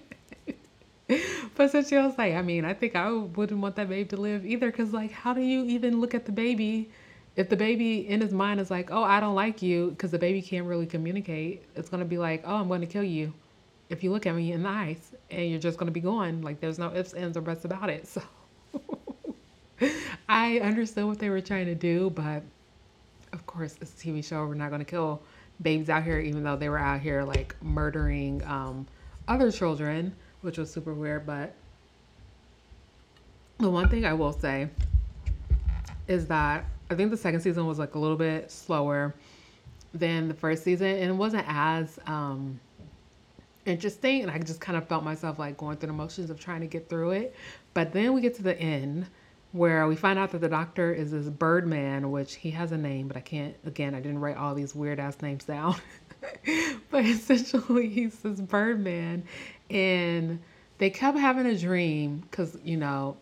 but 1.56 1.72
since 1.72 1.89
she 1.89 1.98
was 1.98 2.18
like, 2.18 2.34
I 2.34 2.41
mean, 2.41 2.66
I 2.66 2.74
think 2.74 2.96
I 2.96 3.12
wouldn't 3.12 3.60
want 3.60 3.76
that 3.76 3.89
baby 3.89 4.10
to 4.10 4.18
live 4.18 4.46
either. 4.46 4.72
Cause 4.72 4.91
like, 4.91 5.12
how 5.12 5.34
do 5.34 5.41
you 5.41 5.64
even 5.66 6.02
look 6.02 6.14
at 6.14 6.26
the 6.26 6.32
baby 6.32 6.89
if 7.36 7.50
the 7.50 7.58
baby 7.58 8.08
in 8.08 8.22
his 8.22 8.32
mind 8.32 8.60
is 8.60 8.72
like, 8.72 8.91
oh, 8.91 9.04
I 9.04 9.20
don't 9.20 9.36
like 9.36 9.62
you, 9.62 9.89
because 9.89 10.12
the 10.12 10.20
baby 10.20 10.41
can't 10.41 10.66
really 10.66 10.86
communicate, 10.86 11.64
it's 11.76 11.89
gonna 11.89 12.06
be 12.06 12.18
like, 12.18 12.43
oh, 12.46 12.56
I'm 12.56 12.68
going 12.70 12.82
to 12.82 12.88
kill 12.88 13.04
you 13.04 13.34
if 13.89 14.04
you 14.04 14.12
look 14.12 14.26
at 14.26 14.34
me 14.34 14.52
in 14.52 14.64
the 14.64 14.70
eyes, 14.70 15.12
and 15.30 15.50
you're 15.50 15.60
just 15.60 15.78
gonna 15.78 15.91
be 15.91 16.00
gone. 16.00 16.41
Like 16.41 16.60
there's 16.60 16.80
no 16.80 16.93
ifs, 16.96 17.14
ands, 17.14 17.38
or 17.38 17.41
buts 17.41 17.66
about 17.66 17.89
it. 17.89 18.08
So 18.74 19.00
I 20.30 20.59
understood 20.59 21.05
what 21.05 21.19
they 21.19 21.30
were 21.30 21.41
trying 21.41 21.65
to 21.65 21.76
do, 21.76 22.09
but 22.09 22.43
of 23.34 23.45
course, 23.45 23.76
it's 23.82 23.91
a 23.91 24.07
TV 24.07 24.23
show. 24.23 24.45
We're 24.45 24.55
not 24.55 24.69
going 24.69 24.80
to 24.80 24.86
kill 24.86 25.21
babies 25.61 25.89
out 25.89 26.03
here, 26.03 26.19
even 26.19 26.43
though 26.43 26.55
they 26.55 26.69
were 26.69 26.78
out 26.78 27.01
here 27.01 27.23
like 27.23 27.55
murdering 27.61 28.43
um, 28.45 28.88
other 29.28 29.51
children, 29.51 30.15
which 30.41 30.57
was 30.57 30.71
super 30.71 30.93
weird. 30.93 31.26
But 31.26 31.53
the 33.57 33.69
one 33.69 33.89
thing 33.89 34.05
I 34.05 34.13
will 34.13 34.34
say 34.34 34.69
is 36.07 36.28
that 36.28 36.65
I 36.89 36.95
think 36.95 37.11
the 37.11 37.17
second 37.17 37.41
season 37.41 37.65
was 37.65 37.80
like 37.80 37.95
a 37.95 37.99
little 37.99 38.17
bit 38.17 38.51
slower 38.51 39.13
than 39.93 40.28
the 40.28 40.34
first 40.34 40.63
season, 40.63 40.88
and 40.88 41.09
it 41.09 41.15
wasn't 41.15 41.45
as 41.47 41.99
um, 42.05 42.59
interesting. 43.65 44.21
And 44.21 44.32
I 44.32 44.38
just 44.39 44.61
kind 44.61 44.78
of 44.78 44.88
felt 44.88 45.03
myself 45.03 45.39
like 45.39 45.57
going 45.57 45.78
through 45.78 45.88
the 45.88 45.93
motions 45.93 46.30
of 46.30 46.39
trying 46.39 46.61
to 46.61 46.67
get 46.67 46.89
through 46.89 47.11
it. 47.11 47.36
But 47.73 47.91
then 47.91 48.13
we 48.13 48.21
get 48.21 48.36
to 48.36 48.43
the 48.43 48.57
end 48.57 49.07
where 49.56 49.88
we 49.88 49.95
find 49.95 50.20
out 50.20 50.32
that 50.32 50.41
the 50.41 50.49
doctor 50.49 50.93
is 50.93 51.12
this 51.12 51.30
Birdman, 51.30 52.12
which 52.12 52.36
he 52.36 52.51
has 52.51 52.74
a 52.74 52.78
name, 52.78 53.08
but 53.08 53.16
I 53.16 53.22
can't, 53.22 53.56
again, 53.66 53.95
I 53.95 54.01
didn't 54.01 54.20
write 54.20 54.36
all 54.36 54.53
these 54.53 54.76
weird 54.76 54.99
ass 54.99 55.22
names 55.22 55.45
down. 55.45 55.76
but 56.91 57.06
essentially, 57.06 57.88
he's 57.88 58.20
this 58.20 58.41
Birdman. 58.41 59.24
And 59.70 60.39
they 60.78 60.89
kept 60.89 61.18
having 61.18 61.45
a 61.45 61.58
dream 61.58 62.18
because, 62.18 62.58
you 62.66 62.76
know, 62.76 63.16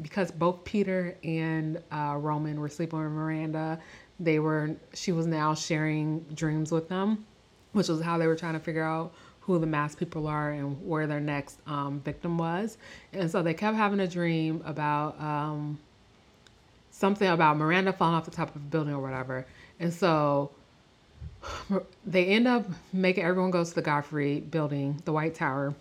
because 0.00 0.30
both 0.30 0.64
Peter 0.64 1.14
and 1.22 1.82
uh, 1.92 2.16
Roman 2.18 2.58
were 2.58 2.70
sleeping 2.70 2.98
with 2.98 3.12
Miranda, 3.12 3.78
they 4.18 4.38
were, 4.38 4.74
she 4.94 5.12
was 5.12 5.26
now 5.26 5.54
sharing 5.54 6.20
dreams 6.34 6.72
with 6.72 6.88
them, 6.88 7.26
which 7.72 7.88
was 7.88 8.00
how 8.00 8.16
they 8.16 8.26
were 8.26 8.36
trying 8.36 8.54
to 8.54 8.60
figure 8.60 8.82
out 8.82 9.12
who 9.46 9.60
the 9.60 9.66
masked 9.66 10.00
people 10.00 10.26
are 10.26 10.50
and 10.50 10.84
where 10.86 11.06
their 11.06 11.20
next 11.20 11.60
um, 11.68 12.00
victim 12.00 12.36
was. 12.36 12.78
And 13.12 13.30
so 13.30 13.42
they 13.42 13.54
kept 13.54 13.76
having 13.76 14.00
a 14.00 14.08
dream 14.08 14.60
about 14.66 15.20
um, 15.20 15.78
something 16.90 17.28
about 17.28 17.56
Miranda 17.56 17.92
falling 17.92 18.16
off 18.16 18.24
the 18.24 18.32
top 18.32 18.50
of 18.50 18.56
a 18.56 18.64
building 18.64 18.92
or 18.92 19.00
whatever. 19.00 19.46
And 19.78 19.92
so 19.92 20.50
they 22.06 22.26
end 22.26 22.48
up 22.48 22.66
making 22.92 23.22
everyone 23.22 23.52
go 23.52 23.62
to 23.62 23.74
the 23.74 23.82
Godfrey 23.82 24.40
building, 24.40 25.00
the 25.04 25.12
White 25.12 25.36
Tower. 25.36 25.74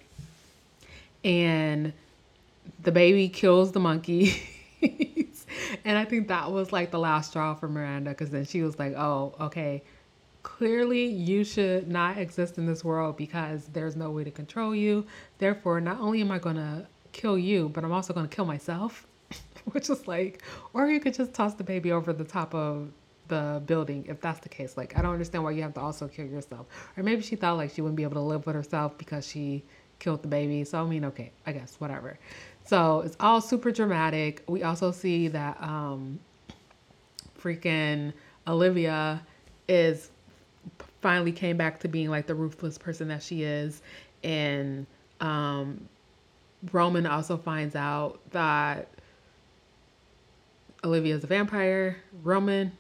And 1.24 1.92
the 2.84 2.92
baby 2.92 3.30
kills 3.30 3.72
the 3.72 3.80
monkey. 3.80 4.44
and 5.84 5.98
I 5.98 6.06
think 6.06 6.28
that 6.28 6.52
was 6.52 6.72
like 6.72 6.92
the 6.92 7.00
last 7.00 7.32
straw 7.32 7.56
for 7.56 7.68
Miranda 7.68 8.12
because 8.12 8.30
then 8.30 8.46
she 8.46 8.62
was 8.62 8.78
like, 8.78 8.94
oh, 8.94 9.34
okay 9.42 9.82
clearly 10.46 11.06
you 11.08 11.44
should 11.44 11.88
not 11.88 12.20
exist 12.20 12.60
in 12.60 12.68
this 12.68 12.84
world 12.84 13.18
because 13.18 13.66
there's 13.74 13.96
no 13.96 14.12
way 14.12 14.24
to 14.24 14.30
control 14.30 14.76
you. 14.76 15.04
Therefore, 15.40 15.82
not 15.82 16.00
only 16.00 16.22
am 16.22 16.30
I 16.30 16.38
going 16.38 16.56
to 16.58 16.86
kill 17.14 17.36
you, 17.36 17.70
but 17.70 17.84
I'm 17.84 17.92
also 17.92 18.14
going 18.14 18.30
to 18.30 18.34
kill 18.34 18.46
myself. 18.46 19.08
Which 19.72 19.90
is 19.90 20.08
like, 20.08 20.44
or 20.74 20.88
you 20.88 21.00
could 21.00 21.16
just 21.16 21.34
toss 21.34 21.56
the 21.56 21.64
baby 21.64 21.92
over 21.92 22.14
the 22.14 22.24
top 22.24 22.54
of 22.54 22.92
the 23.28 23.64
building 23.66 24.06
if 24.08 24.22
that's 24.22 24.40
the 24.42 24.50
case. 24.50 24.78
Like, 24.78 24.96
I 24.96 25.02
don't 25.02 25.14
understand 25.14 25.44
why 25.44 25.50
you 25.50 25.64
have 25.64 25.74
to 25.74 25.82
also 25.82 26.08
kill 26.08 26.28
yourself. 26.28 26.68
Or 26.96 27.02
maybe 27.02 27.24
she 27.24 27.36
thought 27.36 27.58
like 27.58 27.72
she 27.72 27.82
wouldn't 27.82 27.98
be 27.98 28.04
able 28.04 28.14
to 28.14 28.20
live 28.20 28.46
with 28.46 28.56
herself 28.56 28.96
because 29.00 29.28
she 29.28 29.64
killed 29.98 30.22
the 30.22 30.28
baby. 30.28 30.64
So, 30.64 30.80
I 30.80 30.86
mean, 30.86 31.06
okay, 31.06 31.32
I 31.48 31.54
guess, 31.54 31.78
whatever. 31.80 32.20
So, 32.66 33.02
it's 33.02 33.18
all 33.20 33.42
super 33.42 33.72
dramatic. 33.72 34.44
We 34.48 34.62
also 34.62 34.92
see 34.92 35.28
that 35.30 35.58
um, 35.60 36.20
freaking 37.42 38.14
Olivia 38.48 39.24
is 39.68 40.12
finally 41.06 41.32
came 41.32 41.56
back 41.56 41.80
to 41.80 41.88
being 41.88 42.10
like 42.10 42.26
the 42.26 42.34
ruthless 42.34 42.80
person 42.80 43.10
that 43.10 43.22
she 43.22 43.44
is. 43.44 43.84
And 44.24 44.88
um, 45.22 45.88
Roman 46.72 47.06
also 47.06 47.38
finds 47.38 47.76
out 47.76 48.20
that 48.32 48.88
Olivia 50.84 51.14
is 51.14 51.24
a 51.24 51.28
vampire. 51.28 51.98
Roman 52.24 52.72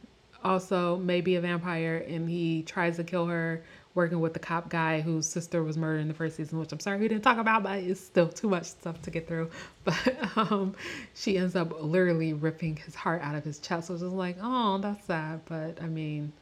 also 0.44 0.98
may 0.98 1.22
be 1.22 1.36
a 1.36 1.42
vampire, 1.42 2.04
and 2.08 2.28
he 2.28 2.64
tries 2.64 2.96
to 2.96 3.04
kill 3.04 3.28
her 3.28 3.62
working 3.94 4.20
with 4.20 4.34
the 4.34 4.40
cop 4.40 4.70
guy 4.70 5.02
whose 5.02 5.28
sister 5.28 5.62
was 5.62 5.78
murdered 5.78 6.00
in 6.00 6.08
the 6.08 6.14
first 6.16 6.36
season, 6.36 6.58
which 6.58 6.72
I'm 6.72 6.80
sorry 6.80 6.98
we 6.98 7.08
didn't 7.08 7.24
talk 7.24 7.38
about, 7.38 7.62
but 7.62 7.78
it's 7.78 8.02
still 8.02 8.28
too 8.28 8.50
much 8.50 8.66
stuff 8.66 9.00
to 9.04 9.12
get 9.12 9.28
through. 9.28 9.52
But 9.84 10.18
um, 10.36 10.74
she 11.14 11.38
ends 11.38 11.56
up 11.56 11.80
literally 11.80 12.34
ripping 12.34 12.78
his 12.78 12.96
heart 12.96 13.22
out 13.22 13.36
of 13.36 13.44
his 13.44 13.60
chest, 13.60 13.92
which 13.92 14.02
is 14.02 14.12
like, 14.12 14.38
oh, 14.42 14.80
that's 14.80 15.06
sad. 15.06 15.42
But 15.46 15.80
I 15.80 15.86
mean, 15.86 16.34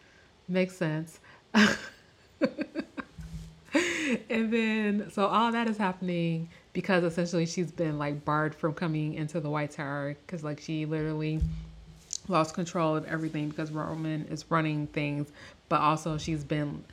makes 0.48 0.78
sense. 0.78 1.20
and 4.30 4.52
then, 4.54 5.12
so 5.12 5.28
all 5.28 5.52
that 5.52 5.68
is 5.68 5.78
happening 5.78 6.50
because 6.74 7.04
essentially 7.04 7.46
she's 7.46 7.72
been 7.72 7.98
like 8.00 8.26
barred 8.26 8.56
from 8.56 8.74
coming 8.74 9.14
into 9.14 9.40
the 9.40 9.50
White 9.50 9.72
Tower 9.72 10.16
because 10.26 10.44
like 10.44 10.60
she 10.60 10.86
literally 10.86 11.40
lost 12.28 12.56
control 12.56 12.96
of 12.96 13.06
everything 13.06 13.50
because 13.50 13.72
Roman 13.72 14.26
is 14.26 14.50
running 14.50 14.88
things, 14.88 15.32
but 15.70 15.82
also 15.82 16.18
she's 16.18 16.44
been 16.44 16.84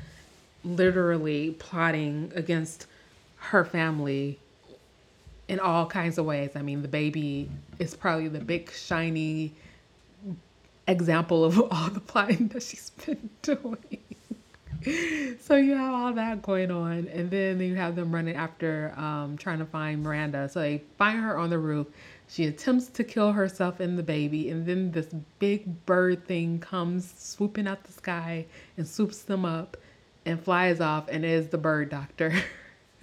literally 0.64 1.52
plotting 1.58 2.32
against 2.34 2.86
her 3.36 3.64
family 3.64 4.38
in 5.48 5.58
all 5.58 5.86
kinds 5.86 6.18
of 6.18 6.26
ways. 6.26 6.50
I 6.54 6.62
mean, 6.62 6.82
the 6.82 6.88
baby 6.88 7.50
is 7.78 7.94
probably 7.94 8.28
the 8.28 8.40
big 8.40 8.70
shiny 8.70 9.52
example 10.86 11.44
of 11.44 11.58
all 11.72 11.90
the 11.90 12.00
plotting 12.00 12.48
that 12.48 12.62
she's 12.62 12.90
been 12.90 13.30
doing. 13.42 13.98
so 15.40 15.56
you 15.56 15.74
have 15.74 15.92
all 15.92 16.12
that 16.14 16.40
going 16.42 16.70
on, 16.70 17.08
and 17.08 17.30
then 17.30 17.60
you 17.60 17.74
have 17.74 17.96
them 17.96 18.14
running 18.14 18.36
after, 18.36 18.94
um, 18.96 19.36
trying 19.36 19.58
to 19.58 19.66
find 19.66 20.02
Miranda. 20.02 20.48
So 20.48 20.60
they 20.60 20.82
find 20.96 21.18
her 21.18 21.36
on 21.36 21.50
the 21.50 21.58
roof. 21.58 21.86
She 22.28 22.46
attempts 22.46 22.86
to 22.88 23.04
kill 23.04 23.32
herself 23.32 23.80
and 23.80 23.98
the 23.98 24.02
baby, 24.02 24.48
and 24.50 24.64
then 24.64 24.92
this 24.92 25.08
big 25.38 25.84
bird 25.84 26.26
thing 26.26 26.60
comes 26.60 27.12
swooping 27.18 27.66
out 27.66 27.84
the 27.84 27.92
sky 27.92 28.46
and 28.76 28.88
swoops 28.88 29.22
them 29.22 29.44
up 29.44 29.76
and 30.24 30.42
flies 30.42 30.80
off 30.80 31.08
and 31.08 31.24
is 31.24 31.48
the 31.48 31.58
bird 31.58 31.90
doctor. 31.90 32.32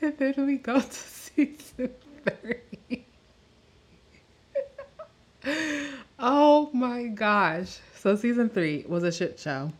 and 0.00 0.18
then 0.18 0.34
we 0.46 0.58
go 0.58 0.80
to 0.80 0.92
season 0.92 1.90
three. 2.24 3.06
oh 5.46 5.93
Oh 6.18 6.70
my 6.72 7.04
gosh. 7.04 7.78
So 7.96 8.16
season 8.16 8.48
three 8.48 8.84
was 8.86 9.02
a 9.02 9.10
shit 9.10 9.38
show. 9.38 9.72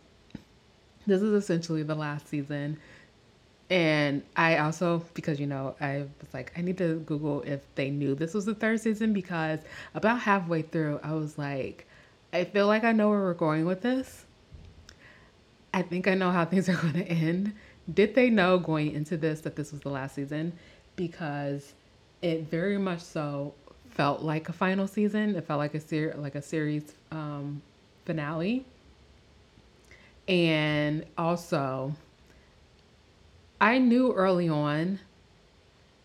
This 1.07 1.21
is 1.21 1.31
essentially 1.33 1.83
the 1.83 1.95
last 1.95 2.27
season. 2.27 2.77
And 3.69 4.21
I 4.35 4.57
also, 4.57 5.03
because 5.13 5.39
you 5.39 5.47
know, 5.47 5.75
I 5.79 6.05
was 6.19 6.33
like, 6.33 6.51
I 6.57 6.61
need 6.61 6.77
to 6.79 6.99
Google 6.99 7.41
if 7.43 7.61
they 7.75 7.89
knew 7.89 8.15
this 8.15 8.33
was 8.33 8.45
the 8.45 8.53
third 8.53 8.79
season 8.79 9.13
because 9.13 9.59
about 9.93 10.19
halfway 10.19 10.61
through, 10.61 10.99
I 11.03 11.13
was 11.13 11.37
like, 11.37 11.87
I 12.33 12.43
feel 12.43 12.67
like 12.67 12.83
I 12.83 12.91
know 12.91 13.09
where 13.09 13.21
we're 13.21 13.33
going 13.33 13.65
with 13.65 13.81
this. 13.81 14.25
I 15.73 15.81
think 15.81 16.07
I 16.07 16.15
know 16.15 16.31
how 16.31 16.45
things 16.45 16.69
are 16.69 16.75
going 16.75 16.93
to 16.93 17.07
end. 17.07 17.53
Did 17.91 18.15
they 18.15 18.29
know 18.29 18.57
going 18.57 18.91
into 18.91 19.17
this 19.17 19.41
that 19.41 19.55
this 19.55 19.71
was 19.71 19.81
the 19.81 19.89
last 19.89 20.15
season? 20.15 20.53
Because 20.95 21.73
it 22.21 22.49
very 22.49 22.77
much 22.77 23.01
so 23.01 23.53
felt 23.95 24.21
like 24.21 24.49
a 24.49 24.53
final 24.53 24.87
season. 24.87 25.35
It 25.35 25.47
felt 25.47 25.57
like 25.57 25.73
a 25.73 25.79
ser- 25.79 26.15
like 26.17 26.35
a 26.35 26.41
series 26.41 26.93
um, 27.11 27.61
finale. 28.05 28.65
And 30.27 31.05
also, 31.17 31.95
I 33.61 33.77
knew 33.77 34.13
early 34.13 34.49
on, 34.49 34.99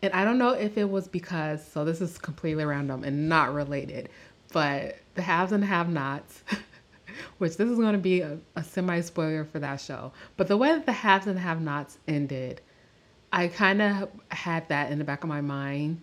and 0.02 0.12
I 0.12 0.24
don't 0.24 0.38
know 0.38 0.50
if 0.50 0.78
it 0.78 0.88
was 0.88 1.08
because, 1.08 1.66
so 1.66 1.84
this 1.84 2.00
is 2.00 2.16
completely 2.18 2.64
random 2.64 3.02
and 3.02 3.28
not 3.28 3.52
related, 3.54 4.08
but 4.52 4.98
the 5.14 5.22
haves 5.22 5.52
and 5.52 5.64
have 5.64 5.88
nots, 5.88 6.44
which 7.38 7.56
this 7.56 7.68
is 7.68 7.78
going 7.78 7.92
to 7.92 7.98
be 7.98 8.20
a, 8.20 8.38
a 8.56 8.62
semi 8.62 9.00
spoiler 9.00 9.44
for 9.44 9.58
that 9.58 9.80
show, 9.80 10.12
but 10.36 10.48
the 10.48 10.56
way 10.56 10.68
that 10.68 10.86
the 10.86 10.92
haves 10.92 11.26
and 11.26 11.38
have 11.38 11.60
nots 11.60 11.98
ended, 12.06 12.60
I 13.32 13.48
kind 13.48 13.80
of 13.80 14.10
had 14.28 14.68
that 14.68 14.92
in 14.92 14.98
the 14.98 15.04
back 15.04 15.24
of 15.24 15.28
my 15.28 15.40
mind, 15.40 16.02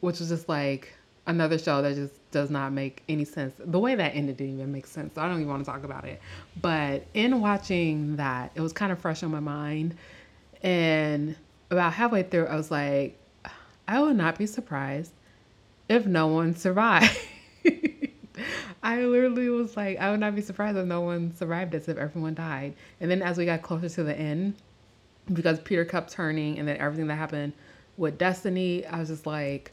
which 0.00 0.20
was 0.20 0.30
just 0.30 0.48
like 0.48 0.92
another 1.28 1.58
show 1.58 1.80
that 1.82 1.94
just 1.94 2.14
does 2.32 2.50
not 2.50 2.72
make 2.72 3.02
any 3.08 3.24
sense. 3.24 3.54
The 3.58 3.78
way 3.78 3.94
that 3.94 4.16
ended 4.16 4.38
didn't 4.38 4.54
even 4.54 4.72
make 4.72 4.86
sense. 4.86 5.14
So 5.14 5.22
I 5.22 5.28
don't 5.28 5.36
even 5.36 5.48
want 5.48 5.64
to 5.64 5.70
talk 5.70 5.84
about 5.84 6.04
it. 6.04 6.20
But 6.60 7.06
in 7.14 7.40
watching 7.40 8.16
that, 8.16 8.50
it 8.56 8.60
was 8.60 8.72
kind 8.72 8.90
of 8.90 8.98
fresh 8.98 9.22
on 9.22 9.30
my 9.30 9.40
mind 9.40 9.96
and 10.62 11.36
about 11.70 11.92
halfway 11.92 12.22
through, 12.22 12.46
I 12.46 12.56
was 12.56 12.70
like, 12.70 13.18
I 13.86 14.00
would 14.00 14.16
not 14.16 14.38
be 14.38 14.46
surprised 14.46 15.12
if 15.88 16.06
no 16.06 16.26
one 16.26 16.56
survived. 16.56 17.16
I 18.82 19.04
literally 19.04 19.48
was 19.48 19.76
like, 19.76 19.98
I 19.98 20.10
would 20.10 20.20
not 20.20 20.34
be 20.34 20.40
surprised 20.40 20.76
if 20.78 20.86
no 20.86 21.00
one 21.00 21.34
survived 21.34 21.72
this, 21.72 21.88
if 21.88 21.96
everyone 21.96 22.34
died. 22.34 22.74
And 23.00 23.10
then 23.10 23.22
as 23.22 23.36
we 23.36 23.44
got 23.44 23.62
closer 23.62 23.88
to 23.88 24.04
the 24.04 24.18
end, 24.18 24.54
because 25.32 25.58
Peter 25.60 25.84
kept 25.84 26.10
turning 26.10 26.58
and 26.58 26.66
then 26.66 26.76
everything 26.78 27.06
that 27.08 27.16
happened 27.16 27.52
with 27.96 28.18
Destiny, 28.18 28.86
I 28.86 29.00
was 29.00 29.08
just 29.08 29.26
like, 29.26 29.72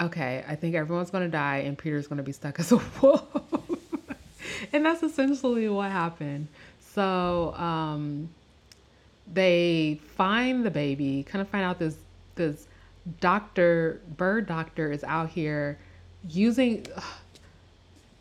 okay, 0.00 0.44
I 0.46 0.56
think 0.56 0.74
everyone's 0.74 1.10
going 1.10 1.24
to 1.24 1.30
die 1.30 1.58
and 1.58 1.76
Peter's 1.76 2.06
going 2.06 2.18
to 2.18 2.22
be 2.22 2.32
stuck 2.32 2.58
as 2.60 2.72
a 2.72 2.76
wolf. 3.02 3.24
and 4.72 4.84
that's 4.84 5.02
essentially 5.02 5.68
what 5.68 5.90
happened. 5.90 6.48
So, 6.80 7.54
um, 7.54 8.30
they 9.32 10.00
find 10.16 10.64
the 10.64 10.70
baby, 10.70 11.24
kind 11.24 11.42
of 11.42 11.48
find 11.48 11.64
out 11.64 11.78
this 11.78 11.96
this 12.36 12.66
doctor, 13.20 14.00
bird 14.16 14.46
doctor, 14.46 14.92
is 14.92 15.04
out 15.04 15.30
here 15.30 15.78
using. 16.28 16.86
Ugh, 16.94 17.02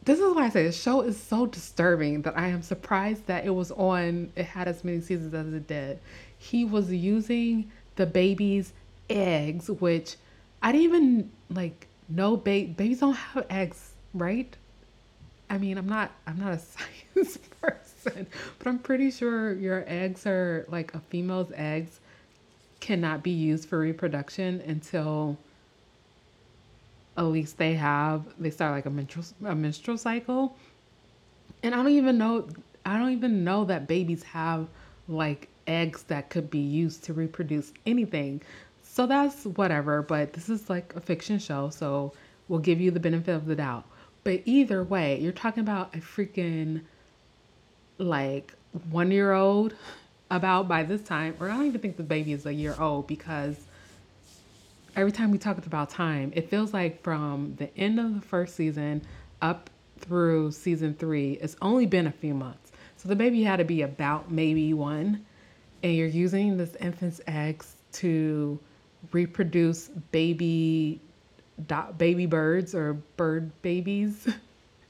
this 0.04 0.20
is 0.20 0.36
why 0.36 0.46
I 0.46 0.50
say 0.50 0.64
the 0.64 0.72
show 0.72 1.02
is 1.02 1.20
so 1.20 1.48
disturbing 1.48 2.22
that 2.24 2.38
I 2.38 2.48
am 2.48 2.62
surprised 2.62 3.26
that 3.28 3.46
it 3.46 3.50
was 3.50 3.72
on. 3.72 4.32
It 4.36 4.46
had 4.46 4.68
as 4.68 4.84
many 4.84 5.02
seasons 5.02 5.34
as 5.34 5.52
it 5.54 5.68
did. 5.68 6.00
He 6.38 6.64
was 6.64 6.92
using 6.92 7.72
the 7.96 8.06
baby's 8.06 8.72
eggs, 9.10 9.70
which 9.70 10.16
I 10.62 10.72
didn't 10.72 10.84
even 10.84 11.32
like. 11.50 11.88
No, 12.08 12.38
ba- 12.38 12.68
babies 12.68 13.00
don't 13.00 13.16
have 13.16 13.46
eggs, 13.50 13.94
right? 14.14 14.56
I 15.50 15.58
mean, 15.58 15.78
I'm 15.78 15.90
not. 15.90 16.12
I'm 16.28 16.40
not 16.40 16.54
a 16.54 16.60
science 17.16 17.38
person 17.62 18.28
but 18.60 18.68
I'm 18.68 18.80
pretty 18.80 19.12
sure 19.12 19.54
your 19.54 19.84
eggs 19.88 20.26
are 20.26 20.66
like 20.70 20.94
a 20.94 21.00
female's 21.00 21.52
eggs 21.56 22.00
cannot 22.80 23.24
be 23.24 23.32
used 23.32 23.68
for 23.68 23.80
reproduction 23.80 24.62
until 24.62 25.38
at 27.18 27.24
least 27.24 27.58
they 27.58 27.74
have 27.74 28.24
they 28.40 28.50
start 28.50 28.74
like 28.74 28.86
a 28.86 28.90
menstrual 28.90 29.26
a 29.46 29.56
menstrual 29.56 29.98
cycle. 29.98 30.56
And 31.64 31.74
I 31.74 31.78
don't 31.78 31.90
even 31.90 32.18
know 32.18 32.48
I 32.86 32.98
don't 32.98 33.12
even 33.12 33.44
know 33.44 33.66
that 33.66 33.88
babies 33.88 34.24
have 34.24 34.68
like 35.08 35.48
eggs 35.68 36.04
that 36.04 36.30
could 36.30 36.52
be 36.52 36.60
used 36.60 37.04
to 37.06 37.14
reproduce 37.14 37.72
anything. 37.86 38.42
So 38.96 39.06
that's 39.06 39.44
whatever, 39.44 40.02
but 40.02 40.32
this 40.32 40.48
is 40.48 40.70
like 40.70 40.96
a 40.96 41.02
fiction 41.02 41.38
show, 41.38 41.70
so 41.70 42.14
we'll 42.48 42.62
give 42.62 42.80
you 42.80 42.92
the 42.92 43.00
benefit 43.02 43.36
of 43.36 43.46
the 43.46 43.54
doubt. 43.54 43.84
But 44.24 44.44
either 44.46 44.86
way, 44.86 45.20
you're 45.20 45.34
talking 45.34 45.60
about 45.60 45.94
a 45.94 45.98
freaking 45.98 46.80
like 47.98 48.54
one 48.90 49.12
year 49.12 49.34
old 49.34 49.76
about 50.32 50.70
by 50.70 50.84
this 50.84 51.02
time, 51.02 51.36
or 51.42 51.50
I 51.50 51.58
don't 51.58 51.66
even 51.66 51.82
think 51.82 51.98
the 51.98 52.04
baby 52.04 52.32
is 52.32 52.46
a 52.46 52.54
year 52.54 52.74
old 52.80 53.06
because 53.06 53.58
every 54.96 55.12
time 55.12 55.30
we 55.30 55.40
talk 55.40 55.58
about 55.58 55.90
time, 55.90 56.32
it 56.34 56.50
feels 56.50 56.74
like 56.74 57.04
from 57.04 57.54
the 57.58 57.78
end 57.78 58.00
of 58.00 58.16
the 58.16 58.22
first 58.22 58.56
season 58.56 59.02
up 59.42 59.70
through 60.00 60.54
season 60.54 60.94
three, 60.94 61.34
it's 61.42 61.58
only 61.62 61.86
been 61.86 62.08
a 62.08 62.14
few 62.14 62.34
months. 62.34 62.72
So 62.96 63.10
the 63.10 63.16
baby 63.18 63.44
had 63.44 63.58
to 63.58 63.66
be 63.66 63.82
about 63.82 64.32
maybe 64.32 64.74
one, 64.74 65.26
and 65.84 65.94
you're 65.94 66.08
using 66.08 66.56
this 66.56 66.78
infant's 66.78 67.20
eggs 67.28 67.76
to 67.92 68.58
reproduce 69.12 69.90
baby 70.12 71.02
baby 71.98 72.26
birds 72.26 72.76
or 72.76 72.94
bird 73.16 73.50
babies 73.62 74.28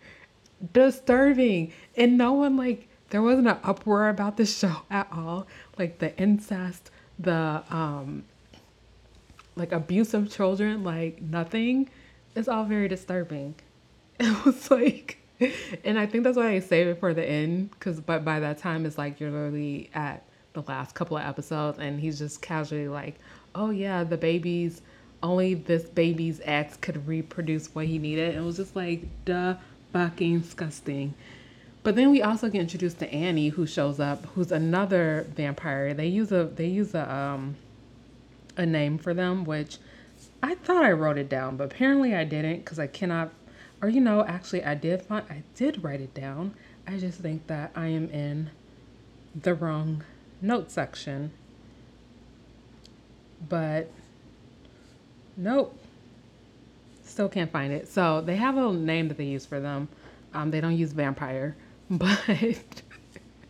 disturbing 0.74 1.72
and 1.96 2.18
no 2.18 2.34
one 2.34 2.58
like 2.58 2.88
there 3.10 3.22
wasn't 3.22 3.48
an 3.48 3.58
uproar 3.64 4.10
about 4.10 4.38
the 4.38 4.46
show 4.46 4.82
at 4.92 5.08
all. 5.12 5.48
Like 5.78 6.00
the 6.00 6.18
incest, 6.18 6.92
the 7.20 7.64
um 7.70 8.24
like 9.56 9.72
abuse 9.72 10.14
of 10.14 10.30
children, 10.30 10.84
like 10.84 11.22
nothing. 11.22 11.90
It's 12.36 12.48
all 12.48 12.66
very 12.66 12.88
disturbing. 12.88 13.56
It 14.20 14.46
was 14.46 14.72
like 14.72 15.18
and 15.84 16.00
I 16.00 16.06
think 16.06 16.24
that's 16.24 16.38
why 16.38 16.52
I 16.52 16.60
save 16.60 16.88
it 16.88 17.02
for 17.02 17.14
the 17.14 17.24
end 17.24 17.72
because 17.72 18.00
but 18.00 18.24
by 18.24 18.40
that 18.40 18.58
time 18.58 18.86
it's 18.86 18.98
like 18.98 19.20
you're 19.20 19.30
literally 19.30 19.90
at 19.94 20.24
the 20.54 20.62
last 20.62 20.96
couple 20.96 21.18
of 21.18 21.24
episodes 21.24 21.78
and 21.80 22.00
he's 22.00 22.18
just 22.18 22.42
casually 22.42 22.88
like, 22.88 23.16
oh 23.56 23.72
yeah, 23.72 24.04
the 24.04 24.18
baby's 24.18 24.82
only 25.24 25.56
this 25.56 25.84
baby's 25.84 26.42
ex 26.44 26.78
could 26.78 27.08
reproduce 27.08 27.74
what 27.74 27.88
he 27.88 27.98
needed. 27.98 28.36
it 28.36 28.42
was 28.42 28.58
just 28.58 28.76
like, 28.76 29.04
duh, 29.26 29.56
fucking 29.92 30.42
disgusting. 30.42 31.14
But 31.84 31.96
then 31.96 32.12
we 32.12 32.22
also 32.22 32.50
get 32.50 32.62
introduced 32.62 33.00
to 33.00 33.14
Annie, 33.14 33.50
who 33.50 33.66
shows 33.66 34.00
up, 34.00 34.26
who's 34.28 34.52
another 34.52 35.28
vampire. 35.36 35.94
They 35.94 36.08
use 36.08 36.32
a 36.32 36.46
they 36.46 36.68
use 36.68 36.94
a 36.94 37.12
um 37.12 37.56
a 38.58 38.66
name 38.66 38.98
for 38.98 39.14
them, 39.14 39.46
which 39.46 39.78
I 40.42 40.56
thought 40.56 40.84
I 40.84 40.92
wrote 40.92 41.18
it 41.18 41.30
down, 41.30 41.58
but 41.58 41.66
apparently 41.66 42.16
I 42.16 42.24
didn't 42.24 42.58
because 42.58 42.80
I 42.80 42.88
cannot. 42.88 43.32
Or 43.82 43.90
you 43.90 44.02
know, 44.02 44.24
actually, 44.26 44.64
I 44.64 44.76
did 44.76 45.02
find 45.02 45.26
I 45.30 45.44
did 45.56 45.84
write 45.84 46.02
it 46.02 46.14
down. 46.14 46.56
I 46.88 46.98
just 46.98 47.20
think 47.20 47.48
that 47.48 47.72
I 47.76 47.88
am 47.88 48.10
in 48.10 48.50
the 49.40 49.54
wrong 49.54 50.04
note 50.42 50.72
section. 50.72 51.32
But 53.50 53.90
nope, 55.38 55.78
still 57.04 57.30
can't 57.30 57.52
find 57.52 57.72
it. 57.72 57.88
So 57.88 58.22
they 58.22 58.36
have 58.36 58.58
a 58.58 58.72
name 58.74 59.08
that 59.08 59.18
they 59.18 59.26
use 59.26 59.46
for 59.46 59.60
them. 59.60 59.88
Um, 60.34 60.52
they 60.52 60.62
don't 60.62 60.78
use 60.78 60.92
vampire. 60.92 61.56
But 61.88 62.20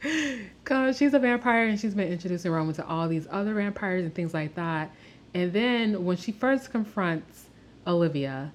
because 0.02 0.98
she's 0.98 1.14
a 1.14 1.20
vampire 1.20 1.68
and 1.68 1.80
she's 1.80 1.94
been 1.94 2.12
introducing 2.12 2.52
Roman 2.52 2.76
to 2.76 2.86
all 2.86 3.08
these 3.08 3.28
other 3.32 3.54
vampires 3.54 4.04
and 4.04 4.14
things 4.14 4.34
like 4.34 4.56
that. 4.56 4.92
And 5.34 5.54
then 5.54 6.04
when 6.04 6.18
she 6.18 6.32
first 6.32 6.70
confronts 6.72 7.46
Olivia 7.88 8.52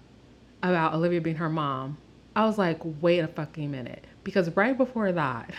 about 0.63 0.95
Olivia 0.95 1.21
being 1.21 1.37
her 1.37 1.49
mom, 1.49 1.97
I 2.37 2.45
was 2.45 2.59
like, 2.59 2.79
wait 3.01 3.21
a 3.21 3.29
fucking 3.29 3.71
minute. 3.71 4.05
Because 4.23 4.55
right 4.57 4.77
before 4.77 5.13
that, 5.13 5.51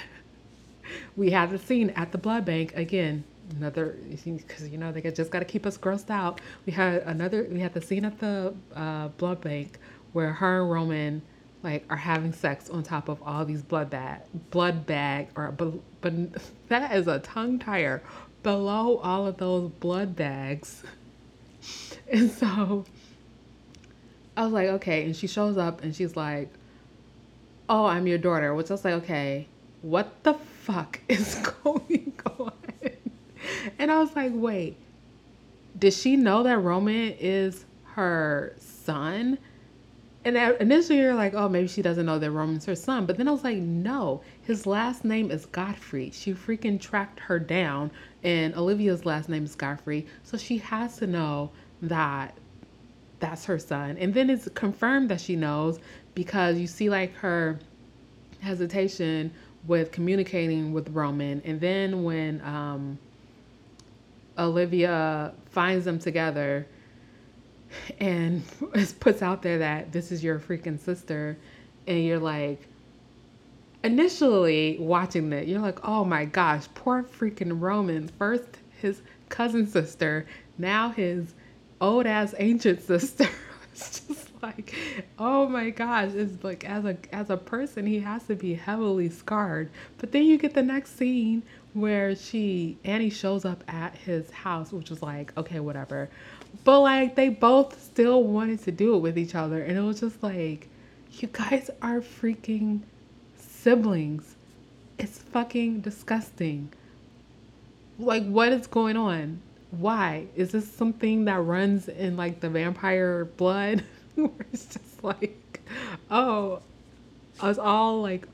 we 1.15 1.31
had 1.31 1.49
the 1.49 1.57
scene 1.57 1.89
at 1.91 2.11
the 2.11 2.17
blood 2.17 2.45
bank 2.45 2.73
again. 2.75 3.23
Another, 3.57 3.97
because 4.09 4.69
you 4.69 4.77
know 4.77 4.91
they 4.91 5.01
just 5.11 5.31
got 5.31 5.39
to 5.39 5.45
keep 5.45 5.65
us 5.65 5.77
grossed 5.77 6.09
out. 6.09 6.39
We 6.65 6.71
had 6.71 7.01
another, 7.03 7.47
we 7.51 7.59
had 7.59 7.73
the 7.73 7.81
scene 7.81 8.05
at 8.05 8.19
the 8.19 8.53
uh, 8.75 9.09
blood 9.09 9.41
bank 9.41 9.77
where 10.13 10.31
her 10.33 10.61
and 10.61 10.71
Roman 10.71 11.21
like 11.63 11.85
are 11.89 11.97
having 11.97 12.33
sex 12.33 12.69
on 12.69 12.83
top 12.83 13.07
of 13.09 13.21
all 13.23 13.45
these 13.45 13.61
blood 13.61 13.89
bag 13.89 14.21
blood 14.49 14.85
bag 14.85 15.27
or 15.35 15.51
but 15.51 15.73
but 16.01 16.13
that 16.69 16.95
is 16.95 17.07
a 17.07 17.19
tongue 17.19 17.59
tire 17.59 18.01
below 18.43 18.97
all 18.97 19.27
of 19.27 19.37
those 19.37 19.69
blood 19.69 20.15
bags. 20.15 20.83
And 22.11 22.29
so 22.29 22.83
i 24.35 24.43
was 24.43 24.51
like 24.51 24.67
okay. 24.67 25.05
And 25.05 25.15
she 25.15 25.27
shows 25.27 25.57
up 25.57 25.83
and 25.83 25.95
she's 25.95 26.15
like 26.15 26.49
oh 27.69 27.85
i'm 27.85 28.07
your 28.07 28.17
daughter 28.17 28.53
which 28.53 28.69
i 28.69 28.73
was 28.73 28.83
like 28.83 28.95
okay 28.95 29.47
what 29.81 30.23
the 30.23 30.33
fuck 30.33 30.99
is 31.07 31.35
going 31.63 32.13
on 32.39 32.51
and 33.79 33.91
i 33.91 33.99
was 33.99 34.15
like 34.15 34.31
wait 34.33 34.77
did 35.77 35.93
she 35.93 36.15
know 36.15 36.43
that 36.43 36.57
Roman 36.59 37.15
is 37.19 37.65
her 37.95 38.53
son? 38.57 39.37
And 40.23 40.37
initially 40.37 40.99
you're 40.99 41.15
like, 41.15 41.33
oh, 41.33 41.49
maybe 41.49 41.67
she 41.67 41.81
doesn't 41.81 42.05
know 42.05 42.19
that 42.19 42.29
Roman's 42.29 42.65
her 42.65 42.75
son. 42.75 43.07
But 43.07 43.17
then 43.17 43.27
I 43.27 43.31
was 43.31 43.43
like, 43.43 43.57
no, 43.57 44.21
his 44.43 44.67
last 44.67 45.03
name 45.03 45.31
is 45.31 45.47
Godfrey. 45.47 46.11
She 46.11 46.33
freaking 46.33 46.79
tracked 46.79 47.19
her 47.21 47.39
down, 47.39 47.89
and 48.23 48.55
Olivia's 48.55 49.05
last 49.05 49.29
name 49.29 49.45
is 49.45 49.55
Godfrey. 49.55 50.05
So 50.23 50.37
she 50.37 50.57
has 50.59 50.97
to 50.97 51.07
know 51.07 51.49
that 51.81 52.37
that's 53.19 53.45
her 53.45 53.57
son. 53.57 53.97
And 53.97 54.13
then 54.13 54.29
it's 54.29 54.47
confirmed 54.53 55.09
that 55.09 55.21
she 55.21 55.35
knows 55.35 55.79
because 56.13 56.59
you 56.59 56.67
see 56.67 56.89
like 56.89 57.15
her 57.15 57.57
hesitation 58.41 59.31
with 59.65 59.91
communicating 59.91 60.71
with 60.71 60.89
Roman. 60.89 61.41
And 61.45 61.59
then 61.59 62.03
when 62.03 62.41
um, 62.41 62.99
Olivia 64.37 65.33
finds 65.51 65.85
them 65.85 65.99
together 65.99 66.67
and 67.99 68.43
puts 68.99 69.21
out 69.21 69.41
there 69.41 69.59
that 69.59 69.91
this 69.91 70.11
is 70.11 70.23
your 70.23 70.39
freaking 70.39 70.79
sister, 70.79 71.37
and 71.87 72.03
you're 72.03 72.19
like, 72.19 72.67
initially 73.83 74.77
watching 74.79 75.29
that, 75.31 75.47
you're 75.47 75.59
like, 75.59 75.87
oh 75.87 76.03
my 76.03 76.25
gosh, 76.25 76.67
poor 76.75 77.03
freaking 77.03 77.59
Roman. 77.59 78.07
First 78.07 78.45
his 78.79 79.01
cousin 79.29 79.67
sister, 79.67 80.25
now 80.57 80.89
his 80.89 81.33
old 81.79 82.05
ass 82.05 82.33
ancient 82.37 82.81
sister. 82.85 83.27
it's 83.73 84.01
just 84.01 84.29
like, 84.41 84.75
oh 85.17 85.47
my 85.47 85.69
gosh, 85.69 86.11
it's 86.13 86.43
like 86.43 86.65
as 86.65 86.85
a 86.85 86.97
as 87.11 87.29
a 87.29 87.37
person 87.37 87.85
he 87.85 87.99
has 87.99 88.23
to 88.25 88.35
be 88.35 88.53
heavily 88.53 89.09
scarred. 89.09 89.69
But 89.97 90.11
then 90.11 90.23
you 90.23 90.37
get 90.37 90.53
the 90.53 90.63
next 90.63 90.97
scene 90.97 91.43
where 91.73 92.15
she 92.15 92.77
Annie 92.83 93.09
shows 93.09 93.45
up 93.45 93.63
at 93.67 93.95
his 93.95 94.29
house, 94.31 94.71
which 94.71 94.89
was 94.89 95.01
like, 95.01 95.35
okay, 95.37 95.59
whatever. 95.59 96.09
But 96.63 96.81
like 96.81 97.15
they 97.15 97.29
both 97.29 97.81
still 97.81 98.23
wanted 98.23 98.63
to 98.63 98.71
do 98.71 98.95
it 98.95 98.99
with 98.99 99.17
each 99.17 99.35
other, 99.35 99.61
and 99.61 99.77
it 99.77 99.81
was 99.81 99.99
just 99.99 100.21
like, 100.21 100.67
you 101.13 101.27
guys 101.31 101.69
are 101.81 102.01
freaking 102.01 102.81
siblings. 103.37 104.35
It's 104.97 105.17
fucking 105.19 105.81
disgusting. 105.81 106.71
Like, 107.97 108.25
what 108.25 108.51
is 108.51 108.67
going 108.67 108.97
on? 108.97 109.41
Why? 109.71 110.25
Is 110.35 110.51
this 110.51 110.69
something 110.71 111.25
that 111.25 111.39
runs 111.39 111.87
in 111.87 112.17
like 112.17 112.39
the 112.39 112.49
vampire 112.49 113.25
blood? 113.25 113.83
It's 114.51 114.65
just 114.65 115.03
like, 115.03 115.61
oh, 116.11 116.61
us 117.39 117.57
all 117.57 118.01
like 118.01 118.27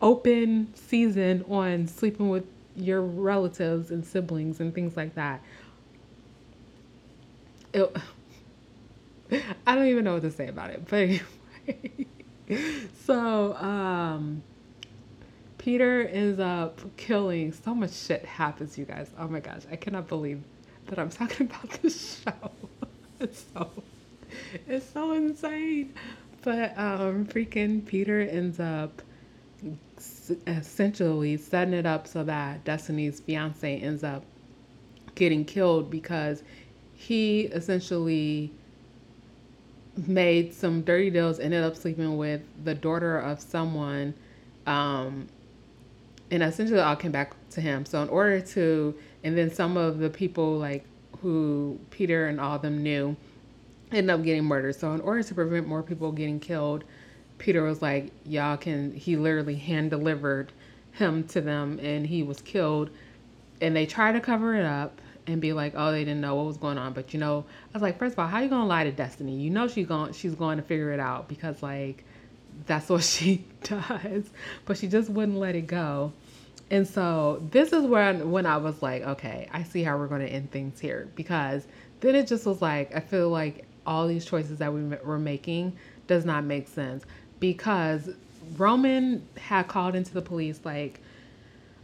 open 0.00 0.74
season 0.74 1.44
on 1.48 1.86
sleeping 1.86 2.28
with 2.28 2.44
your 2.76 3.02
relatives 3.02 3.90
and 3.90 4.04
siblings 4.04 4.60
and 4.60 4.74
things 4.74 4.96
like 4.96 5.14
that. 5.14 5.42
It, 7.72 7.94
I 9.66 9.74
don't 9.74 9.86
even 9.86 10.04
know 10.04 10.14
what 10.14 10.22
to 10.22 10.30
say 10.30 10.48
about 10.48 10.70
it, 10.70 10.82
but 10.88 10.96
anyway. 10.96 12.06
so, 13.04 13.54
um, 13.56 14.42
Peter 15.58 16.02
ends 16.08 16.40
up 16.40 16.80
killing. 16.96 17.52
So 17.52 17.74
much 17.74 17.92
shit 17.92 18.24
happens, 18.24 18.76
you 18.76 18.84
guys. 18.84 19.10
Oh 19.18 19.28
my 19.28 19.40
gosh, 19.40 19.62
I 19.70 19.76
cannot 19.76 20.08
believe 20.08 20.42
that 20.86 20.98
I'm 20.98 21.10
talking 21.10 21.46
about 21.46 21.70
this 21.82 22.22
show. 22.24 22.50
it's 23.20 23.44
so, 23.54 23.70
it's 24.66 24.88
so 24.90 25.12
insane. 25.12 25.94
But 26.42 26.76
um, 26.76 27.26
freaking 27.26 27.86
Peter 27.86 28.20
ends 28.20 28.58
up 28.58 29.02
essentially 30.46 31.36
setting 31.36 31.74
it 31.74 31.86
up 31.86 32.06
so 32.06 32.22
that 32.24 32.64
Destiny's 32.64 33.20
fiance 33.20 33.80
ends 33.80 34.04
up 34.04 34.24
getting 35.14 35.44
killed 35.44 35.90
because 35.90 36.42
he 36.94 37.42
essentially 37.42 38.52
made 40.06 40.54
some 40.54 40.82
dirty 40.82 41.10
deals, 41.10 41.38
ended 41.40 41.62
up 41.62 41.76
sleeping 41.76 42.16
with 42.16 42.42
the 42.64 42.74
daughter 42.74 43.18
of 43.18 43.40
someone, 43.40 44.14
um, 44.66 45.26
and 46.30 46.42
essentially 46.42 46.80
all 46.80 46.96
came 46.96 47.12
back 47.12 47.34
to 47.50 47.60
him. 47.60 47.84
So 47.84 48.00
in 48.02 48.08
order 48.08 48.40
to, 48.40 48.94
and 49.24 49.36
then 49.36 49.52
some 49.52 49.76
of 49.76 49.98
the 49.98 50.08
people 50.08 50.56
like 50.58 50.84
who 51.20 51.78
Peter 51.90 52.26
and 52.28 52.40
all 52.40 52.56
of 52.56 52.62
them 52.62 52.82
knew 52.82 53.16
ended 53.92 54.10
up 54.10 54.24
getting 54.24 54.44
murdered. 54.44 54.74
So 54.74 54.92
in 54.92 55.00
order 55.02 55.22
to 55.22 55.34
prevent 55.34 55.66
more 55.66 55.82
people 55.82 56.10
getting 56.12 56.40
killed, 56.40 56.84
Peter 57.42 57.64
was 57.64 57.82
like, 57.82 58.12
y'all 58.24 58.56
can, 58.56 58.94
he 58.94 59.16
literally 59.16 59.56
hand 59.56 59.90
delivered 59.90 60.52
him 60.92 61.24
to 61.24 61.40
them 61.40 61.80
and 61.82 62.06
he 62.06 62.22
was 62.22 62.40
killed. 62.40 62.88
And 63.60 63.74
they 63.74 63.84
tried 63.84 64.12
to 64.12 64.20
cover 64.20 64.54
it 64.54 64.64
up 64.64 65.00
and 65.26 65.40
be 65.40 65.52
like, 65.52 65.72
oh, 65.76 65.90
they 65.90 66.04
didn't 66.04 66.20
know 66.20 66.36
what 66.36 66.46
was 66.46 66.56
going 66.56 66.78
on. 66.78 66.92
But 66.92 67.12
you 67.12 67.18
know, 67.18 67.44
I 67.48 67.72
was 67.72 67.82
like, 67.82 67.98
first 67.98 68.12
of 68.12 68.20
all, 68.20 68.28
how 68.28 68.38
you 68.38 68.48
gonna 68.48 68.66
lie 68.66 68.84
to 68.84 68.92
Destiny? 68.92 69.34
You 69.34 69.50
know 69.50 69.66
she's 69.66 69.88
going 69.88 70.12
she's 70.12 70.36
going 70.36 70.58
to 70.58 70.62
figure 70.62 70.92
it 70.92 71.00
out 71.00 71.28
because 71.28 71.64
like 71.64 72.04
that's 72.66 72.88
what 72.88 73.02
she 73.02 73.44
does. 73.64 74.30
But 74.64 74.78
she 74.78 74.86
just 74.86 75.10
wouldn't 75.10 75.36
let 75.36 75.56
it 75.56 75.66
go. 75.66 76.12
And 76.70 76.86
so 76.86 77.42
this 77.50 77.72
is 77.72 77.84
when 77.84 78.30
when 78.30 78.46
I 78.46 78.58
was 78.58 78.82
like, 78.82 79.02
okay, 79.02 79.48
I 79.52 79.64
see 79.64 79.82
how 79.82 79.98
we're 79.98 80.06
gonna 80.06 80.26
end 80.26 80.52
things 80.52 80.78
here 80.78 81.08
because 81.16 81.66
then 81.98 82.14
it 82.14 82.28
just 82.28 82.46
was 82.46 82.62
like 82.62 82.94
I 82.94 83.00
feel 83.00 83.30
like 83.30 83.64
all 83.84 84.06
these 84.06 84.24
choices 84.24 84.58
that 84.58 84.72
we 84.72 84.84
were 85.02 85.18
making 85.18 85.76
does 86.06 86.24
not 86.24 86.44
make 86.44 86.68
sense 86.68 87.04
because 87.42 88.08
Roman 88.56 89.20
had 89.36 89.66
called 89.66 89.96
into 89.96 90.14
the 90.14 90.22
police 90.22 90.60
like 90.64 91.00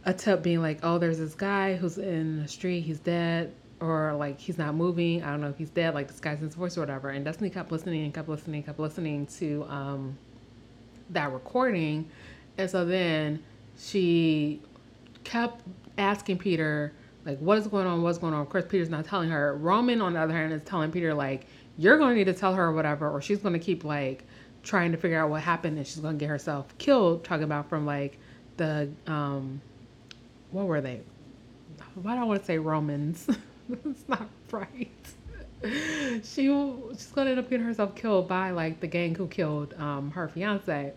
a 0.05 0.13
tip 0.13 0.41
being 0.41 0.61
like, 0.61 0.79
oh, 0.83 0.97
there's 0.97 1.17
this 1.17 1.35
guy 1.35 1.75
who's 1.75 1.97
in 1.97 2.41
the 2.41 2.47
street, 2.47 2.79
he's 2.79 2.99
dead, 2.99 3.53
or 3.81 4.13
like 4.13 4.39
he's 4.39 4.57
not 4.57 4.73
moving. 4.73 5.21
I 5.21 5.31
don't 5.31 5.41
know 5.41 5.49
if 5.49 5.57
he's 5.57 5.69
dead, 5.69 5.93
like 5.93 6.07
this 6.07 6.21
guy's 6.21 6.39
in 6.39 6.45
his 6.45 6.55
voice 6.55 6.77
or 6.77 6.79
whatever. 6.79 7.09
And 7.09 7.25
Destiny 7.25 7.49
kept 7.49 7.73
listening 7.73 8.05
and 8.05 8.13
kept 8.13 8.29
listening, 8.29 8.63
kept 8.63 8.79
listening 8.79 9.27
to 9.37 9.65
um, 9.67 10.17
that 11.09 11.29
recording. 11.33 12.09
And 12.57 12.69
so 12.69 12.85
then 12.85 13.43
she 13.77 14.61
kept 15.25 15.61
asking 15.97 16.37
Peter, 16.37 16.93
like, 17.25 17.37
what 17.39 17.57
is 17.57 17.67
going 17.67 17.85
on? 17.85 18.01
What's 18.01 18.17
going 18.17 18.33
on? 18.33 18.39
Of 18.41 18.49
course, 18.49 18.63
Peter's 18.69 18.89
not 18.89 19.03
telling 19.03 19.29
her. 19.29 19.57
Roman, 19.57 19.99
on 19.99 20.13
the 20.13 20.21
other 20.21 20.33
hand, 20.33 20.53
is 20.53 20.63
telling 20.63 20.89
Peter, 20.89 21.13
like, 21.13 21.47
you're 21.77 21.97
going 21.97 22.11
to 22.11 22.15
need 22.15 22.31
to 22.31 22.33
tell 22.33 22.53
her 22.53 22.63
or 22.63 22.71
whatever, 22.71 23.09
or 23.09 23.21
she's 23.21 23.39
going 23.39 23.53
to 23.53 23.59
keep 23.59 23.83
like 23.83 24.23
trying 24.69 24.91
to 24.91 24.97
figure 24.97 25.19
out 25.19 25.29
what 25.29 25.41
happened 25.41 25.77
and 25.77 25.85
she's 25.85 26.01
to 26.01 26.13
get 26.13 26.29
herself 26.29 26.77
killed. 26.77 27.23
Talking 27.23 27.43
about 27.43 27.67
from 27.69 27.85
like 27.85 28.19
the, 28.57 28.89
um, 29.07 29.61
what 30.51 30.67
were 30.67 30.79
they? 30.79 31.01
Why 31.95 32.15
do 32.15 32.21
I 32.21 32.23
want 32.23 32.39
to 32.39 32.45
say 32.45 32.57
Romans? 32.59 33.27
That's 33.69 34.07
not 34.07 34.29
right. 34.51 34.89
she 35.63 36.21
she's 36.23 37.11
gonna 37.13 37.31
end 37.31 37.39
up 37.39 37.49
getting 37.49 37.65
herself 37.65 37.95
killed 37.95 38.27
by 38.27 38.51
like 38.51 38.79
the 38.79 38.87
gang 38.87 39.15
who 39.15 39.27
killed 39.27 39.73
um, 39.77 40.11
her 40.11 40.27
fiance. 40.29 40.93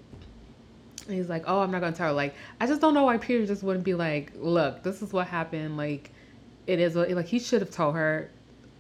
And 1.07 1.17
he's 1.17 1.29
like, 1.29 1.45
"Oh, 1.47 1.61
I'm 1.61 1.71
not 1.73 1.81
gonna 1.81 1.97
tell 1.97 2.09
her." 2.09 2.13
Like, 2.13 2.35
I 2.61 2.67
just 2.67 2.81
don't 2.81 2.95
know 2.95 3.05
why 3.05 3.19
Peter 3.19 3.45
just 3.45 3.65
wouldn't 3.65 3.85
be 3.85 3.95
like, 3.95 4.33
"Look, 4.37 4.85
this 4.85 5.03
is 5.03 5.13
what 5.13 5.27
happened. 5.27 5.77
Like, 5.77 6.13
it 6.69 6.79
is 6.79 6.95
like 6.95 7.27
he 7.27 7.41
should 7.41 7.61
have 7.61 7.71
told 7.71 7.97
her." 7.97 8.31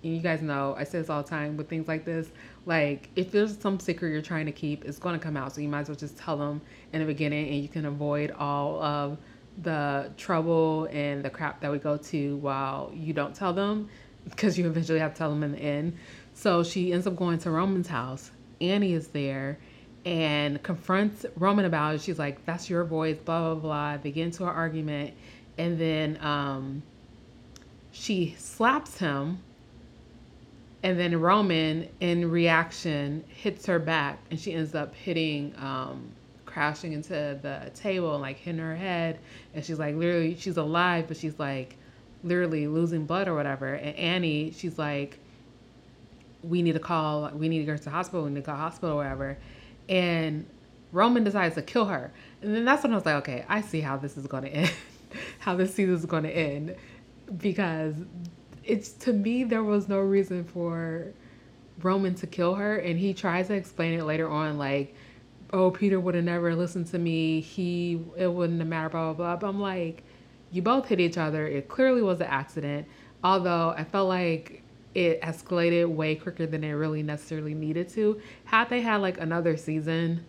And 0.04 0.14
you 0.14 0.22
guys 0.22 0.40
know 0.42 0.74
I 0.78 0.84
say 0.84 0.98
this 0.98 1.10
all 1.10 1.22
the 1.22 1.28
time 1.28 1.56
with 1.56 1.68
things 1.68 1.88
like 1.88 2.04
this. 2.04 2.28
Like, 2.64 3.08
if 3.16 3.32
there's 3.32 3.58
some 3.58 3.80
secret 3.80 4.10
you're 4.10 4.22
trying 4.22 4.46
to 4.46 4.52
keep, 4.52 4.84
it's 4.84 4.98
going 4.98 5.18
to 5.18 5.24
come 5.24 5.36
out. 5.36 5.54
So 5.54 5.60
you 5.60 5.68
might 5.68 5.80
as 5.80 5.88
well 5.88 5.96
just 5.96 6.16
tell 6.16 6.36
them 6.36 6.60
in 6.92 7.00
the 7.00 7.06
beginning, 7.06 7.48
and 7.48 7.60
you 7.60 7.68
can 7.68 7.86
avoid 7.86 8.30
all 8.30 8.82
of 8.82 9.18
the 9.62 10.10
trouble 10.16 10.88
and 10.90 11.24
the 11.24 11.30
crap 11.30 11.60
that 11.60 11.72
we 11.72 11.78
go 11.78 11.96
to 11.96 12.36
while 12.36 12.90
you 12.94 13.12
don't 13.12 13.34
tell 13.34 13.52
them, 13.52 13.88
because 14.28 14.56
you 14.56 14.66
eventually 14.66 15.00
have 15.00 15.12
to 15.14 15.18
tell 15.18 15.30
them 15.30 15.42
in 15.42 15.52
the 15.52 15.58
end. 15.58 15.96
So 16.34 16.62
she 16.62 16.92
ends 16.92 17.06
up 17.06 17.16
going 17.16 17.38
to 17.40 17.50
Roman's 17.50 17.88
house. 17.88 18.30
Annie 18.60 18.92
is 18.92 19.08
there 19.08 19.58
and 20.04 20.62
confronts 20.62 21.26
Roman 21.36 21.64
about 21.64 21.96
it. 21.96 22.00
She's 22.00 22.18
like, 22.18 22.44
"That's 22.44 22.70
your 22.70 22.84
voice," 22.84 23.18
blah 23.24 23.54
blah 23.54 23.60
blah. 23.60 23.96
They 23.98 24.10
get 24.10 24.24
into 24.24 24.44
an 24.44 24.50
argument, 24.50 25.14
and 25.58 25.78
then 25.78 26.18
um, 26.20 26.82
she 27.90 28.34
slaps 28.38 28.98
him 28.98 29.40
and 30.82 30.98
then 30.98 31.20
Roman, 31.20 31.88
in 32.00 32.30
reaction, 32.30 33.24
hits 33.28 33.66
her 33.66 33.78
back, 33.78 34.18
and 34.30 34.40
she 34.40 34.52
ends 34.52 34.74
up 34.74 34.94
hitting, 34.94 35.54
um, 35.58 36.10
crashing 36.44 36.92
into 36.92 37.38
the 37.40 37.70
table 37.74 38.18
like 38.18 38.36
hitting 38.36 38.60
her 38.60 38.74
head. 38.74 39.18
And 39.54 39.64
she's 39.64 39.78
like, 39.78 39.94
literally, 39.94 40.36
she's 40.36 40.56
alive, 40.56 41.06
but 41.08 41.16
she's 41.16 41.38
like, 41.38 41.76
literally 42.24 42.66
losing 42.66 43.06
blood 43.06 43.28
or 43.28 43.34
whatever. 43.34 43.74
And 43.74 43.96
Annie, 43.96 44.52
she's 44.52 44.78
like, 44.78 45.18
we 46.42 46.62
need 46.62 46.72
to 46.72 46.80
call, 46.80 47.30
we 47.30 47.48
need 47.48 47.60
to 47.60 47.64
go 47.64 47.76
to 47.76 47.82
the 47.82 47.90
hospital, 47.90 48.24
we 48.24 48.30
need 48.30 48.40
to 48.40 48.46
call 48.46 48.56
hospital 48.56 48.94
or 48.94 48.96
whatever. 48.96 49.38
And 49.88 50.46
Roman 50.90 51.22
decides 51.24 51.54
to 51.54 51.62
kill 51.62 51.86
her. 51.86 52.12
And 52.42 52.54
then 52.54 52.64
that's 52.64 52.82
when 52.82 52.92
I 52.92 52.96
was 52.96 53.06
like, 53.06 53.16
okay, 53.16 53.44
I 53.48 53.60
see 53.60 53.80
how 53.80 53.96
this 53.96 54.16
is 54.16 54.26
going 54.26 54.42
to 54.46 54.50
end, 54.50 54.72
how 55.38 55.54
this 55.54 55.74
season 55.74 55.94
is 55.94 56.06
going 56.06 56.24
to 56.24 56.30
end. 56.30 56.74
Because 57.38 57.94
it's 58.64 58.92
to 58.92 59.12
me 59.12 59.44
there 59.44 59.62
was 59.62 59.88
no 59.88 59.98
reason 60.00 60.44
for 60.44 61.12
Roman 61.82 62.14
to 62.16 62.26
kill 62.26 62.54
her 62.54 62.76
and 62.76 62.98
he 62.98 63.12
tries 63.14 63.48
to 63.48 63.54
explain 63.54 63.98
it 63.98 64.04
later 64.04 64.28
on 64.28 64.58
like 64.58 64.94
oh 65.52 65.70
Peter 65.70 66.00
would 66.00 66.14
have 66.14 66.24
never 66.24 66.54
listened 66.54 66.86
to 66.86 66.98
me. 66.98 67.40
He 67.40 68.00
it 68.16 68.32
wouldn't 68.32 68.58
have 68.58 68.68
mattered 68.68 68.90
blah 68.90 69.12
blah 69.12 69.36
blah. 69.36 69.36
But 69.36 69.46
I'm 69.48 69.60
like 69.60 70.02
you 70.50 70.62
both 70.62 70.88
hit 70.88 71.00
each 71.00 71.18
other. 71.18 71.46
It 71.46 71.68
clearly 71.68 72.02
was 72.02 72.20
an 72.20 72.26
accident. 72.26 72.86
Although 73.24 73.74
I 73.76 73.84
felt 73.84 74.08
like 74.08 74.62
it 74.94 75.20
escalated 75.22 75.88
way 75.88 76.14
quicker 76.14 76.46
than 76.46 76.64
it 76.64 76.72
really 76.72 77.02
necessarily 77.02 77.54
needed 77.54 77.88
to. 77.90 78.20
Had 78.44 78.68
they 78.68 78.80
had 78.80 78.96
like 78.96 79.18
another 79.18 79.56
season 79.56 80.24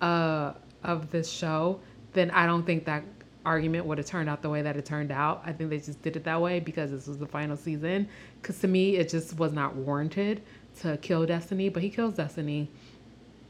uh, 0.00 0.52
of 0.82 1.10
this 1.10 1.30
show, 1.30 1.80
then 2.12 2.30
I 2.30 2.46
don't 2.46 2.64
think 2.64 2.86
that 2.86 3.04
argument 3.44 3.86
would 3.86 3.98
have 3.98 4.06
turned 4.06 4.28
out 4.28 4.42
the 4.42 4.50
way 4.50 4.62
that 4.62 4.76
it 4.76 4.84
turned 4.84 5.10
out. 5.10 5.42
I 5.44 5.52
think 5.52 5.70
they 5.70 5.78
just 5.78 6.02
did 6.02 6.16
it 6.16 6.24
that 6.24 6.40
way 6.40 6.60
because 6.60 6.90
this 6.90 7.06
was 7.06 7.18
the 7.18 7.26
final 7.26 7.56
season. 7.56 8.08
Because 8.40 8.58
to 8.60 8.68
me, 8.68 8.96
it 8.96 9.08
just 9.08 9.36
was 9.38 9.52
not 9.52 9.74
warranted 9.74 10.42
to 10.80 10.96
kill 10.98 11.26
Destiny, 11.26 11.68
but 11.68 11.82
he 11.82 11.90
kills 11.90 12.14
Destiny. 12.14 12.68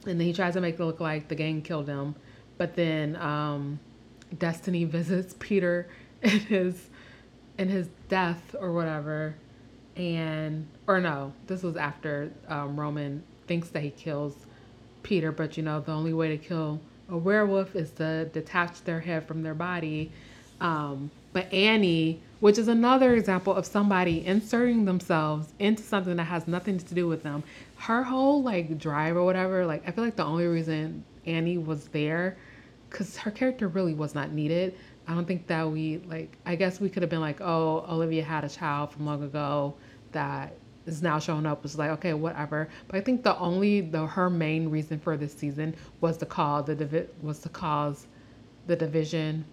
And 0.07 0.19
then 0.19 0.27
he 0.27 0.33
tries 0.33 0.55
to 0.55 0.61
make 0.61 0.79
it 0.79 0.85
look 0.85 1.01
like 1.01 1.29
the 1.29 1.35
gang 1.35 1.63
killed 1.63 1.89
him. 1.89 2.15
But 2.59 2.75
then 2.75 3.17
um, 3.17 3.79
Destiny 4.39 4.85
visits 4.87 5.35
Peter 5.39 5.89
in 6.23 6.41
his 6.41 6.89
in 7.59 7.69
his 7.69 7.89
death 8.09 8.55
or 8.59 8.73
whatever. 8.73 9.35
And 9.97 10.67
or 10.87 11.01
no, 11.01 11.33
this 11.47 11.63
was 11.63 11.77
after 11.77 12.33
um, 12.49 12.79
Roman 12.81 13.23
thinks 13.47 13.69
that 13.71 13.83
he 13.83 13.91
kills 13.91 14.35
Peter, 15.03 15.33
but 15.33 15.57
you 15.57 15.63
know, 15.63 15.81
the 15.81 15.93
only 15.93 16.13
way 16.13 16.29
to 16.29 16.39
kill 16.39 16.81
a 17.09 17.17
werewolf 17.17 17.75
is 17.77 17.91
to 17.93 18.27
detach 18.27 18.83
their 18.83 19.01
head 19.01 19.27
from 19.27 19.43
their 19.43 19.55
body. 19.55 20.11
Um, 20.61 21.11
but 21.33 21.53
Annie, 21.53 22.21
which 22.41 22.59
is 22.59 22.69
another 22.69 23.15
example 23.15 23.55
of 23.55 23.67
somebody 23.67 24.25
inserting 24.27 24.85
themselves 24.85 25.53
into 25.59 25.83
something 25.83 26.17
that 26.17 26.25
has 26.25 26.47
nothing 26.47 26.79
to 26.79 26.95
do 26.95 27.09
with 27.09 27.23
them, 27.23 27.43
her 27.77 28.03
whole 28.03 28.43
like 28.43 28.79
drive 28.79 29.17
or 29.17 29.25
whatever, 29.25 29.67
like 29.67 29.87
I 29.87 29.91
feel 29.91 30.05
like 30.05 30.17
the 30.17 30.25
only 30.25 30.47
reason 30.47 31.05
Annie 31.27 31.59
was 31.59 31.89
there, 31.89 32.37
because 32.91 33.17
her 33.17 33.31
character 33.31 33.69
really 33.69 33.95
was 33.95 34.15
not 34.15 34.33
needed. 34.33 34.75
I 35.09 35.15
don't 35.15 35.27
think 35.27 35.47
that 35.49 35.69
we 35.69 35.99
like. 36.09 36.37
I 36.47 36.55
guess 36.55 36.81
we 36.81 36.89
could 36.89 37.03
have 37.03 37.11
been 37.11 37.21
like, 37.21 37.41
oh, 37.41 37.85
Olivia 37.89 38.23
had 38.23 38.45
a 38.45 38.49
child 38.49 38.93
from 38.93 39.07
long 39.07 39.23
ago 39.25 39.75
that 40.13 40.55
is 40.87 41.03
now 41.03 41.19
showing 41.19 41.47
up 41.47 41.63
was 41.63 41.79
like 41.79 41.91
okay 41.91 42.15
whatever. 42.15 42.69
But 42.89 42.97
i 42.97 43.01
think 43.01 43.23
the 43.23 43.37
only 43.39 43.81
the 43.81 44.07
her 44.07 44.31
main 44.31 44.69
reason 44.69 44.99
for 44.99 45.17
this 45.17 45.33
season 45.35 45.75
was 46.01 46.17
to 46.19 46.27
cause 46.27 46.67
the 46.67 46.75
divi- 46.75 47.09
was 47.23 47.41
to 47.41 47.49
cause 47.49 48.07
the 48.67 48.77
division 48.77 49.45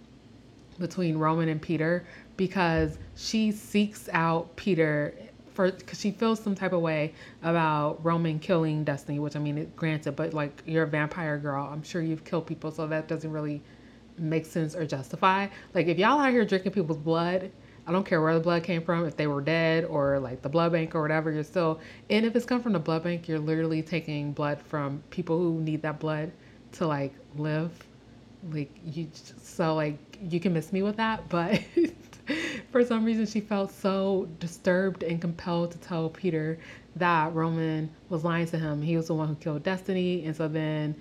between 0.79 1.17
roman 1.17 1.49
and 1.49 1.61
peter 1.61 2.05
because 2.37 2.97
she 3.15 3.51
seeks 3.51 4.07
out 4.13 4.55
peter 4.55 5.13
for 5.53 5.71
because 5.71 5.99
she 5.99 6.11
feels 6.11 6.39
some 6.39 6.55
type 6.55 6.71
of 6.71 6.79
way 6.81 7.13
about 7.43 8.03
roman 8.05 8.39
killing 8.39 8.83
destiny 8.83 9.19
which 9.19 9.35
i 9.35 9.39
mean 9.39 9.69
granted 9.75 10.15
but 10.15 10.33
like 10.33 10.63
you're 10.65 10.83
a 10.83 10.87
vampire 10.87 11.37
girl. 11.37 11.67
I'm 11.71 11.83
sure 11.83 12.01
you've 12.01 12.23
killed 12.23 12.47
people 12.47 12.71
so 12.71 12.87
that 12.87 13.07
doesn't 13.07 13.31
really 13.31 13.61
make 14.17 14.45
sense 14.45 14.75
or 14.75 14.85
justify. 14.85 15.47
Like 15.73 15.87
if 15.87 15.97
y'all 15.97 16.19
out 16.19 16.31
here 16.31 16.45
drinking 16.45 16.73
people's 16.73 16.97
blood 16.97 17.51
I 17.87 17.91
don't 17.91 18.05
care 18.05 18.21
where 18.21 18.33
the 18.33 18.39
blood 18.39 18.63
came 18.63 18.81
from, 18.81 19.05
if 19.05 19.15
they 19.15 19.27
were 19.27 19.41
dead 19.41 19.85
or 19.85 20.19
like 20.19 20.41
the 20.41 20.49
blood 20.49 20.71
bank 20.71 20.95
or 20.95 21.01
whatever, 21.01 21.31
you're 21.31 21.43
still, 21.43 21.79
and 22.09 22.25
if 22.25 22.35
it's 22.35 22.45
come 22.45 22.61
from 22.61 22.73
the 22.73 22.79
blood 22.79 23.03
bank, 23.03 23.27
you're 23.27 23.39
literally 23.39 23.81
taking 23.81 24.31
blood 24.31 24.61
from 24.61 25.03
people 25.09 25.37
who 25.37 25.61
need 25.61 25.81
that 25.81 25.99
blood 25.99 26.31
to 26.73 26.87
like 26.87 27.13
live. 27.35 27.71
Like 28.51 28.71
you, 28.85 29.09
so 29.13 29.75
like 29.75 29.97
you 30.21 30.39
can 30.39 30.53
miss 30.53 30.71
me 30.71 30.81
with 30.81 30.97
that, 30.97 31.27
but 31.29 31.61
for 32.71 32.85
some 32.85 33.03
reason 33.03 33.25
she 33.25 33.41
felt 33.41 33.71
so 33.71 34.29
disturbed 34.39 35.03
and 35.03 35.19
compelled 35.19 35.71
to 35.71 35.77
tell 35.79 36.09
Peter 36.09 36.57
that 36.95 37.33
Roman 37.33 37.89
was 38.09 38.23
lying 38.23 38.45
to 38.47 38.57
him. 38.57 38.81
He 38.81 38.95
was 38.95 39.07
the 39.07 39.13
one 39.13 39.27
who 39.27 39.35
killed 39.35 39.63
Destiny, 39.63 40.25
and 40.25 40.35
so 40.35 40.47
then 40.47 40.95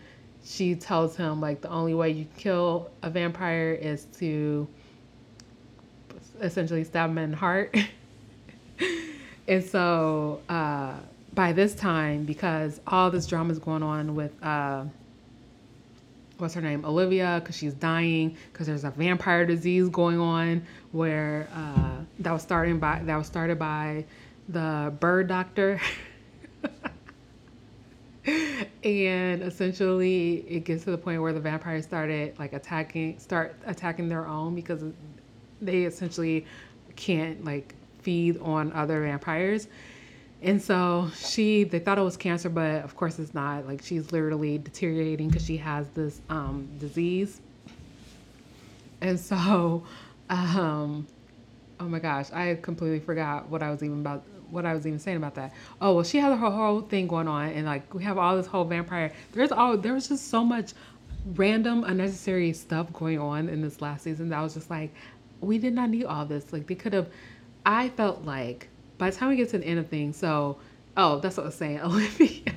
she 0.45 0.75
tells 0.75 1.17
him 1.17 1.41
like 1.41 1.61
the 1.61 1.69
only 1.69 1.95
way 1.95 2.11
you 2.11 2.27
kill 2.37 2.91
a 3.03 3.11
vampire 3.11 3.73
is 3.73 4.07
to 4.19 4.67
essentially 6.41 6.85
stab 6.85 7.11
him 7.11 7.19
in 7.19 7.31
the 7.33 7.37
heart. 7.37 7.77
and 9.49 9.65
so 9.65 10.41
uh, 10.49 10.95
by 11.35 11.53
this 11.53 11.75
time, 11.75 12.25
because 12.25 12.81
all 12.87 13.11
this 13.11 13.27
drama 13.27 13.53
is 13.53 13.59
going 13.59 13.83
on 13.83 14.15
with 14.15 14.33
uh, 14.43 14.85
what's 16.39 16.55
her 16.55 16.61
name, 16.61 16.85
Olivia, 16.85 17.41
because 17.43 17.57
she's 17.57 17.75
dying, 17.75 18.37
because 18.53 18.67
there's 18.67 18.85
a 18.85 18.91
vampire 18.91 19.45
disease 19.45 19.89
going 19.89 20.19
on 20.19 20.67
where 20.93 21.49
uh, 21.55 21.97
that 22.21 22.33
was 22.33 22.43
starting 22.43 22.79
by 22.79 23.01
that 23.05 23.17
was 23.17 23.27
started 23.27 23.59
by 23.59 24.05
the 24.49 24.93
bird 25.01 25.29
doctor. 25.29 25.81
and 28.85 29.43
essentially 29.43 30.45
it 30.49 30.65
gets 30.65 30.85
to 30.85 30.91
the 30.91 30.99
point 30.99 31.21
where 31.21 31.33
the 31.33 31.41
vampires 31.41 31.85
started 31.85 32.39
like 32.39 32.53
attacking 32.53 33.19
start 33.19 33.57
attacking 33.67 34.09
their 34.09 34.27
own 34.27 34.55
because 34.55 34.83
they 35.61 35.85
essentially 35.85 36.47
can't 36.97 37.45
like 37.45 37.75
feed 38.03 38.41
on 38.41 38.73
other 38.73 39.03
vampires. 39.03 39.69
And 40.41 40.63
so 40.63 41.11
she, 41.17 41.65
they 41.65 41.81
thought 41.81 41.99
it 41.99 42.03
was 42.03 42.17
cancer, 42.17 42.49
but 42.49 42.85
of 42.85 42.95
course 42.97 43.19
it's 43.19 43.35
not. 43.35 43.67
Like 43.67 43.83
she's 43.83 44.13
literally 44.13 44.59
deteriorating 44.59 45.29
because 45.29 45.45
she 45.45 45.57
has 45.57 45.89
this 45.91 46.21
um, 46.29 46.69
disease. 46.79 47.41
And 49.01 49.19
so, 49.19 49.85
um, 50.31 51.07
oh 51.81 51.85
my 51.85 51.99
gosh, 51.99 52.31
I 52.33 52.57
completely 52.63 53.01
forgot 53.01 53.49
what 53.49 53.63
I 53.63 53.71
was 53.71 53.83
even 53.83 54.01
about, 54.01 54.23
what 54.51 54.65
I 54.65 54.75
was 54.75 54.87
even 54.87 54.99
saying 54.99 55.17
about 55.17 55.35
that. 55.35 55.53
Oh 55.81 55.95
well, 55.95 56.05
she 56.05 56.19
has 56.19 56.39
her 56.39 56.51
whole 56.51 56.83
thing 56.83 57.07
going 57.07 57.29
on, 57.29 57.51
and 57.51 57.67
like 57.67 57.93
we 57.95 58.03
have 58.05 58.19
all 58.19 58.37
this 58.37 58.47
whole 58.47 58.65
vampire. 58.65 59.13
There's 59.33 59.53
all 59.53 59.77
there 59.77 59.95
was 59.95 60.09
just 60.09 60.29
so 60.29 60.45
much 60.45 60.73
random 61.35 61.85
unnecessary 61.85 62.53
stuff 62.53 62.93
going 62.93 63.19
on 63.19 63.49
in 63.49 63.61
this 63.61 63.81
last 63.81 64.05
season 64.05 64.29
that 64.31 64.39
I 64.39 64.43
was 64.43 64.55
just 64.55 64.71
like 64.71 64.95
we 65.41 65.59
did 65.59 65.75
not 65.75 65.91
need 65.91 66.05
all 66.05 66.27
this. 66.27 66.53
Like 66.53 66.67
they 66.67 66.75
could 66.75 66.93
have. 66.93 67.09
I 67.65 67.91
felt 67.91 68.25
like 68.25 68.69
by 68.97 69.11
the 69.11 69.17
time 69.17 69.29
we 69.31 69.37
get 69.37 69.51
to 69.51 69.59
the 69.59 69.67
end 69.67 69.79
of 69.79 69.89
things, 69.89 70.17
so 70.17 70.59
oh, 70.97 71.21
that's 71.21 71.37
what 71.37 71.45
I 71.45 71.47
was 71.47 71.55
saying. 71.55 71.81
Olivia, 71.83 72.55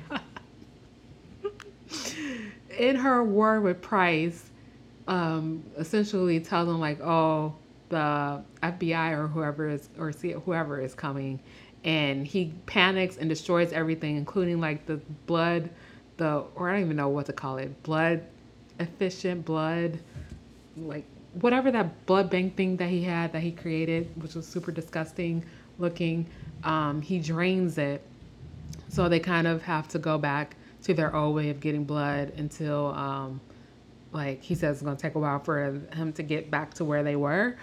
in 2.78 2.96
her 2.96 3.24
war 3.24 3.62
with 3.62 3.82
Pryce, 3.82 4.50
um, 5.08 5.64
essentially 5.78 6.40
tells 6.40 6.68
them 6.68 6.80
like, 6.80 7.02
oh, 7.02 7.54
the 7.90 8.42
FBI 8.64 9.18
or 9.18 9.28
whoever 9.28 9.70
is 9.70 9.90
or 10.00 10.12
see 10.12 10.32
whoever 10.32 10.80
is 10.82 10.94
coming, 10.94 11.40
and 11.84 12.26
he 12.26 12.54
panics 12.66 13.18
and 13.18 13.30
destroys 13.30 13.74
everything, 13.74 14.16
including 14.18 14.60
like 14.60 14.86
the 14.86 14.98
blood, 15.26 15.70
the 16.18 16.44
or 16.56 16.70
I 16.70 16.74
don't 16.74 16.86
even 16.86 16.98
know 16.98 17.10
what 17.10 17.26
to 17.28 17.34
call 17.34 17.58
it, 17.58 17.84
blood 17.84 18.24
efficient 18.82 19.46
blood, 19.46 20.00
like 20.76 21.06
whatever 21.34 21.72
that 21.72 22.06
blood 22.06 22.30
bank 22.30 22.56
thing 22.56 22.78
that 22.78 22.90
he 22.90 23.04
had 23.04 23.32
that 23.34 23.42
he 23.42 23.52
created, 23.52 24.10
which 24.22 24.36
was 24.36 24.48
super 24.48 24.72
disgusting 24.72 25.44
looking, 25.80 26.26
um, 26.64 27.02
he 27.02 27.20
drains 27.20 27.78
it. 27.78 28.06
So 28.90 29.08
they 29.08 29.20
kind 29.20 29.48
of 29.48 29.62
have 29.64 29.88
to 29.90 30.00
go 30.00 30.18
back 30.18 30.56
to 30.84 30.94
their 30.94 31.16
old 31.16 31.36
way 31.36 31.50
of 31.50 31.60
getting 31.60 31.84
blood 31.84 32.34
until, 32.38 32.88
um, 32.88 33.40
like 34.12 34.42
he 34.42 34.56
says, 34.56 34.78
it's 34.78 34.84
gonna 34.84 34.98
take 34.98 35.16
a 35.16 35.20
while 35.20 35.40
for 35.40 35.82
him 35.94 36.14
to 36.14 36.24
get 36.24 36.52
back 36.52 36.74
to 36.76 36.86
where 36.86 37.04
they 37.04 37.16
were. 37.16 37.58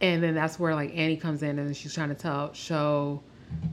And 0.00 0.22
then 0.22 0.34
that's 0.34 0.58
where 0.58 0.74
like 0.74 0.96
Annie 0.96 1.16
comes 1.16 1.42
in 1.42 1.58
and 1.58 1.76
she's 1.76 1.94
trying 1.94 2.08
to 2.08 2.14
tell 2.14 2.52
show 2.54 3.22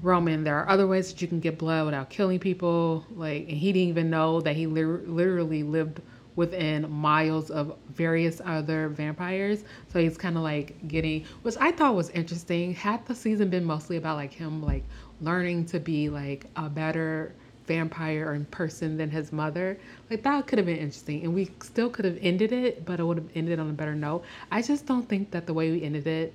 Roman 0.02 0.44
there 0.44 0.58
are 0.58 0.70
other 0.70 0.88
ways 0.88 1.12
that 1.12 1.22
you 1.22 1.28
can 1.28 1.40
get 1.40 1.58
blood 1.58 1.86
without 1.86 2.10
killing 2.10 2.40
people. 2.40 3.06
Like, 3.16 3.48
and 3.48 3.58
he 3.58 3.72
didn't 3.72 3.90
even 3.90 4.10
know 4.10 4.42
that 4.42 4.56
he 4.56 4.68
li- 4.68 4.84
literally 4.84 5.64
lived 5.64 6.02
within 6.36 6.90
miles 6.90 7.50
of 7.50 7.76
various 7.90 8.42
other 8.46 8.90
vampires. 8.90 9.64
So 9.92 10.00
he's 10.00 10.18
kind 10.18 10.38
of 10.38 10.44
like 10.44 10.88
getting, 10.88 11.26
which 11.42 11.56
I 11.60 11.72
thought 11.72 11.96
was 11.96 12.10
interesting. 12.12 12.74
Had 12.74 13.06
the 13.06 13.16
season 13.16 13.50
been 13.50 13.66
mostly 13.66 13.98
about 13.98 14.18
like 14.18 14.34
him 14.34 14.64
like 14.64 14.84
learning 15.22 15.66
to 15.68 15.80
be 15.80 16.10
like 16.10 16.46
a 16.56 16.70
better 16.70 17.34
vampire 17.68 18.34
in 18.34 18.46
person 18.46 18.98
than 18.98 19.10
his 19.10 19.32
mother, 19.32 19.78
like 20.10 20.24
that 20.24 20.48
could 20.48 20.58
have 20.58 20.66
been 20.66 20.78
interesting. 20.78 21.24
And 21.24 21.34
we 21.36 21.52
still 21.62 21.90
could 21.90 22.06
have 22.06 22.18
ended 22.22 22.52
it, 22.52 22.86
but 22.86 23.00
it 23.00 23.04
would 23.04 23.18
have 23.18 23.30
ended 23.36 23.60
on 23.60 23.70
a 23.70 23.74
better 23.74 23.96
note. 23.96 24.24
I 24.52 24.62
just 24.62 24.86
don't 24.86 25.08
think 25.08 25.32
that 25.32 25.46
the 25.46 25.54
way 25.54 25.72
we 25.72 25.84
ended 25.84 26.08
it 26.08 26.34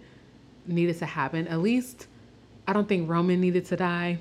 needed 0.67 0.99
to 0.99 1.07
happen. 1.07 1.49
At 1.49 1.61
least 1.61 2.07
I 2.67 2.73
don't 2.73 2.89
think 2.89 3.09
Roman 3.09 3.41
needed 3.41 3.67
to 3.67 3.77
die. 3.77 4.19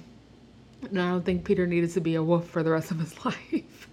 And 0.89 1.01
I 1.01 1.09
don't 1.11 1.23
think 1.23 1.45
Peter 1.45 1.65
needed 1.65 1.91
to 1.91 2.01
be 2.01 2.15
a 2.15 2.23
wolf 2.23 2.47
for 2.47 2.61
the 2.61 2.71
rest 2.71 2.91
of 2.91 2.99
his 2.99 3.25
life. 3.25 3.87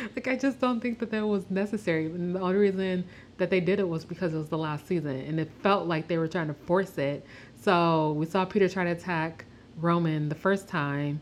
like 0.16 0.28
I 0.28 0.36
just 0.36 0.60
don't 0.60 0.80
think 0.80 0.98
that 1.00 1.10
that 1.10 1.26
was 1.26 1.50
necessary. 1.50 2.06
And 2.06 2.34
the 2.34 2.40
only 2.40 2.56
reason 2.56 3.04
that 3.38 3.50
they 3.50 3.60
did 3.60 3.80
it 3.80 3.88
was 3.88 4.04
because 4.04 4.34
it 4.34 4.38
was 4.38 4.48
the 4.48 4.58
last 4.58 4.86
season, 4.86 5.16
and 5.16 5.40
it 5.40 5.50
felt 5.62 5.86
like 5.86 6.08
they 6.08 6.18
were 6.18 6.28
trying 6.28 6.48
to 6.48 6.54
force 6.54 6.98
it. 6.98 7.24
So 7.60 8.12
we 8.12 8.26
saw 8.26 8.44
Peter 8.44 8.68
try 8.68 8.84
to 8.84 8.90
attack 8.90 9.44
Roman 9.76 10.28
the 10.28 10.34
first 10.34 10.68
time, 10.68 11.20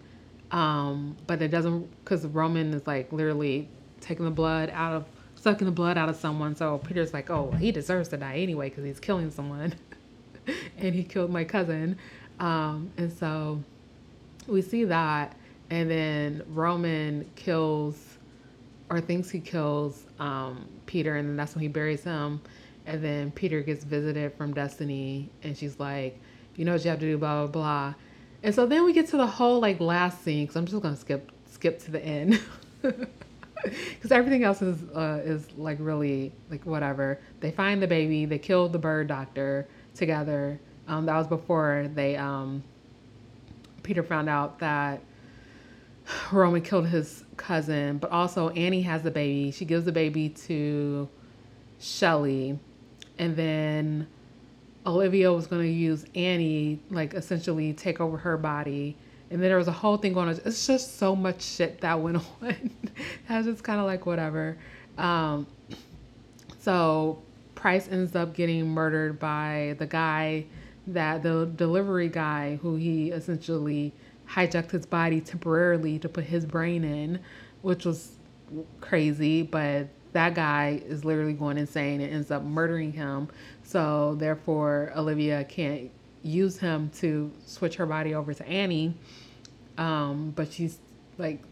um, 0.51 1.17
but 1.27 1.43
it 1.43 1.49
doesn't 1.49 1.89
because 2.05 2.27
Roman 2.27 2.73
is 2.75 2.87
like 2.87 3.13
literally 3.13 3.69
taking 4.01 4.25
the 4.25 4.31
blood 4.31 4.71
out 4.73 4.95
of 4.95 5.05
sucking 5.37 5.67
the 5.67 5.73
blood 5.73 5.97
out 5.97 6.09
of 6.09 6.17
someone. 6.17 6.57
So 6.57 6.79
Peter's 6.79 7.13
like, 7.13 7.31
oh, 7.31 7.53
he 7.53 7.71
deserves 7.73 8.09
to 8.11 8.17
die 8.17 8.39
anyway 8.39 8.69
because 8.69 8.85
he's 8.85 9.01
killing 9.01 9.31
someone, 9.31 9.75
and 10.79 10.95
he 10.95 11.05
killed 11.05 11.31
my 11.31 11.45
cousin, 11.45 11.97
um, 12.41 12.91
and 12.97 13.13
so 13.13 13.63
we 14.47 14.63
see 14.63 14.85
that, 14.85 15.37
and 15.71 15.91
then 15.91 16.43
Roman 16.49 17.29
kills 17.37 18.08
or 18.91 19.01
thinks 19.01 19.31
he 19.31 19.41
kills 19.41 20.07
um, 20.19 20.67
Peter, 20.87 21.17
and 21.17 21.29
then 21.29 21.37
that's 21.37 21.55
when 21.55 21.63
he 21.63 21.69
buries 21.69 22.03
him. 22.03 22.41
And 22.87 23.05
then 23.05 23.31
Peter 23.31 23.61
gets 23.63 23.85
visited 23.85 24.33
from 24.35 24.55
Destiny, 24.55 25.31
and 25.43 25.57
she's 25.57 25.79
like, 25.79 26.19
"You 26.57 26.65
know 26.65 26.73
what 26.73 26.85
you 26.85 26.91
have 26.91 27.01
to 27.01 27.07
do, 27.07 27.19
blah 27.19 27.47
blah 27.47 27.53
blah." 27.53 27.95
And 28.43 28.55
so 28.55 28.67
then 28.67 28.85
we 28.85 28.93
get 28.93 29.09
to 29.09 29.17
the 29.17 29.27
whole 29.27 29.61
like 29.61 29.81
last 29.81 30.23
scene 30.23 30.45
because 30.45 30.57
I'm 30.57 30.67
just 30.67 30.81
gonna 30.83 30.97
skip 30.97 31.31
skip 31.51 31.81
to 31.81 31.91
the 31.91 32.05
end 32.05 32.41
because 32.83 34.13
everything 34.13 34.45
else 34.45 34.63
is 34.63 34.83
uh, 34.95 35.21
is 35.25 35.47
like 35.57 35.79
really 35.81 36.33
like 36.51 36.65
whatever. 36.65 37.21
They 37.41 37.51
find 37.51 37.83
the 37.83 37.87
baby. 37.87 38.25
They 38.25 38.39
kill 38.39 38.69
the 38.69 38.79
bird 38.79 39.09
doctor 39.09 39.69
together. 39.95 40.61
Um, 40.87 41.05
that 41.07 41.17
was 41.17 41.27
before 41.27 41.91
they 41.95 42.17
um, 42.17 42.63
Peter 43.83 44.03
found 44.03 44.29
out 44.29 44.59
that 44.61 45.03
Roman 46.33 46.63
killed 46.63 46.87
his 46.87 47.25
cousin, 47.39 47.99
but 47.99 48.11
also 48.11 48.51
Annie 48.51 48.83
has 48.83 49.03
the 49.03 49.11
baby. 49.11 49.51
She 49.51 49.65
gives 49.65 49.85
the 49.85 49.93
baby 49.93 50.29
to 50.47 51.09
Shelley, 51.81 52.59
and 53.19 53.37
then 53.37 54.07
Olivia 54.87 55.33
was 55.33 55.47
going 55.47 55.63
to 55.63 55.69
use 55.69 56.05
Annie, 56.15 56.81
like 56.91 57.15
essentially 57.15 57.73
take 57.73 58.01
over 58.01 58.17
her 58.19 58.37
body. 58.37 58.97
And 59.31 59.43
then 59.43 59.51
there 59.51 59.59
was 59.59 59.69
a 59.69 59.73
whole 59.73 59.99
thing 59.99 60.15
going 60.15 60.29
on. 60.29 60.41
It's 60.45 60.67
just 60.67 60.99
so 60.99 61.15
much 61.15 61.43
shit 61.43 61.81
that 61.83 62.01
went 62.01 62.17
on. 62.43 62.71
I 63.29 63.37
was 63.37 63.47
just 63.47 63.63
kind 63.63 63.79
of 63.79 63.87
like, 63.87 64.07
whatever. 64.07 64.57
Um, 64.97 65.47
so 66.61 67.23
Pryce 67.55 67.89
ends 67.89 68.17
up 68.17 68.35
getting 68.35 68.69
murdered 68.69 69.19
by 69.19 69.77
the 69.79 69.87
guy 69.87 70.47
that 70.87 71.23
the 71.23 71.51
delivery 71.57 72.09
guy 72.09 72.57
who 72.63 72.77
he 72.77 73.11
essentially 73.11 73.93
hijacked 74.29 74.71
his 74.71 74.87
body 74.87 75.21
temporarily 75.21 75.99
to 75.99 76.09
put 76.09 76.25
his 76.25 76.45
brain 76.45 76.85
in, 76.85 77.21
which 77.63 77.85
was 77.85 78.13
crazy. 78.81 79.43
But 79.43 79.89
that 80.13 80.35
guy 80.35 80.83
is 80.87 81.05
literally 81.05 81.33
going 81.33 81.59
insane 81.59 82.01
and 82.01 82.13
ends 82.13 82.31
up 82.31 82.43
murdering 82.43 82.93
him. 82.93 83.29
So 83.63 84.17
therefore, 84.19 84.93
Olivia 84.97 85.45
can't 85.45 85.91
use 86.23 86.59
him 86.59 86.91
to 86.99 87.31
switch 87.47 87.77
her 87.77 87.87
body 87.87 88.15
over 88.15 88.35
to 88.35 88.47
Annie. 88.47 88.95
Um, 89.77 90.33
but 90.35 90.53
she's 90.53 90.79
like 91.19 91.43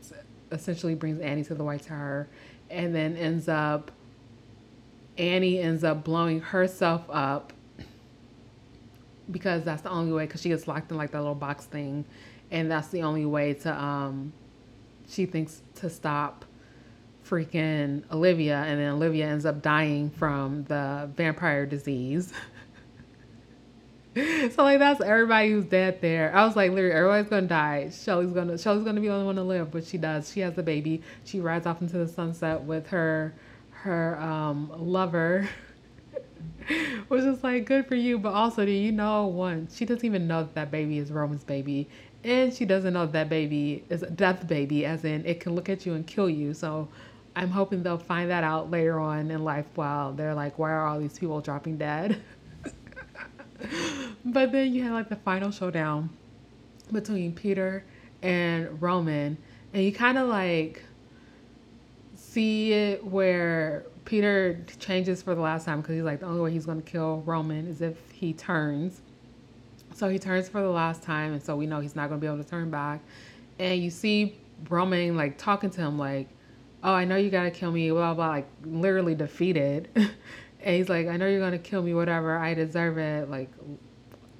essentially 0.53 0.95
brings 0.95 1.21
Annie 1.21 1.45
to 1.45 1.55
the 1.55 1.65
White 1.65 1.83
Tower 1.83 2.29
and 2.71 2.95
then 2.95 3.17
ends 3.17 3.49
up 3.49 3.91
Annie 5.19 5.59
ends 5.59 5.83
up 5.83 6.05
blowing 6.05 6.41
herself 6.41 7.03
up 7.09 7.53
because 9.31 9.65
that's 9.65 9.83
the 9.83 9.91
only 9.91 10.13
way 10.13 10.27
because 10.27 10.41
she 10.41 10.49
gets 10.49 10.69
locked 10.69 10.91
in 10.91 10.97
like 10.97 11.11
that 11.11 11.19
little 11.19 11.35
box 11.35 11.65
thing 11.65 12.05
and 12.51 12.71
that's 12.71 12.89
the 12.89 13.03
only 13.03 13.27
way 13.27 13.55
to 13.55 13.73
um 13.73 14.33
she 15.09 15.27
thinks 15.27 15.63
to 15.77 15.89
stop 15.91 16.45
freaking 17.29 18.03
Olivia 18.11 18.65
and 18.67 18.81
then 18.81 18.91
Olivia 18.91 19.27
ends 19.27 19.45
up 19.45 19.63
dying 19.63 20.11
from 20.11 20.65
the 20.65 21.11
vampire 21.17 21.67
disease. 21.67 22.33
so 24.15 24.63
like 24.63 24.79
that's 24.79 25.01
everybody 25.01 25.51
who's 25.51 25.67
dead 25.67 26.01
there. 26.01 26.35
I 26.35 26.47
was 26.47 26.57
like 26.57 26.71
literally 26.71 26.95
everybody's 26.95 27.29
gonna 27.29 27.47
die. 27.47 27.91
Shelley's 27.91 28.31
gonna 28.31 28.57
Shelley's 28.57 28.85
gonna 28.85 29.01
be 29.01 29.09
the 29.09 29.15
only 29.15 29.27
one 29.27 29.37
to 29.37 29.43
live, 29.43 29.71
but 29.71 29.85
she 29.85 29.99
does. 29.99 30.33
She 30.33 30.41
has 30.41 30.55
the 30.55 30.63
baby. 30.63 31.03
She 31.25 31.41
rides 31.41 31.67
off 31.67 31.81
into 31.81 31.99
the 31.99 32.09
sunset 32.09 32.63
with 32.63 32.89
her 32.89 33.35
her 33.71 34.19
um 34.21 34.73
lover. 34.77 35.49
Which 37.09 37.23
is 37.23 37.45
like 37.45 37.67
good 37.67 37.87
for 37.87 37.95
you, 37.95 38.19
but 38.19 38.33
also 38.33 38.65
do 38.65 38.71
you 38.73 38.91
know 38.91 39.27
one? 39.27 39.69
She 39.73 39.85
doesn't 39.85 40.05
even 40.05 40.27
know 40.27 40.43
that 40.43 40.55
that 40.55 40.71
baby 40.71 40.99
is 40.99 41.13
Roman's 41.13 41.45
baby, 41.45 41.89
and 42.27 42.53
she 42.53 42.65
doesn't 42.65 42.93
know 42.93 43.07
that, 43.07 43.29
baby 43.29 43.85
is 43.89 44.03
a 44.03 44.11
death 44.11 44.49
baby, 44.49 44.85
as 44.85 45.05
in 45.05 45.25
it 45.25 45.39
can 45.39 45.55
look 45.55 45.69
at 45.69 45.87
you 45.87 45.95
and 45.95 46.05
kill 46.05 46.29
you. 46.29 46.53
So 46.55 46.89
I'm 47.37 47.51
hoping 47.51 47.85
they'll 47.85 47.99
find 47.99 48.29
that 48.31 48.43
out 48.43 48.69
later 48.69 48.99
on 48.99 49.31
in 49.31 49.45
life 49.45 49.67
while 49.77 50.13
they're 50.13 50.35
like, 50.35 50.59
why 50.59 50.73
are 50.73 50.87
all 50.89 50.99
these 50.99 51.17
people 51.17 51.41
dropping 51.41 51.79
dead? 51.79 52.21
but 54.25 54.51
then 54.51 54.75
you 54.75 54.83
have 54.83 54.93
like 54.93 55.09
the 55.09 55.17
final 55.17 55.53
showdown 55.53 56.11
between 56.91 57.33
Peter 57.33 57.85
and 58.23 58.83
Roman, 58.83 59.39
and 59.73 59.85
you 59.85 59.93
kind 59.93 60.19
of 60.19 60.29
like 60.29 60.83
see 62.17 62.73
it 62.73 63.05
where 63.05 63.87
Peter 64.05 64.65
changes 64.81 65.23
for 65.23 65.37
the 65.37 65.41
last 65.41 65.65
time 65.65 65.81
because 65.81 65.95
he's 65.95 66.03
like, 66.03 66.19
the 66.19 66.27
only 66.27 66.41
way 66.41 66.51
he's 66.51 66.67
going 66.67 66.83
to 66.83 66.91
kill 66.91 67.23
Roman 67.25 67.69
is 67.69 67.81
if 67.81 68.11
he 68.11 68.33
turns. 68.33 69.01
So 69.97 70.11
he 70.11 70.19
turns 70.19 70.47
for 70.47 70.61
the 70.61 70.69
last 70.69 71.03
time, 71.03 71.33
and 71.33 71.43
so 71.43 71.57
we 71.57 71.65
know 71.65 71.81
he's 71.81 71.97
not 71.97 72.11
going 72.11 72.21
to 72.21 72.23
be 72.23 72.31
able 72.31 72.45
to 72.45 72.49
turn 72.49 72.71
back. 72.71 73.01
And 73.59 73.83
you 73.83 73.89
see 73.89 74.37
Roman 74.69 75.17
like 75.17 75.39
talking 75.39 75.71
to 75.71 75.81
him 75.81 75.99
like, 75.99 76.29
oh, 76.85 76.93
I 76.93 77.07
know 77.07 77.17
you 77.17 77.31
gotta 77.31 77.51
kill 77.51 77.73
me, 77.73 77.91
blah, 77.91 78.13
blah, 78.13 78.29
like 78.29 78.49
literally 78.63 79.15
defeated. 79.15 79.89
and 79.97 80.77
he's 80.77 80.91
like, 80.91 81.07
I 81.07 81.17
know 81.17 81.27
you're 81.27 81.41
gonna 81.41 81.59
kill 81.59 81.81
me, 81.81 81.95
whatever, 81.95 82.37
I 82.37 82.53
deserve 82.53 82.99
it. 82.99 83.31
Like, 83.31 83.49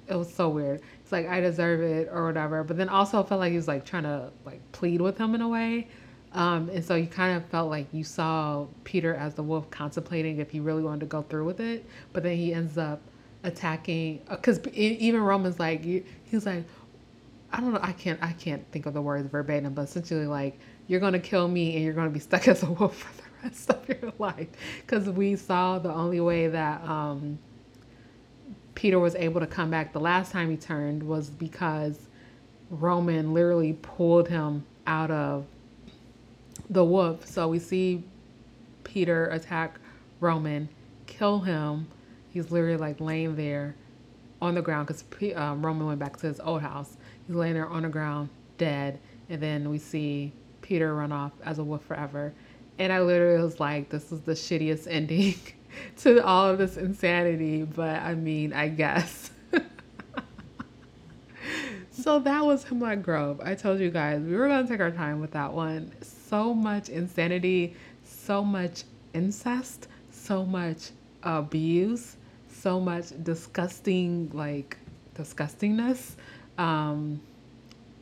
it 0.07 0.15
was 0.15 0.31
so 0.31 0.47
weird. 0.47 0.81
It's 1.01 1.11
like, 1.11 1.27
I 1.27 1.39
deserve 1.39 1.81
it 1.81 2.07
or 2.11 2.27
whatever. 2.27 2.63
But 2.63 2.77
then 2.77 2.87
also 2.87 3.23
felt 3.23 3.39
like 3.39 3.49
he 3.49 3.57
was 3.57 3.67
like 3.67 3.83
trying 3.83 4.03
to 4.03 4.31
like 4.45 4.61
plead 4.73 5.01
with 5.01 5.17
him 5.17 5.33
in 5.33 5.41
a 5.41 5.49
way. 5.49 5.87
Um, 6.33 6.69
and 6.69 6.85
so 6.85 6.93
you 6.93 7.07
kind 7.07 7.35
of 7.35 7.43
felt 7.47 7.71
like 7.71 7.87
you 7.91 8.03
saw 8.03 8.67
Peter 8.83 9.15
as 9.15 9.33
the 9.33 9.41
wolf 9.41 9.71
contemplating 9.71 10.37
if 10.37 10.51
he 10.51 10.59
really 10.59 10.83
wanted 10.83 10.99
to 10.99 11.05
go 11.07 11.23
through 11.23 11.45
with 11.45 11.59
it. 11.59 11.83
But 12.13 12.21
then 12.21 12.37
he 12.37 12.53
ends 12.53 12.77
up 12.77 13.01
attacking, 13.43 14.21
because 14.29 14.59
uh, 14.59 14.69
even 14.73 15.21
Roman's 15.21 15.59
like, 15.59 15.83
he's 15.83 16.45
like, 16.45 16.65
I 17.51 17.61
don't 17.61 17.73
know, 17.73 17.79
I 17.81 17.93
can't, 17.93 18.19
I 18.21 18.33
can't 18.33 18.63
think 18.71 18.85
of 18.85 18.93
the 18.93 19.01
words 19.01 19.29
verbatim, 19.29 19.73
but 19.73 19.83
essentially 19.83 20.25
like, 20.25 20.59
you're 20.87 20.99
to 21.13 21.19
kill 21.19 21.47
me 21.47 21.75
and 21.75 21.83
you're 21.83 21.93
to 22.07 22.13
be 22.13 22.19
stuck 22.19 22.47
as 22.47 22.63
a 22.63 22.71
wolf 22.71 22.97
for 23.03 23.21
the 23.21 23.47
rest 23.47 23.69
of 23.69 23.87
your 23.89 24.13
life. 24.17 24.47
Because 24.81 25.09
we 25.09 25.35
saw 25.35 25.79
the 25.79 25.93
only 25.93 26.19
way 26.19 26.47
that 26.47 26.81
um, 26.83 27.37
Peter 28.75 28.99
was 28.99 29.15
able 29.15 29.39
to 29.39 29.47
come 29.47 29.69
back 29.69 29.93
the 29.93 29.99
last 29.99 30.31
time 30.31 30.49
he 30.49 30.57
turned 30.57 31.03
was 31.03 31.29
because 31.29 32.07
Roman 32.69 33.33
literally 33.33 33.73
pulled 33.73 34.27
him 34.27 34.65
out 34.85 35.11
of 35.11 35.45
the 36.69 36.83
wolf. 36.83 37.25
So 37.25 37.47
we 37.47 37.59
see 37.59 38.03
Peter 38.83 39.27
attack 39.29 39.79
Roman, 40.19 40.69
kill 41.05 41.39
him. 41.39 41.87
He's 42.37 42.51
literally 42.51 42.77
like 42.77 43.01
laying 43.01 43.35
there 43.35 43.75
on 44.43 44.53
the 44.53 44.61
ground 44.61 44.87
because 44.87 45.03
um, 45.35 45.65
Roman 45.65 45.87
went 45.87 45.97
back 45.97 46.17
to 46.17 46.27
his 46.27 46.39
old 46.39 46.61
house. 46.61 46.95
He's 47.25 47.35
laying 47.35 47.55
there 47.55 47.67
on 47.67 47.81
the 47.81 47.89
ground, 47.89 48.29
dead. 48.59 48.99
And 49.27 49.41
then 49.41 49.71
we 49.71 49.79
see 49.79 50.31
Peter 50.61 50.93
run 50.93 51.11
off 51.11 51.31
as 51.43 51.57
a 51.57 51.63
wolf 51.63 51.83
forever. 51.85 52.35
And 52.77 52.93
I 52.93 53.01
literally 53.01 53.41
was 53.41 53.59
like, 53.59 53.89
this 53.89 54.11
is 54.11 54.21
the 54.21 54.33
shittiest 54.33 54.85
ending 54.91 55.33
to 56.01 56.23
all 56.23 56.47
of 56.47 56.59
this 56.59 56.77
insanity. 56.77 57.63
But 57.63 58.03
I 58.03 58.13
mean, 58.13 58.53
I 58.53 58.67
guess. 58.67 59.31
so 61.91 62.19
that 62.19 62.45
was 62.45 62.65
Hemlock 62.65 63.01
Grove. 63.01 63.41
I 63.43 63.55
told 63.55 63.79
you 63.79 63.89
guys 63.89 64.21
we 64.21 64.35
were 64.35 64.47
going 64.47 64.63
to 64.63 64.71
take 64.71 64.79
our 64.79 64.91
time 64.91 65.21
with 65.21 65.31
that 65.31 65.51
one. 65.51 65.91
So 66.03 66.53
much 66.53 66.89
insanity, 66.89 67.75
so 68.03 68.43
much 68.43 68.83
incest, 69.15 69.87
so 70.11 70.45
much 70.45 70.91
abuse, 71.23 72.17
so 72.57 72.79
much 72.79 73.11
disgusting, 73.23 74.29
like 74.33 74.77
disgustingness. 75.15 76.15
Um, 76.57 77.21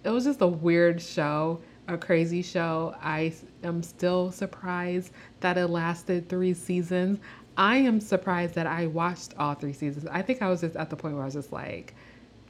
it 0.03 0.09
was 0.09 0.25
just 0.25 0.41
a 0.41 0.47
weird 0.47 1.01
show 1.01 1.59
a 1.87 1.97
crazy 1.97 2.41
show. 2.41 2.95
I 3.01 3.33
am 3.63 3.83
still 3.83 4.31
surprised 4.31 5.11
that 5.41 5.57
it 5.57 5.67
lasted 5.67 6.29
three 6.29 6.53
seasons. 6.53 7.19
I 7.57 7.77
am 7.77 7.99
surprised 7.99 8.55
that 8.55 8.67
I 8.67 8.87
watched 8.87 9.33
all 9.37 9.53
three 9.53 9.73
seasons. 9.73 10.07
I 10.11 10.21
think 10.21 10.41
I 10.41 10.49
was 10.49 10.61
just 10.61 10.75
at 10.75 10.89
the 10.89 10.95
point 10.95 11.15
where 11.15 11.23
I 11.23 11.25
was 11.25 11.35
just 11.35 11.51
like, 11.51 11.93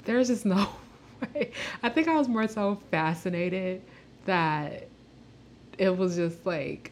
there's 0.05 0.27
just 0.27 0.45
no 0.45 0.69
way. 1.33 1.51
I 1.83 1.89
think 1.89 2.07
I 2.07 2.15
was 2.15 2.27
more 2.27 2.47
so 2.47 2.81
fascinated 2.91 3.81
that 4.25 4.87
it 5.77 5.95
was 5.95 6.15
just 6.15 6.45
like 6.45 6.91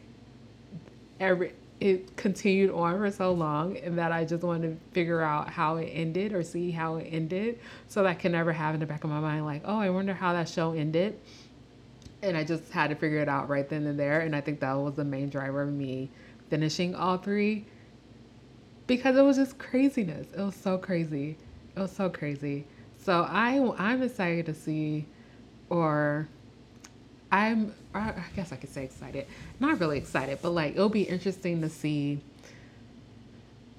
every 1.18 1.52
it 1.84 2.16
continued 2.16 2.70
on 2.70 2.96
for 2.96 3.10
so 3.10 3.30
long 3.30 3.76
and 3.76 3.98
that 3.98 4.10
I 4.10 4.24
just 4.24 4.42
wanted 4.42 4.68
to 4.68 4.94
figure 4.94 5.20
out 5.20 5.50
how 5.50 5.76
it 5.76 5.90
ended 5.92 6.32
or 6.32 6.42
see 6.42 6.70
how 6.70 6.96
it 6.96 7.06
ended 7.10 7.58
so 7.88 8.02
that 8.02 8.08
I 8.08 8.14
can 8.14 8.32
never 8.32 8.54
have 8.54 8.72
in 8.72 8.80
the 8.80 8.86
back 8.86 9.04
of 9.04 9.10
my 9.10 9.20
mind 9.20 9.44
like, 9.44 9.60
oh, 9.66 9.78
I 9.78 9.90
wonder 9.90 10.14
how 10.14 10.32
that 10.32 10.48
show 10.48 10.72
ended 10.72 11.20
and 12.22 12.38
I 12.38 12.42
just 12.42 12.72
had 12.72 12.88
to 12.88 12.96
figure 12.96 13.18
it 13.18 13.28
out 13.28 13.50
right 13.50 13.68
then 13.68 13.86
and 13.86 14.00
there. 14.00 14.20
And 14.20 14.34
I 14.34 14.40
think 14.40 14.60
that 14.60 14.72
was 14.72 14.94
the 14.94 15.04
main 15.04 15.28
driver 15.28 15.60
of 15.60 15.72
me 15.74 16.10
finishing 16.48 16.94
all 16.94 17.18
three 17.18 17.66
because 18.86 19.16
it 19.16 19.22
was 19.22 19.36
just 19.36 19.58
craziness. 19.58 20.26
It 20.34 20.40
was 20.40 20.56
so 20.56 20.78
crazy. 20.78 21.36
It 21.76 21.80
was 21.80 21.92
so 21.92 22.08
crazy. 22.08 22.64
So 22.96 23.26
I 23.28 23.74
I'm 23.76 24.02
excited 24.02 24.46
to 24.46 24.54
see, 24.54 25.04
or 25.68 26.28
I'm 27.34 27.74
I 27.94 28.12
guess 28.36 28.52
I 28.52 28.56
could 28.56 28.70
say 28.70 28.84
excited. 28.84 29.26
Not 29.58 29.80
really 29.80 29.98
excited, 29.98 30.38
but 30.40 30.50
like 30.50 30.74
it'll 30.74 30.88
be 30.88 31.02
interesting 31.02 31.60
to 31.62 31.68
see. 31.68 32.20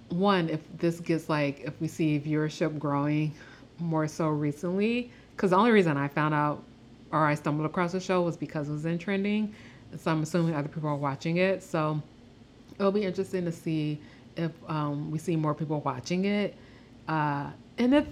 One, 0.10 0.50
if 0.50 0.60
this 0.78 1.00
gets 1.00 1.30
like 1.30 1.62
if 1.62 1.80
we 1.80 1.88
see 1.88 2.20
viewership 2.20 2.78
growing 2.78 3.34
more 3.80 4.08
so 4.10 4.28
recently, 4.28 5.10
because 5.36 5.52
the 5.52 5.56
only 5.56 5.72
reason 5.72 5.96
I 5.96 6.10
found 6.10 6.34
out 6.34 6.64
or 7.12 7.26
I 7.26 7.36
stumbled 7.36 7.66
across 7.66 7.94
the 7.94 8.02
show 8.02 8.22
was 8.24 8.36
because 8.36 8.68
it 8.68 8.74
was 8.74 8.86
in 8.86 8.98
trending. 8.98 9.56
So 9.98 10.12
I'm 10.12 10.24
assuming 10.24 10.54
other 10.54 10.68
people 10.68 10.90
are 10.90 10.96
watching 10.96 11.38
it. 11.38 11.64
So 11.64 12.02
it'll 12.78 12.92
be 12.92 13.04
interesting 13.04 13.46
to 13.46 13.54
see 13.54 14.00
if 14.36 14.52
um, 14.68 15.12
we 15.12 15.18
see 15.18 15.38
more 15.38 15.54
people 15.54 15.80
watching 15.80 16.26
it. 16.26 16.56
Uh, 17.08 17.52
and 17.78 17.96
if 17.96 18.06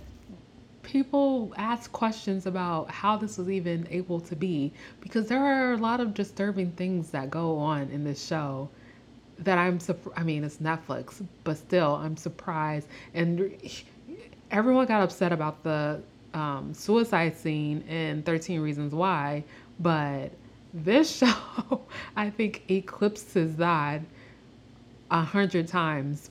people 0.83 1.53
ask 1.57 1.91
questions 1.91 2.45
about 2.45 2.91
how 2.91 3.17
this 3.17 3.37
was 3.37 3.49
even 3.49 3.87
able 3.89 4.19
to 4.19 4.35
be 4.35 4.71
because 5.01 5.27
there 5.27 5.43
are 5.43 5.73
a 5.73 5.77
lot 5.77 5.99
of 5.99 6.13
disturbing 6.13 6.71
things 6.71 7.09
that 7.11 7.29
go 7.29 7.57
on 7.57 7.89
in 7.89 8.03
this 8.03 8.25
show 8.25 8.69
that 9.39 9.57
I'm 9.57 9.79
I 10.15 10.23
mean 10.23 10.43
it's 10.43 10.57
Netflix, 10.57 11.25
but 11.43 11.57
still 11.57 11.95
I'm 11.95 12.17
surprised 12.17 12.87
and 13.13 13.57
everyone 14.51 14.85
got 14.85 15.01
upset 15.01 15.31
about 15.31 15.63
the 15.63 16.01
um, 16.33 16.73
suicide 16.73 17.35
scene 17.37 17.81
in 17.81 18.23
13 18.23 18.59
Reasons 18.59 18.93
Why, 18.93 19.43
but 19.79 20.31
this 20.73 21.17
show 21.17 21.81
I 22.15 22.29
think 22.29 22.69
eclipses 22.69 23.55
that 23.57 24.01
a 25.11 25.21
hundred 25.21 25.67
times. 25.67 26.29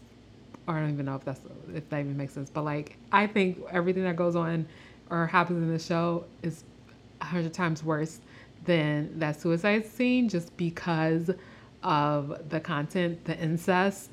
Or 0.67 0.77
I 0.77 0.81
don't 0.81 0.93
even 0.93 1.07
know 1.07 1.17
if 1.17 1.25
that's 1.25 1.41
if 1.75 1.89
that 1.91 2.01
even 2.01 2.17
makes 2.17 2.35
sense, 2.35 2.51
but 2.51 2.63
like 2.63 2.97
I 3.11 3.27
think 3.27 3.59
everything 3.71 4.05
that 4.05 4.17
goes 4.17 4.37
on 4.37 4.67
or 5.11 5.27
happens 5.27 5.63
in 5.63 5.73
the 5.73 5.79
show 5.79 6.25
is 6.43 6.65
a 7.21 7.25
hundred 7.25 7.53
times 7.53 7.83
worse 7.83 8.21
than 8.65 9.19
that 9.19 9.41
suicide 9.41 9.87
scene, 9.87 10.29
just 10.29 10.57
because 10.57 11.31
of 11.83 12.49
the 12.49 12.61
content, 12.61 13.25
the 13.25 13.37
incest, 13.39 14.13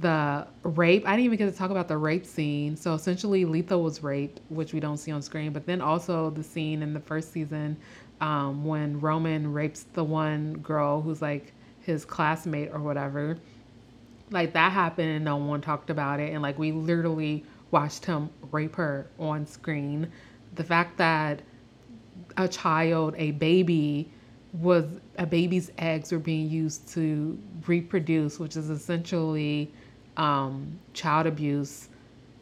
the 0.00 0.46
rape. 0.62 1.06
I 1.06 1.12
didn't 1.12 1.24
even 1.24 1.38
get 1.38 1.50
to 1.50 1.56
talk 1.56 1.70
about 1.70 1.88
the 1.88 1.96
rape 1.96 2.24
scene. 2.24 2.76
So 2.76 2.94
essentially, 2.94 3.44
Letha 3.44 3.76
was 3.76 4.02
raped, 4.02 4.40
which 4.48 4.72
we 4.72 4.80
don't 4.80 4.98
see 4.98 5.10
on 5.10 5.22
screen. 5.22 5.52
But 5.52 5.66
then 5.66 5.80
also 5.80 6.30
the 6.30 6.42
scene 6.44 6.82
in 6.82 6.94
the 6.94 7.00
first 7.00 7.32
season 7.32 7.76
um, 8.20 8.64
when 8.64 9.00
Roman 9.00 9.52
rapes 9.52 9.86
the 9.94 10.04
one 10.04 10.54
girl 10.54 11.00
who's 11.00 11.20
like 11.20 11.52
his 11.80 12.04
classmate 12.04 12.70
or 12.72 12.80
whatever. 12.80 13.38
Like 14.30 14.52
that 14.52 14.72
happened 14.72 15.08
and 15.08 15.24
no 15.24 15.36
one 15.36 15.60
talked 15.60 15.90
about 15.90 16.20
it. 16.20 16.32
And 16.32 16.42
like 16.42 16.58
we 16.58 16.72
literally 16.72 17.44
watched 17.70 18.04
him 18.04 18.30
rape 18.50 18.76
her 18.76 19.06
on 19.18 19.46
screen. 19.46 20.10
The 20.54 20.64
fact 20.64 20.96
that 20.98 21.42
a 22.36 22.48
child, 22.48 23.14
a 23.16 23.32
baby, 23.32 24.10
was 24.52 24.84
a 25.18 25.26
baby's 25.26 25.70
eggs 25.78 26.12
were 26.12 26.18
being 26.18 26.48
used 26.48 26.88
to 26.94 27.38
reproduce, 27.66 28.38
which 28.38 28.56
is 28.56 28.70
essentially 28.70 29.70
um, 30.16 30.78
child 30.94 31.26
abuse. 31.26 31.88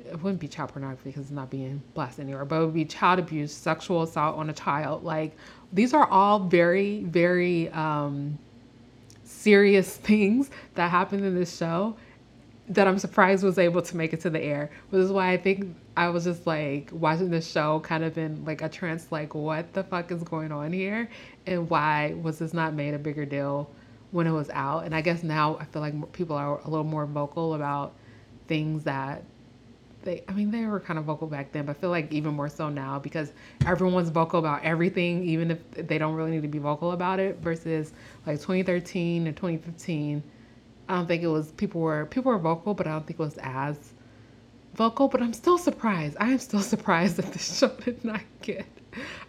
It 0.04 0.22
wouldn't 0.22 0.40
be 0.40 0.46
child 0.48 0.72
pornography 0.72 1.10
because 1.10 1.22
it's 1.22 1.30
not 1.32 1.50
being 1.50 1.82
blasted 1.94 2.24
anywhere, 2.24 2.44
but 2.44 2.62
it 2.62 2.64
would 2.64 2.74
be 2.74 2.84
child 2.84 3.18
abuse, 3.18 3.52
sexual 3.52 4.02
assault 4.02 4.36
on 4.36 4.50
a 4.50 4.52
child. 4.52 5.02
Like 5.02 5.36
these 5.72 5.92
are 5.92 6.06
all 6.06 6.38
very, 6.38 7.02
very 7.02 7.68
um, 7.70 8.38
serious 9.27 9.97
things 9.97 10.51
that 10.74 10.90
happened 10.90 11.24
in 11.24 11.35
this 11.35 11.57
show 11.57 11.97
that 12.69 12.89
I'm 12.89 12.98
surprised 12.98 13.44
was 13.44 13.59
able 13.59 13.82
to 13.82 13.97
make 13.97 14.12
it 14.12 14.20
to 14.23 14.31
the 14.31 14.43
air. 14.43 14.70
Which 14.90 15.01
is 15.01 15.12
why 15.12 15.31
I 15.32 15.36
think 15.36 15.77
I 15.97 16.09
was 16.09 16.24
just 16.24 16.47
like 16.47 16.90
watching 16.93 17.31
the 17.31 17.40
show 17.40 17.81
kind 17.81 18.05
of 18.05 18.19
in 18.19 18.44
like 18.44 18.62
a 18.62 18.69
trance, 18.69 19.11
like 19.11 19.35
what 19.35 19.73
the 19.73 19.85
fuck 19.85 20.11
is 20.11 20.23
going 20.23 20.53
on 20.53 20.73
here, 20.73 21.09
and 21.47 21.69
why 21.70 22.15
was 22.20 22.39
this 22.39 22.53
not 22.53 22.74
made 22.74 22.94
a 22.94 22.98
bigger 22.98 23.24
deal 23.24 23.70
when 24.11 24.27
it 24.27 24.32
was 24.32 24.51
out? 24.51 24.85
And 24.85 24.94
I 24.94 25.01
guess 25.01 25.23
now 25.23 25.57
I 25.59 25.65
feel 25.65 25.82
like 25.82 26.12
people 26.12 26.36
are 26.36 26.59
a 26.59 26.69
little 26.69 26.85
more 26.85 27.07
vocal 27.07 27.55
about 27.55 27.94
things 28.48 28.85
that 28.85 29.23
they 30.06 30.22
I 30.28 30.32
mean 30.32 30.50
they 30.50 30.64
were 30.64 30.80
kind 30.80 30.98
of 30.98 31.04
vocal 31.04 31.26
back 31.26 31.52
then, 31.52 31.66
but 31.66 31.76
I 31.76 31.80
feel 31.80 31.90
like 31.90 32.10
even 32.10 32.32
more 32.32 32.48
so 32.48 32.70
now 32.70 32.98
because 32.98 33.32
everyone's 33.66 34.08
vocal 34.08 34.38
about 34.38 34.64
everything, 34.64 35.22
even 35.24 35.50
if 35.50 35.58
they 35.72 35.98
don't 35.98 36.14
really 36.14 36.30
need 36.30 36.42
to 36.42 36.48
be 36.48 36.58
vocal 36.58 36.92
about 36.92 37.20
it. 37.20 37.38
Versus 37.40 37.92
like 38.24 38.36
2013 38.36 39.26
and 39.26 39.36
2015, 39.36 40.22
I 40.88 40.94
don't 40.94 41.06
think 41.06 41.22
it 41.22 41.26
was 41.26 41.52
people 41.52 41.82
were 41.82 42.06
people 42.06 42.32
were 42.32 42.38
vocal, 42.38 42.72
but 42.72 42.86
I 42.86 42.92
don't 42.92 43.06
think 43.06 43.20
it 43.20 43.22
was 43.22 43.38
as 43.42 43.92
vocal. 44.74 45.08
But 45.08 45.22
I'm 45.22 45.34
still 45.34 45.58
surprised. 45.58 46.16
I 46.18 46.30
am 46.30 46.38
still 46.38 46.60
surprised 46.74 47.16
that 47.16 47.32
this 47.32 47.58
show 47.58 47.68
did 47.68 48.02
not 48.02 48.22
get 48.40 48.64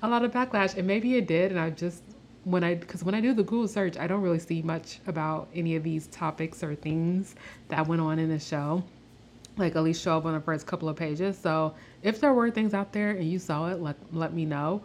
a 0.02 0.08
lot 0.08 0.24
of 0.24 0.32
backlash, 0.32 0.78
and 0.78 0.88
maybe 0.88 1.16
it 1.16 1.28
did, 1.28 1.52
and 1.52 1.60
I 1.60 1.72
just 1.72 2.04
when 2.46 2.64
I 2.64 2.76
because 2.76 3.04
when 3.04 3.16
I 3.16 3.20
do 3.20 3.34
the 3.34 3.44
Google 3.44 3.68
search, 3.68 3.98
I 3.98 4.06
don't 4.06 4.22
really 4.22 4.40
see 4.40 4.62
much 4.62 5.00
about 5.08 5.50
any 5.56 5.76
of 5.76 5.84
these 5.84 6.08
topics 6.08 6.64
or 6.64 6.76
things 6.76 7.36
that 7.68 7.88
went 7.88 8.00
on 8.00 8.20
in 8.20 8.30
the 8.30 8.40
show 8.40 8.84
like 9.58 9.76
at 9.76 9.84
least 9.84 10.02
show 10.02 10.18
up 10.18 10.26
on 10.26 10.34
the 10.34 10.40
first 10.40 10.66
couple 10.68 10.90
of 10.90 10.96
pages. 10.96 11.38
So 11.38 11.74
if 12.04 12.20
there 12.20 12.34
were 12.34 12.52
things 12.52 12.74
out 12.74 12.94
there 12.94 13.12
and 13.12 13.30
you 13.30 13.40
saw 13.40 13.70
it, 13.70 13.82
let 13.82 13.96
let 14.14 14.34
me 14.34 14.46
know. 14.46 14.82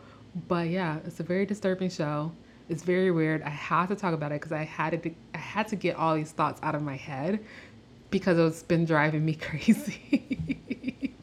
But 0.49 0.69
yeah, 0.69 0.99
it's 1.05 1.20
a 1.20 1.23
very 1.23 1.47
disturbing 1.47 1.90
show. 1.90 2.32
It's 2.69 2.82
very 2.82 3.11
weird. 3.11 3.43
I 3.43 3.51
had 3.51 3.86
to 3.86 3.97
talk 3.97 4.15
about 4.15 4.32
it 4.32 4.40
because 4.40 4.53
I 4.53 4.65
had 4.65 5.03
to 5.03 5.11
I 5.35 5.39
had 5.39 5.69
to 5.69 5.77
get 5.77 5.97
all 5.97 6.15
these 6.15 6.32
thoughts 6.32 6.61
out 6.62 6.74
of 6.74 6.82
my 6.82 6.97
head 6.97 7.40
because 8.11 8.39
it's 8.39 8.62
been 8.62 8.85
driving 8.85 9.24
me 9.24 9.35
crazy. 9.40 11.15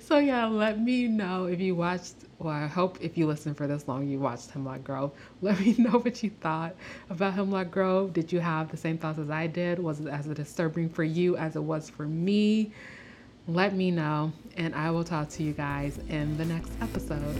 so 0.00 0.18
yeah, 0.18 0.46
let 0.46 0.80
me 0.80 1.08
know 1.08 1.46
if 1.46 1.60
you 1.60 1.74
watched 1.74 2.14
well, 2.38 2.52
I 2.52 2.66
hope 2.66 2.98
if 3.00 3.16
you 3.16 3.26
listen 3.26 3.54
for 3.54 3.66
this 3.66 3.88
long, 3.88 4.06
you 4.08 4.18
watched 4.18 4.50
Hemlock 4.50 4.84
Grove. 4.84 5.12
Let 5.42 5.58
me 5.58 5.74
know 5.78 5.98
what 5.98 6.22
you 6.22 6.30
thought 6.30 6.74
about 7.08 7.34
Hemlock 7.34 7.70
Grove. 7.70 8.12
Did 8.12 8.30
you 8.32 8.40
have 8.40 8.70
the 8.70 8.76
same 8.76 8.98
thoughts 8.98 9.18
as 9.18 9.30
I 9.30 9.46
did? 9.46 9.78
Was 9.78 10.00
it 10.00 10.08
as 10.08 10.26
disturbing 10.26 10.88
for 10.88 11.04
you 11.04 11.36
as 11.36 11.56
it 11.56 11.62
was 11.62 11.88
for 11.88 12.06
me? 12.06 12.72
Let 13.48 13.74
me 13.74 13.90
know, 13.90 14.32
and 14.56 14.74
I 14.74 14.90
will 14.90 15.04
talk 15.04 15.28
to 15.30 15.42
you 15.42 15.52
guys 15.52 15.98
in 16.08 16.36
the 16.36 16.44
next 16.44 16.72
episode. 16.80 17.36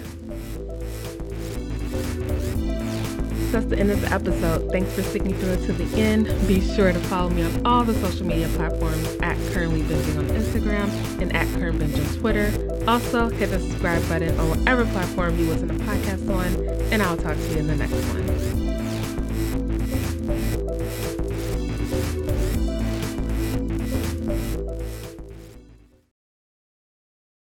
That's 3.56 3.68
the 3.68 3.78
end 3.78 3.90
of 3.90 4.02
the 4.02 4.12
episode. 4.12 4.70
Thanks 4.70 4.92
for 4.92 5.02
sticking 5.02 5.32
through 5.32 5.52
it 5.52 5.64
to 5.64 5.72
the 5.72 5.98
end. 5.98 6.26
Be 6.46 6.60
sure 6.60 6.92
to 6.92 6.98
follow 7.04 7.30
me 7.30 7.42
on 7.42 7.66
all 7.66 7.84
the 7.84 7.94
social 8.06 8.26
media 8.26 8.48
platforms 8.48 9.16
at 9.22 9.34
Currently 9.54 9.80
Binging 9.80 10.18
on 10.18 10.26
Instagram 10.26 11.22
and 11.22 11.34
at 11.34 11.48
Current 11.58 11.78
Binge 11.78 11.98
on 11.98 12.04
Twitter. 12.16 12.52
Also, 12.86 13.30
hit 13.30 13.48
the 13.48 13.58
subscribe 13.58 14.06
button 14.10 14.38
on 14.38 14.50
whatever 14.50 14.84
platform 14.84 15.38
you 15.38 15.46
listen 15.46 15.68
to 15.68 15.74
podcasts 15.84 16.28
on, 16.28 16.92
and 16.92 17.02
I'll 17.02 17.16
talk 17.16 17.34
to 17.34 17.48
you 17.52 17.60
in 17.60 17.66
the 17.66 17.76
next 17.76 17.94
one. 17.94 18.55